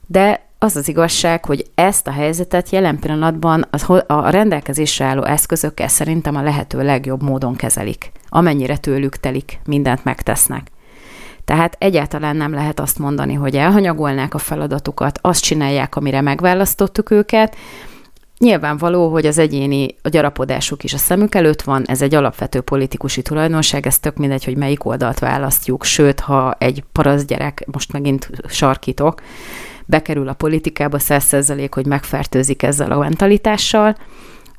De 0.07 0.46
az 0.67 0.77
az 0.77 0.89
igazság, 0.89 1.45
hogy 1.45 1.67
ezt 1.75 2.07
a 2.07 2.11
helyzetet 2.11 2.71
jelen 2.71 2.99
pillanatban 2.99 3.67
a 4.07 4.31
rendelkezésre 4.31 5.05
álló 5.05 5.25
eszközökkel 5.25 5.89
szerintem 5.89 6.37
a 6.37 6.43
lehető 6.43 6.83
legjobb 6.83 7.23
módon 7.23 7.57
kezelik. 7.57 8.13
Amennyire 8.29 8.77
tőlük 8.77 9.17
telik, 9.17 9.61
mindent 9.65 10.05
megtesznek. 10.05 10.71
Tehát 11.45 11.77
egyáltalán 11.79 12.37
nem 12.37 12.53
lehet 12.53 12.81
azt 12.81 12.99
mondani, 12.99 13.35
hogy 13.35 13.57
elhanyagolnák 13.57 14.35
a 14.35 14.39
feladatukat, 14.39 15.19
azt 15.23 15.43
csinálják, 15.43 15.97
amire 15.97 16.21
megválasztottuk 16.21 17.11
őket. 17.11 17.57
Nyilvánvaló, 18.39 19.09
hogy 19.09 19.27
az 19.27 19.39
egyéni 19.39 19.97
a 20.03 20.09
gyarapodásuk 20.09 20.85
is 20.85 20.93
a 20.93 20.99
szemük 20.99 21.35
előtt 21.35 21.63
van, 21.63 21.85
ez 21.87 22.03
egy 22.03 22.15
alapvető 22.15 22.61
politikusi 22.61 23.23
tulajdonság, 23.23 23.87
ez 23.87 23.99
tök 23.99 24.17
mindegy, 24.17 24.45
hogy 24.45 24.57
melyik 24.57 24.85
oldalt 24.85 25.19
választjuk, 25.19 25.85
sőt, 25.85 26.21
ha 26.21 26.57
egy 26.59 26.85
gyerek, 27.27 27.67
most 27.73 27.93
megint 27.93 28.31
sarkítok, 28.49 29.23
bekerül 29.87 30.29
a 30.29 30.33
politikába, 30.33 30.99
százszerzelék, 30.99 31.75
hogy 31.75 31.87
megfertőzik 31.87 32.63
ezzel 32.63 32.93
a 32.93 32.99
mentalitással, 32.99 33.97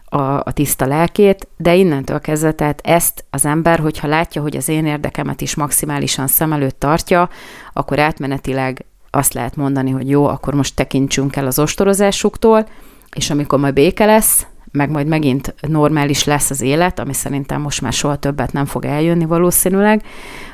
a, 0.10 0.22
a 0.22 0.52
tiszta 0.54 0.86
lelkét, 0.86 1.48
de 1.58 1.76
innentől 1.76 2.20
kezdve, 2.20 2.52
tehát 2.52 2.82
ezt 2.84 3.26
az 3.30 3.46
ember, 3.46 3.80
hogyha 3.80 4.08
látja, 4.08 4.42
hogy 4.42 4.58
az 4.58 4.70
én 4.70 4.86
érdekemet 4.86 5.42
is 5.42 5.56
maximálisan 5.56 6.28
szem 6.28 6.54
előtt 6.54 6.80
tartja, 6.80 7.30
akkor 7.74 8.00
átmenetileg 8.00 8.86
azt 9.10 9.34
lehet 9.34 9.56
mondani, 9.56 9.92
hogy 9.92 10.10
jó, 10.10 10.26
akkor 10.26 10.54
most 10.54 10.76
tekintsünk 10.76 11.36
el 11.36 11.46
az 11.46 11.60
ostorozásuktól, 11.60 12.68
és 13.16 13.30
amikor 13.30 13.60
majd 13.60 13.74
béke 13.74 14.06
lesz, 14.06 14.48
meg 14.78 14.90
majd 14.90 15.08
megint 15.08 15.56
normális 15.68 16.24
lesz 16.24 16.50
az 16.50 16.62
élet, 16.62 17.00
ami 17.00 17.14
szerintem 17.14 17.62
most 17.62 17.82
már 17.82 17.94
soha 17.94 18.16
többet 18.16 18.54
nem 18.54 18.66
fog 18.66 18.86
eljönni 18.86 19.26
valószínűleg, 19.26 20.04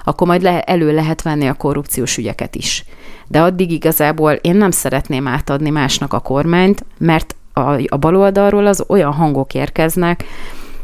akkor 0.03 0.27
majd 0.27 0.41
le, 0.41 0.61
elő 0.61 0.93
lehet 0.93 1.21
venni 1.21 1.47
a 1.47 1.53
korrupciós 1.53 2.17
ügyeket 2.17 2.55
is. 2.55 2.85
De 3.27 3.41
addig 3.41 3.71
igazából 3.71 4.31
én 4.31 4.55
nem 4.55 4.71
szeretném 4.71 5.27
átadni 5.27 5.69
másnak 5.69 6.13
a 6.13 6.19
kormányt, 6.19 6.85
mert 6.97 7.35
a, 7.53 7.61
a 7.87 7.97
baloldalról 7.97 8.67
az 8.67 8.83
olyan 8.87 9.13
hangok 9.13 9.53
érkeznek, 9.53 10.23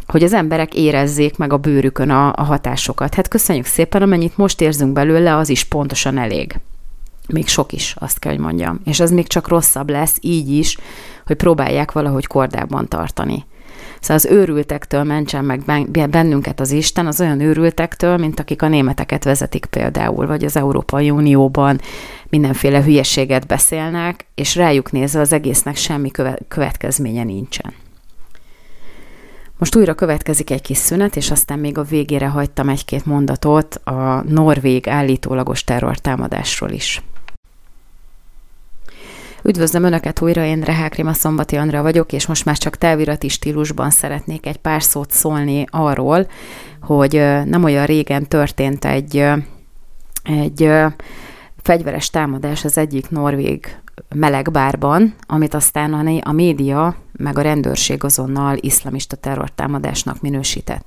hogy 0.08 0.24
az 0.24 0.34
emberek 0.34 0.74
érezzék 0.74 1.38
meg 1.38 1.54
a 1.54 1.58
bőrükön 1.58 2.10
a, 2.10 2.34
a 2.36 2.44
hatásokat. 2.44 3.14
Hát 3.14 3.28
köszönjük 3.28 3.66
szépen, 3.66 4.02
amennyit 4.02 4.38
most 4.38 4.62
érzünk 4.62 4.94
belőle, 4.94 5.36
az 5.36 5.50
is 5.50 5.64
pontosan 5.64 6.18
elég. 6.18 6.60
Még 7.34 7.48
sok 7.48 7.72
is, 7.72 7.96
azt 8.00 8.20
kell, 8.20 8.32
hogy 8.32 8.42
mondjam. 8.42 8.80
És 8.86 9.00
az 9.00 9.12
még 9.12 9.28
csak 9.28 9.48
rosszabb 9.48 9.90
lesz, 9.90 10.18
így 10.22 10.50
is, 10.50 10.78
hogy 11.26 11.36
próbálják 11.36 11.92
valahogy 11.92 12.28
kordában 12.28 12.88
tartani. 12.88 13.46
Szóval 14.00 14.16
az 14.16 14.26
őrültektől 14.26 15.04
mentsen 15.04 15.46
meg 15.46 15.64
bennünket 16.10 16.60
az 16.60 16.72
Isten, 16.72 17.08
az 17.08 17.22
olyan 17.22 17.40
őrültektől, 17.40 18.18
mint 18.18 18.40
akik 18.40 18.62
a 18.62 18.68
németeket 18.68 19.24
vezetik 19.24 19.66
például, 19.66 20.28
vagy 20.28 20.44
az 20.44 20.56
Európai 20.56 21.10
Unióban 21.10 21.82
mindenféle 22.30 22.84
hülyeséget 22.84 23.48
beszélnek, 23.48 24.26
és 24.36 24.56
rájuk 24.56 24.92
nézve 24.92 25.20
az 25.20 25.34
egésznek 25.34 25.76
semmi 25.76 26.12
következménye 26.48 27.24
nincsen. 27.24 27.74
Most 29.58 29.76
újra 29.76 29.94
következik 29.94 30.50
egy 30.50 30.62
kis 30.62 30.78
szünet, 30.78 31.16
és 31.16 31.32
aztán 31.32 31.60
még 31.60 31.78
a 31.78 31.84
végére 31.84 32.28
hagytam 32.28 32.70
egy-két 32.70 33.06
mondatot 33.06 33.76
a 33.76 34.24
norvég 34.28 34.88
állítólagos 34.88 35.64
terrortámadásról 35.64 36.70
is. 36.70 37.02
Üdvözlöm 39.44 39.84
Önöket 39.84 40.22
újra, 40.22 40.44
én 40.46 40.62
Rehák 40.62 40.96
Rima 40.96 41.14
Szombati 41.14 41.56
Andra 41.56 41.82
vagyok, 41.82 42.14
és 42.14 42.28
most 42.28 42.46
már 42.46 42.58
csak 42.58 42.76
távirati 42.76 43.28
stílusban 43.28 43.90
szeretnék 43.90 44.46
egy 44.46 44.58
pár 44.58 44.84
szót 44.84 45.12
szólni 45.12 45.66
arról, 45.70 46.28
hogy 46.82 47.14
nem 47.46 47.64
olyan 47.64 47.86
régen 47.86 48.28
történt 48.28 48.86
egy, 48.86 49.26
egy 50.24 50.72
fegyveres 51.62 52.10
támadás 52.10 52.66
az 52.66 52.78
egyik 52.78 53.10
norvég 53.10 53.78
melegbárban, 54.16 55.16
amit 55.28 55.54
aztán 55.54 55.94
a, 55.94 56.30
a 56.30 56.32
média 56.32 56.96
meg 57.12 57.38
a 57.38 57.42
rendőrség 57.42 58.04
azonnal 58.04 58.58
iszlamista 58.60 59.16
terrortámadásnak 59.16 60.22
minősített. 60.22 60.86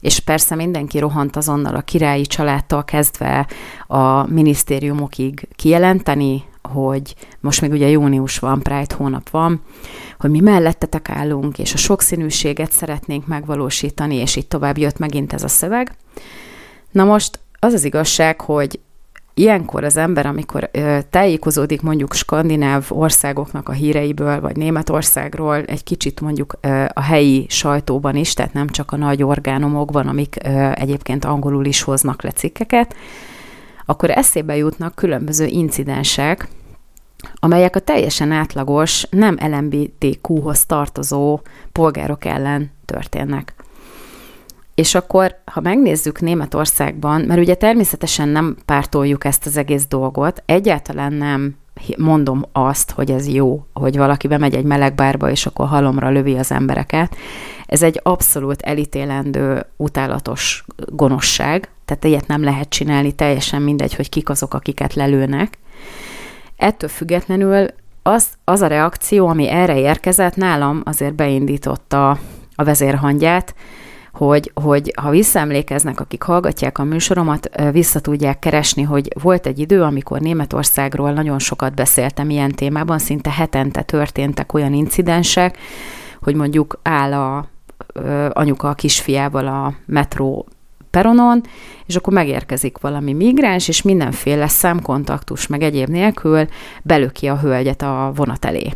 És 0.00 0.18
persze 0.20 0.54
mindenki 0.54 0.98
rohant 0.98 1.36
azonnal 1.36 1.74
a 1.74 1.80
királyi 1.80 2.26
családtól 2.26 2.84
kezdve 2.84 3.46
a 3.86 4.32
minisztériumokig 4.32 5.48
kijelenteni, 5.56 6.44
hogy 6.72 7.14
most 7.40 7.60
még 7.60 7.70
ugye 7.70 7.88
június 7.88 8.38
van, 8.38 8.62
Pride 8.62 8.94
hónap 8.96 9.30
van, 9.30 9.60
hogy 10.18 10.30
mi 10.30 10.40
mellettetek 10.40 11.08
állunk, 11.08 11.58
és 11.58 11.74
a 11.74 11.76
sokszínűséget 11.76 12.72
szeretnénk 12.72 13.26
megvalósítani, 13.26 14.14
és 14.14 14.36
így 14.36 14.46
tovább 14.46 14.78
jött 14.78 14.98
megint 14.98 15.32
ez 15.32 15.42
a 15.42 15.48
szöveg. 15.48 15.96
Na 16.90 17.04
most 17.04 17.38
az 17.58 17.72
az 17.72 17.84
igazság, 17.84 18.40
hogy 18.40 18.80
ilyenkor 19.34 19.84
az 19.84 19.96
ember, 19.96 20.26
amikor 20.26 20.68
ö, 20.72 20.98
tájékozódik 21.10 21.82
mondjuk 21.82 22.14
skandináv 22.14 22.86
országoknak 22.88 23.68
a 23.68 23.72
híreiből, 23.72 24.40
vagy 24.40 24.56
Németországról, 24.56 25.56
egy 25.56 25.84
kicsit 25.84 26.20
mondjuk 26.20 26.54
ö, 26.60 26.84
a 26.92 27.00
helyi 27.00 27.46
sajtóban 27.48 28.16
is, 28.16 28.34
tehát 28.34 28.52
nem 28.52 28.68
csak 28.68 28.92
a 28.92 28.96
nagy 28.96 29.22
orgánumokban, 29.22 30.08
amik 30.08 30.36
ö, 30.44 30.70
egyébként 30.74 31.24
angolul 31.24 31.64
is 31.64 31.82
hoznak 31.82 32.22
le 32.22 32.30
cikkeket, 32.30 32.94
akkor 33.86 34.10
eszébe 34.10 34.56
jutnak 34.56 34.94
különböző 34.94 35.46
incidensek, 35.46 36.48
amelyek 37.34 37.76
a 37.76 37.80
teljesen 37.80 38.32
átlagos, 38.32 39.06
nem 39.10 39.36
LMBTQ-hoz 39.40 40.66
tartozó 40.66 41.40
polgárok 41.72 42.24
ellen 42.24 42.70
történnek. 42.84 43.54
És 44.74 44.94
akkor, 44.94 45.36
ha 45.44 45.60
megnézzük 45.60 46.20
Németországban, 46.20 47.20
mert 47.20 47.40
ugye 47.40 47.54
természetesen 47.54 48.28
nem 48.28 48.56
pártoljuk 48.64 49.24
ezt 49.24 49.46
az 49.46 49.56
egész 49.56 49.86
dolgot, 49.86 50.42
egyáltalán 50.46 51.12
nem 51.12 51.56
mondom 51.96 52.44
azt, 52.52 52.90
hogy 52.90 53.10
ez 53.10 53.28
jó, 53.28 53.66
hogy 53.72 53.96
valaki 53.96 54.28
bemegy 54.28 54.54
egy 54.54 54.64
meleg 54.64 54.94
bárba, 54.94 55.30
és 55.30 55.46
akkor 55.46 55.66
halomra 55.66 56.10
lövi 56.10 56.36
az 56.36 56.52
embereket. 56.52 57.16
Ez 57.66 57.82
egy 57.82 58.00
abszolút 58.02 58.62
elítélendő, 58.62 59.66
utálatos 59.76 60.64
gonoszság, 60.86 61.68
tehát 61.84 62.04
ilyet 62.04 62.26
nem 62.26 62.42
lehet 62.44 62.68
csinálni, 62.68 63.12
teljesen 63.12 63.62
mindegy, 63.62 63.94
hogy 63.94 64.08
kik 64.08 64.28
azok, 64.28 64.54
akiket 64.54 64.94
lelőnek. 64.94 65.58
Ettől 66.60 66.88
függetlenül 66.88 67.66
az, 68.02 68.28
az 68.44 68.60
a 68.60 68.66
reakció, 68.66 69.26
ami 69.26 69.48
erre 69.48 69.78
érkezett, 69.78 70.36
nálam 70.36 70.82
azért 70.84 71.14
beindította 71.14 72.10
a 72.54 72.64
vezérhangját, 72.64 73.54
hogy, 74.12 74.52
hogy 74.54 74.92
ha 75.00 75.10
visszaemlékeznek, 75.10 76.00
akik 76.00 76.22
hallgatják 76.22 76.78
a 76.78 76.84
műsoromat, 76.84 77.50
vissza 77.72 78.00
tudják 78.00 78.38
keresni, 78.38 78.82
hogy 78.82 79.08
volt 79.22 79.46
egy 79.46 79.58
idő, 79.58 79.82
amikor 79.82 80.20
Németországról 80.20 81.12
nagyon 81.12 81.38
sokat 81.38 81.74
beszéltem 81.74 82.30
ilyen 82.30 82.50
témában, 82.50 82.98
szinte 82.98 83.30
hetente 83.30 83.82
történtek 83.82 84.52
olyan 84.52 84.72
incidensek, 84.72 85.58
hogy 86.22 86.34
mondjuk 86.34 86.78
áll 86.82 87.12
a 87.12 87.48
anyuka 88.32 88.68
a 88.68 88.74
kisfiával 88.74 89.46
a 89.46 89.74
metró 89.86 90.46
peronon, 90.90 91.42
és 91.86 91.96
akkor 91.96 92.12
megérkezik 92.12 92.78
valami 92.78 93.12
migráns, 93.12 93.68
és 93.68 93.82
mindenféle 93.82 94.48
szemkontaktus, 94.48 95.46
meg 95.46 95.62
egyéb 95.62 95.88
nélkül 95.88 96.46
belöki 96.82 97.26
a 97.26 97.38
hölgyet 97.38 97.82
a 97.82 98.12
vonat 98.14 98.44
elé. 98.44 98.72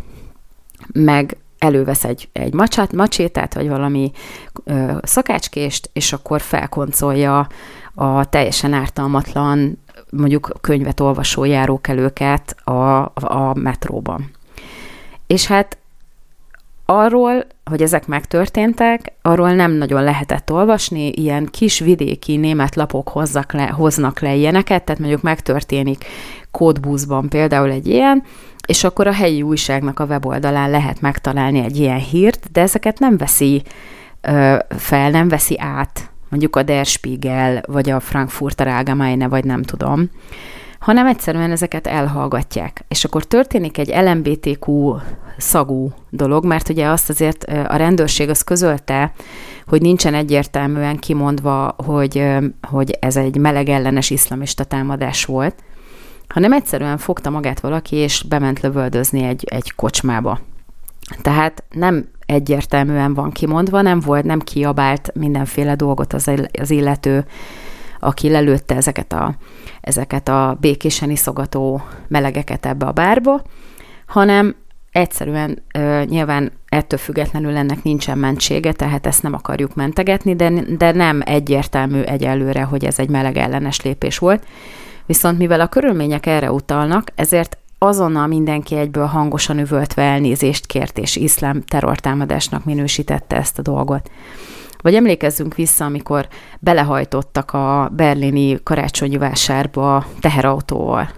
Meg 0.92 1.36
elővesz 1.58 2.04
egy, 2.04 2.28
egy 2.32 2.54
macsát, 2.54 2.92
macsétát, 2.92 3.54
vagy 3.54 3.68
valami 3.68 4.12
ö, 4.64 4.92
szakácskést, 5.02 5.90
és 5.92 6.12
akkor 6.12 6.40
felkoncolja 6.40 7.48
a 7.94 8.24
teljesen 8.24 8.72
ártalmatlan, 8.72 9.78
mondjuk 10.10 10.52
könyvet 10.60 11.00
olvasó 11.00 11.44
járókelőket 11.44 12.56
a, 12.64 13.02
a 13.14 13.54
metróban. 13.54 14.30
És 15.26 15.46
hát 15.46 15.78
arról, 16.86 17.46
hogy 17.64 17.82
ezek 17.82 18.06
megtörténtek, 18.06 19.12
arról 19.22 19.52
nem 19.52 19.72
nagyon 19.72 20.02
lehetett 20.02 20.52
olvasni, 20.52 21.08
ilyen 21.08 21.46
kis 21.50 21.78
vidéki 21.78 22.36
német 22.36 22.74
lapok 22.74 23.08
hozzak 23.08 23.52
le, 23.52 23.66
hoznak 23.66 24.20
le 24.20 24.34
ilyeneket, 24.34 24.84
tehát 24.84 25.00
mondjuk 25.00 25.22
megtörténik 25.22 26.04
kódbuszban 26.50 27.28
például 27.28 27.70
egy 27.70 27.86
ilyen, 27.86 28.22
és 28.66 28.84
akkor 28.84 29.06
a 29.06 29.12
helyi 29.12 29.42
újságnak 29.42 30.00
a 30.00 30.04
weboldalán 30.04 30.70
lehet 30.70 31.00
megtalálni 31.00 31.58
egy 31.60 31.76
ilyen 31.76 31.98
hírt, 31.98 32.52
de 32.52 32.60
ezeket 32.60 32.98
nem 32.98 33.16
veszi 33.16 33.62
ö, 34.20 34.56
fel, 34.68 35.10
nem 35.10 35.28
veszi 35.28 35.58
át, 35.58 36.10
mondjuk 36.28 36.56
a 36.56 36.62
Der 36.62 36.86
Spiegel, 36.86 37.62
vagy 37.66 37.90
a 37.90 38.00
Frankfurter 38.00 38.68
Allgemeine, 38.68 39.28
vagy 39.28 39.44
nem 39.44 39.62
tudom, 39.62 40.10
hanem 40.84 41.06
egyszerűen 41.06 41.50
ezeket 41.50 41.86
elhallgatják. 41.86 42.84
És 42.88 43.04
akkor 43.04 43.24
történik 43.24 43.78
egy 43.78 43.88
LMBTQ 43.88 44.96
szagú 45.36 45.92
dolog, 46.10 46.44
mert 46.44 46.68
ugye 46.68 46.86
azt 46.86 47.10
azért 47.10 47.44
a 47.44 47.76
rendőrség 47.76 48.28
az 48.28 48.42
közölte, 48.42 49.12
hogy 49.66 49.82
nincsen 49.82 50.14
egyértelműen 50.14 50.96
kimondva, 50.96 51.74
hogy, 51.84 52.26
hogy 52.68 52.96
ez 53.00 53.16
egy 53.16 53.36
meleg 53.36 53.68
ellenes 53.68 54.10
iszlamista 54.10 54.64
támadás 54.64 55.24
volt, 55.24 55.54
hanem 56.28 56.52
egyszerűen 56.52 56.98
fogta 56.98 57.30
magát 57.30 57.60
valaki, 57.60 57.96
és 57.96 58.22
bement 58.28 58.60
lövöldözni 58.60 59.22
egy, 59.22 59.44
egy 59.44 59.74
kocsmába. 59.74 60.40
Tehát 61.22 61.64
nem 61.70 62.08
egyértelműen 62.26 63.14
van 63.14 63.30
kimondva, 63.30 63.82
nem 63.82 64.00
volt, 64.00 64.24
nem 64.24 64.40
kiabált 64.40 65.10
mindenféle 65.14 65.74
dolgot 65.74 66.12
az, 66.12 66.30
az 66.60 66.70
illető, 66.70 67.24
aki 68.04 68.30
lelőtte 68.30 68.74
ezeket 68.74 69.12
a, 69.12 69.34
ezeket 69.80 70.28
a 70.28 70.56
békésen 70.60 71.10
iszogató 71.10 71.82
melegeket 72.08 72.66
ebbe 72.66 72.86
a 72.86 72.92
bárba, 72.92 73.42
hanem 74.06 74.56
egyszerűen 74.90 75.62
nyilván 76.04 76.52
ettől 76.68 76.98
függetlenül 76.98 77.56
ennek 77.56 77.82
nincsen 77.82 78.18
mentsége, 78.18 78.72
tehát 78.72 79.06
ezt 79.06 79.22
nem 79.22 79.34
akarjuk 79.34 79.74
mentegetni, 79.74 80.36
de, 80.36 80.50
de 80.78 80.92
nem 80.92 81.22
egyértelmű 81.24 82.00
egyelőre, 82.00 82.62
hogy 82.62 82.84
ez 82.84 82.98
egy 82.98 83.08
meleg 83.08 83.36
ellenes 83.36 83.82
lépés 83.82 84.18
volt. 84.18 84.46
Viszont 85.06 85.38
mivel 85.38 85.60
a 85.60 85.66
körülmények 85.66 86.26
erre 86.26 86.52
utalnak, 86.52 87.10
ezért 87.14 87.58
azonnal 87.78 88.26
mindenki 88.26 88.76
egyből 88.76 89.06
hangosan 89.06 89.58
üvöltve 89.58 90.02
elnézést 90.02 90.66
kért, 90.66 90.98
és 90.98 91.16
iszlám 91.16 91.62
terrortámadásnak 91.62 92.64
minősítette 92.64 93.36
ezt 93.36 93.58
a 93.58 93.62
dolgot. 93.62 94.10
Vagy 94.84 94.94
emlékezzünk 94.94 95.54
vissza, 95.54 95.84
amikor 95.84 96.28
belehajtottak 96.60 97.52
a 97.52 97.90
berlini 97.92 98.62
karácsonyi 98.62 99.16
vásárba 99.16 100.06
teherautóval. 100.20 101.08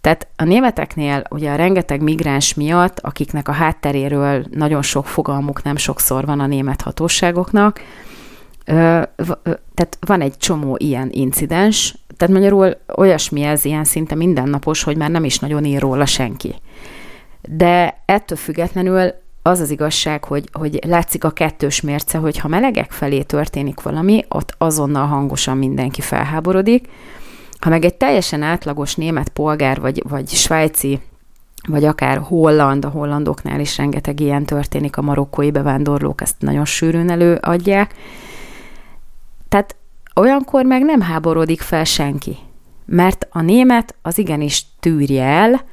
Tehát 0.00 0.28
a 0.36 0.44
németeknél 0.44 1.22
ugye 1.30 1.50
a 1.50 1.56
rengeteg 1.56 2.02
migráns 2.02 2.54
miatt, 2.54 3.00
akiknek 3.00 3.48
a 3.48 3.52
hátteréről 3.52 4.44
nagyon 4.50 4.82
sok 4.82 5.06
fogalmuk 5.06 5.62
nem 5.62 5.76
sokszor 5.76 6.24
van 6.24 6.40
a 6.40 6.46
német 6.46 6.80
hatóságoknak, 6.80 7.80
tehát 8.64 9.98
van 10.00 10.20
egy 10.20 10.36
csomó 10.36 10.76
ilyen 10.78 11.08
incidens, 11.12 11.96
tehát 12.16 12.34
magyarul 12.34 12.76
olyasmi 12.96 13.42
ez 13.42 13.64
ilyen 13.64 13.84
szinte 13.84 14.14
mindennapos, 14.14 14.82
hogy 14.82 14.96
már 14.96 15.10
nem 15.10 15.24
is 15.24 15.38
nagyon 15.38 15.64
ír 15.64 15.80
róla 15.80 16.06
senki. 16.06 16.54
De 17.42 18.02
ettől 18.04 18.38
függetlenül 18.38 19.22
az 19.46 19.60
az 19.60 19.70
igazság, 19.70 20.24
hogy, 20.24 20.48
hogy 20.52 20.78
látszik 20.86 21.24
a 21.24 21.30
kettős 21.30 21.80
mérce, 21.80 22.18
hogy 22.18 22.38
ha 22.38 22.48
melegek 22.48 22.90
felé 22.90 23.22
történik 23.22 23.82
valami, 23.82 24.24
ott 24.28 24.54
azonnal 24.58 25.06
hangosan 25.06 25.56
mindenki 25.56 26.00
felháborodik. 26.00 26.88
Ha 27.58 27.70
meg 27.70 27.84
egy 27.84 27.94
teljesen 27.94 28.42
átlagos 28.42 28.94
német 28.94 29.28
polgár, 29.28 29.80
vagy, 29.80 30.02
vagy 30.08 30.28
svájci, 30.28 31.00
vagy 31.68 31.84
akár 31.84 32.18
holland, 32.18 32.84
a 32.84 32.88
hollandoknál 32.88 33.60
is 33.60 33.76
rengeteg 33.76 34.20
ilyen 34.20 34.44
történik, 34.44 34.96
a 34.96 35.02
marokkói 35.02 35.50
bevándorlók 35.50 36.20
ezt 36.20 36.36
nagyon 36.38 36.64
sűrűn 36.64 37.10
előadják. 37.10 37.94
Tehát 39.48 39.76
olyankor 40.14 40.64
meg 40.64 40.82
nem 40.82 41.00
háborodik 41.00 41.60
fel 41.60 41.84
senki. 41.84 42.36
Mert 42.86 43.28
a 43.30 43.40
német 43.40 43.94
az 44.02 44.18
igenis 44.18 44.66
tűrje 44.80 45.24
el, 45.24 45.64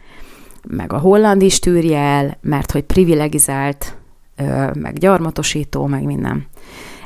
meg 0.68 0.93
a 0.93 0.97
holland 0.97 1.41
is 1.41 1.59
tűrje 1.59 1.97
el, 1.99 2.38
mert 2.41 2.72
hogy 2.72 2.84
privilegizált, 2.84 3.95
meg 4.74 4.97
gyarmatosító, 4.97 5.86
meg 5.86 6.03
minden. 6.03 6.47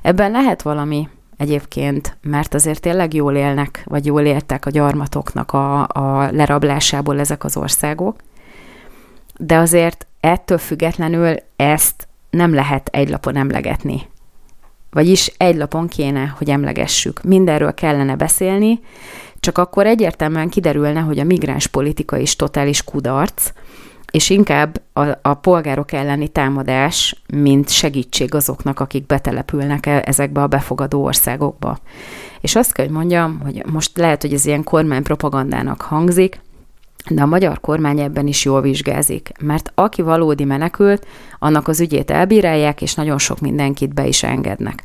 Ebben 0.01 0.31
lehet 0.31 0.61
valami 0.61 1.09
egyébként, 1.37 2.17
mert 2.21 2.53
azért 2.53 2.81
tényleg 2.81 3.13
jól 3.13 3.35
élnek, 3.35 3.83
vagy 3.85 4.05
jól 4.05 4.21
éltek 4.21 4.65
a 4.65 4.69
gyarmatoknak 4.69 5.51
a, 5.51 5.81
a 5.87 6.31
lerablásából 6.31 7.19
ezek 7.19 7.43
az 7.43 7.57
országok, 7.57 8.15
de 9.37 9.57
azért 9.57 10.07
ettől 10.19 10.57
függetlenül 10.57 11.35
ezt 11.55 12.07
nem 12.29 12.53
lehet 12.53 12.87
egy 12.91 13.09
lapon 13.09 13.35
emlegetni. 13.35 14.01
Vagyis 14.91 15.31
egy 15.37 15.55
lapon 15.55 15.87
kéne, 15.87 16.33
hogy 16.37 16.49
emlegessük. 16.49 17.23
Mindenről 17.23 17.73
kellene 17.73 18.15
beszélni, 18.15 18.79
csak 19.45 19.57
akkor 19.57 19.85
egyértelműen 19.85 20.49
kiderülne, 20.49 20.99
hogy 20.99 21.19
a 21.19 21.23
migráns 21.23 21.67
politika 21.67 22.17
is 22.17 22.35
totális 22.35 22.83
kudarc, 22.83 23.51
és 24.11 24.29
inkább 24.29 24.81
a, 24.93 25.01
a 25.21 25.33
polgárok 25.33 25.91
elleni 25.91 26.27
támadás, 26.27 27.21
mint 27.33 27.69
segítség 27.69 28.33
azoknak, 28.33 28.79
akik 28.79 29.05
betelepülnek 29.05 29.85
e, 29.85 30.03
ezekbe 30.05 30.41
a 30.41 30.47
befogadó 30.47 31.03
országokba. 31.03 31.77
És 32.41 32.55
azt 32.55 32.73
kell, 32.73 32.85
hogy 32.85 32.93
mondjam, 32.93 33.39
hogy 33.39 33.63
most 33.71 33.97
lehet, 33.97 34.21
hogy 34.21 34.33
ez 34.33 34.45
ilyen 34.45 34.63
kormánypropagandának 34.63 35.81
hangzik, 35.81 36.39
de 37.09 37.21
a 37.21 37.25
magyar 37.25 37.59
kormány 37.59 37.99
ebben 37.99 38.27
is 38.27 38.45
jól 38.45 38.61
vizsgázik, 38.61 39.31
mert 39.39 39.71
aki 39.75 40.01
valódi 40.01 40.43
menekült, 40.43 41.07
annak 41.39 41.67
az 41.67 41.79
ügyét 41.79 42.11
elbírálják, 42.11 42.81
és 42.81 42.93
nagyon 42.93 43.17
sok 43.17 43.39
mindenkit 43.39 43.93
be 43.93 44.07
is 44.07 44.23
engednek. 44.23 44.83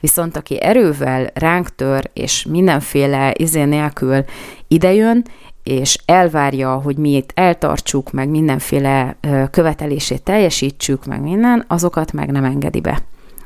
Viszont 0.00 0.36
aki 0.36 0.62
erővel 0.62 1.30
ránk 1.34 1.74
tör, 1.74 2.10
és 2.12 2.46
mindenféle 2.48 3.34
izé 3.36 3.64
nélkül 3.64 4.24
idejön, 4.68 5.24
és 5.62 5.98
elvárja, 6.04 6.74
hogy 6.74 6.96
mi 6.96 7.10
itt 7.10 7.30
eltartsuk, 7.34 8.12
meg 8.12 8.28
mindenféle 8.28 9.16
követelését 9.50 10.22
teljesítsük, 10.22 11.04
meg 11.04 11.20
minden, 11.20 11.64
azokat 11.68 12.12
meg 12.12 12.30
nem 12.30 12.44
engedi 12.44 12.80
be. 12.80 13.02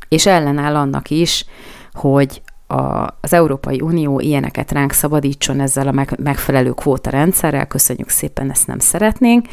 És 0.08 0.26
ellenáll 0.26 0.76
annak 0.76 1.10
is, 1.10 1.44
hogy 1.92 2.42
a, 2.66 3.06
az 3.20 3.32
Európai 3.32 3.80
Unió 3.80 4.20
ilyeneket 4.20 4.72
ránk 4.72 4.92
szabadítson 4.92 5.60
ezzel 5.60 5.88
a 5.88 5.92
meg, 5.92 6.18
megfelelő 6.22 6.70
kvóta 6.70 7.10
rendszerrel, 7.10 7.66
köszönjük 7.66 8.08
szépen, 8.08 8.50
ezt 8.50 8.66
nem 8.66 8.78
szeretnénk, 8.78 9.46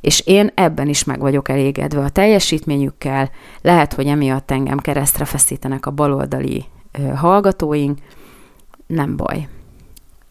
és 0.00 0.20
én 0.26 0.50
ebben 0.54 0.88
is 0.88 1.04
meg 1.04 1.20
vagyok 1.20 1.48
elégedve 1.48 2.00
a 2.00 2.08
teljesítményükkel, 2.08 3.30
lehet, 3.60 3.92
hogy 3.94 4.06
emiatt 4.06 4.50
engem 4.50 4.78
keresztre 4.78 5.24
feszítenek 5.24 5.86
a 5.86 5.90
baloldali 5.90 6.64
ö, 6.98 7.02
hallgatóink, 7.02 7.98
nem 8.86 9.16
baj. 9.16 9.48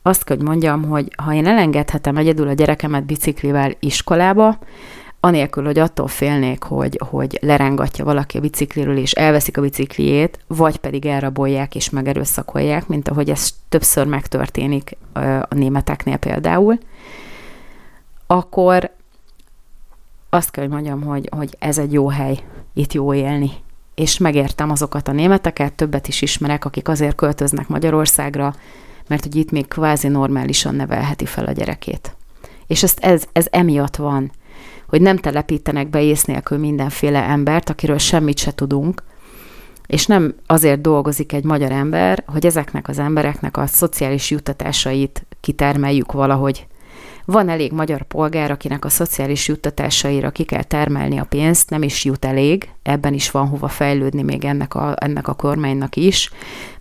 azt 0.02 0.24
kell, 0.24 0.38
hogy 0.38 0.46
mondjam, 0.46 0.84
hogy 0.84 1.14
ha 1.24 1.34
én 1.34 1.48
elengedhetem 1.48 2.18
egyedül 2.18 2.48
a 2.48 2.54
gyerekemet 2.54 3.06
biciklivel 3.06 3.72
iskolába, 3.80 4.58
anélkül, 5.24 5.66
hogy 5.66 5.80
attól 5.80 6.08
félnék, 6.08 6.64
hogy, 6.64 7.00
hogy 7.10 7.40
lerángatja 7.42 8.06
valaki 8.06 8.38
a 8.38 8.42
bicikliről, 8.42 8.98
és 8.98 9.12
elveszik 9.12 9.58
a 9.58 9.62
bicikliét, 9.62 10.40
vagy 10.48 10.78
pedig 10.78 11.06
elrabolják 11.06 11.76
és 11.76 11.90
megerőszakolják, 11.90 12.88
mint 12.88 13.08
ahogy 13.08 13.30
ez 13.30 13.50
többször 13.70 14.08
megtörténik 14.08 14.98
a 15.50 15.56
németeknél 15.56 16.18
például, 16.18 16.80
akkor 18.28 18.92
azt 20.30 20.52
kell, 20.52 20.64
hogy 20.64 20.74
mondjam, 20.74 21.02
hogy, 21.02 21.30
hogy 21.36 21.56
ez 21.60 21.78
egy 21.78 21.94
jó 21.94 22.10
hely, 22.10 22.40
itt 22.74 22.94
jó 22.94 23.14
élni. 23.14 23.52
És 23.96 24.18
megértem 24.18 24.70
azokat 24.72 25.08
a 25.08 25.12
németeket, 25.12 25.74
többet 25.74 26.08
is 26.08 26.22
ismerek, 26.22 26.66
akik 26.66 26.88
azért 26.88 27.16
költöznek 27.16 27.68
Magyarországra, 27.68 28.56
mert 29.08 29.24
hogy 29.24 29.36
itt 29.36 29.52
még 29.52 29.68
kvázi 29.68 30.08
normálisan 30.08 30.76
nevelheti 30.76 31.26
fel 31.26 31.46
a 31.46 31.52
gyerekét. 31.52 32.16
És 32.68 32.84
ezt, 32.84 33.00
ez, 33.00 33.24
ez 33.32 33.48
emiatt 33.50 33.96
van, 33.96 34.32
hogy 34.92 35.02
nem 35.02 35.18
telepítenek 35.18 35.90
be 35.90 36.02
ész 36.02 36.24
nélkül 36.24 36.58
mindenféle 36.58 37.24
embert, 37.24 37.70
akiről 37.70 37.98
semmit 37.98 38.38
se 38.38 38.54
tudunk, 38.54 39.04
és 39.88 40.06
nem 40.06 40.36
azért 40.46 40.82
dolgozik 40.82 41.34
egy 41.34 41.44
magyar 41.44 41.72
ember, 41.72 42.24
hogy 42.28 42.46
ezeknek 42.46 42.88
az 42.88 43.00
embereknek 43.00 43.58
a 43.58 43.66
szociális 43.66 44.32
juttatásait 44.32 45.26
kitermeljük 45.40 46.12
valahogy. 46.12 46.68
Van 47.26 47.50
elég 47.50 47.72
magyar 47.72 48.04
polgár, 48.04 48.52
akinek 48.52 48.86
a 48.86 48.90
szociális 48.90 49.48
juttatásaira 49.48 50.30
ki 50.30 50.44
kell 50.44 50.64
termelni 50.64 51.18
a 51.18 51.24
pénzt, 51.24 51.70
nem 51.70 51.84
is 51.84 52.06
jut 52.06 52.26
elég, 52.26 52.70
ebben 52.84 53.14
is 53.14 53.32
van 53.32 53.48
hova 53.48 53.68
fejlődni 53.68 54.22
még 54.22 54.46
ennek 54.46 54.76
a, 54.76 54.96
ennek 55.00 55.28
a 55.28 55.34
kormánynak 55.34 55.96
is, 55.96 56.32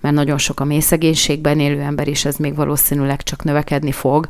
mert 0.00 0.14
nagyon 0.14 0.38
sok 0.38 0.60
a 0.60 0.64
mélyszegénységben 0.64 1.60
élő 1.60 1.80
ember, 1.80 2.08
és 2.08 2.24
ez 2.24 2.36
még 2.36 2.54
valószínűleg 2.54 3.22
csak 3.22 3.44
növekedni 3.44 3.92
fog, 3.92 4.28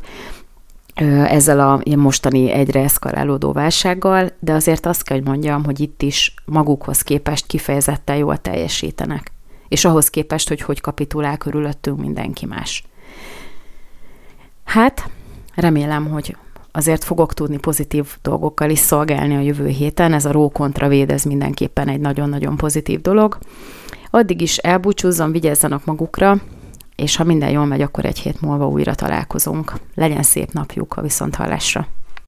ezzel 1.27 1.59
a 1.59 1.95
mostani 1.95 2.51
egyre 2.51 2.83
eszkalálódó 2.83 3.51
válsággal, 3.51 4.31
de 4.39 4.53
azért 4.53 4.85
azt 4.85 5.03
kell, 5.03 5.17
hogy 5.17 5.27
mondjam, 5.27 5.63
hogy 5.63 5.79
itt 5.79 6.01
is 6.01 6.33
magukhoz 6.45 7.01
képest 7.01 7.47
kifejezetten 7.47 8.15
jól 8.15 8.37
teljesítenek. 8.37 9.31
És 9.67 9.85
ahhoz 9.85 10.09
képest, 10.09 10.47
hogy 10.47 10.61
hogy 10.61 10.81
kapitulál 10.81 11.37
körülöttünk 11.37 11.99
mindenki 11.99 12.45
más. 12.45 12.83
Hát, 14.63 15.09
remélem, 15.55 16.09
hogy 16.09 16.35
azért 16.71 17.03
fogok 17.03 17.33
tudni 17.33 17.57
pozitív 17.57 18.05
dolgokkal 18.21 18.69
is 18.69 18.79
szolgálni 18.79 19.35
a 19.35 19.39
jövő 19.39 19.67
héten. 19.67 20.13
Ez 20.13 20.25
a 20.25 20.31
ró 20.31 20.49
kontra 20.49 20.87
véd, 20.87 21.11
ez 21.11 21.23
mindenképpen 21.23 21.87
egy 21.87 21.99
nagyon-nagyon 21.99 22.57
pozitív 22.57 23.01
dolog. 23.01 23.37
Addig 24.09 24.41
is 24.41 24.57
elbúcsúzzon, 24.57 25.31
vigyázzanak 25.31 25.85
magukra, 25.85 26.41
és 27.01 27.15
ha 27.15 27.23
minden 27.23 27.49
jól 27.49 27.65
megy, 27.65 27.81
akkor 27.81 28.05
egy 28.05 28.19
hét 28.19 28.41
múlva 28.41 28.67
újra 28.67 28.95
találkozunk. 28.95 29.73
Legyen 29.95 30.23
szép 30.23 30.51
napjuk 30.51 30.97
a 30.97 31.01
viszonthallásra! 31.01 31.87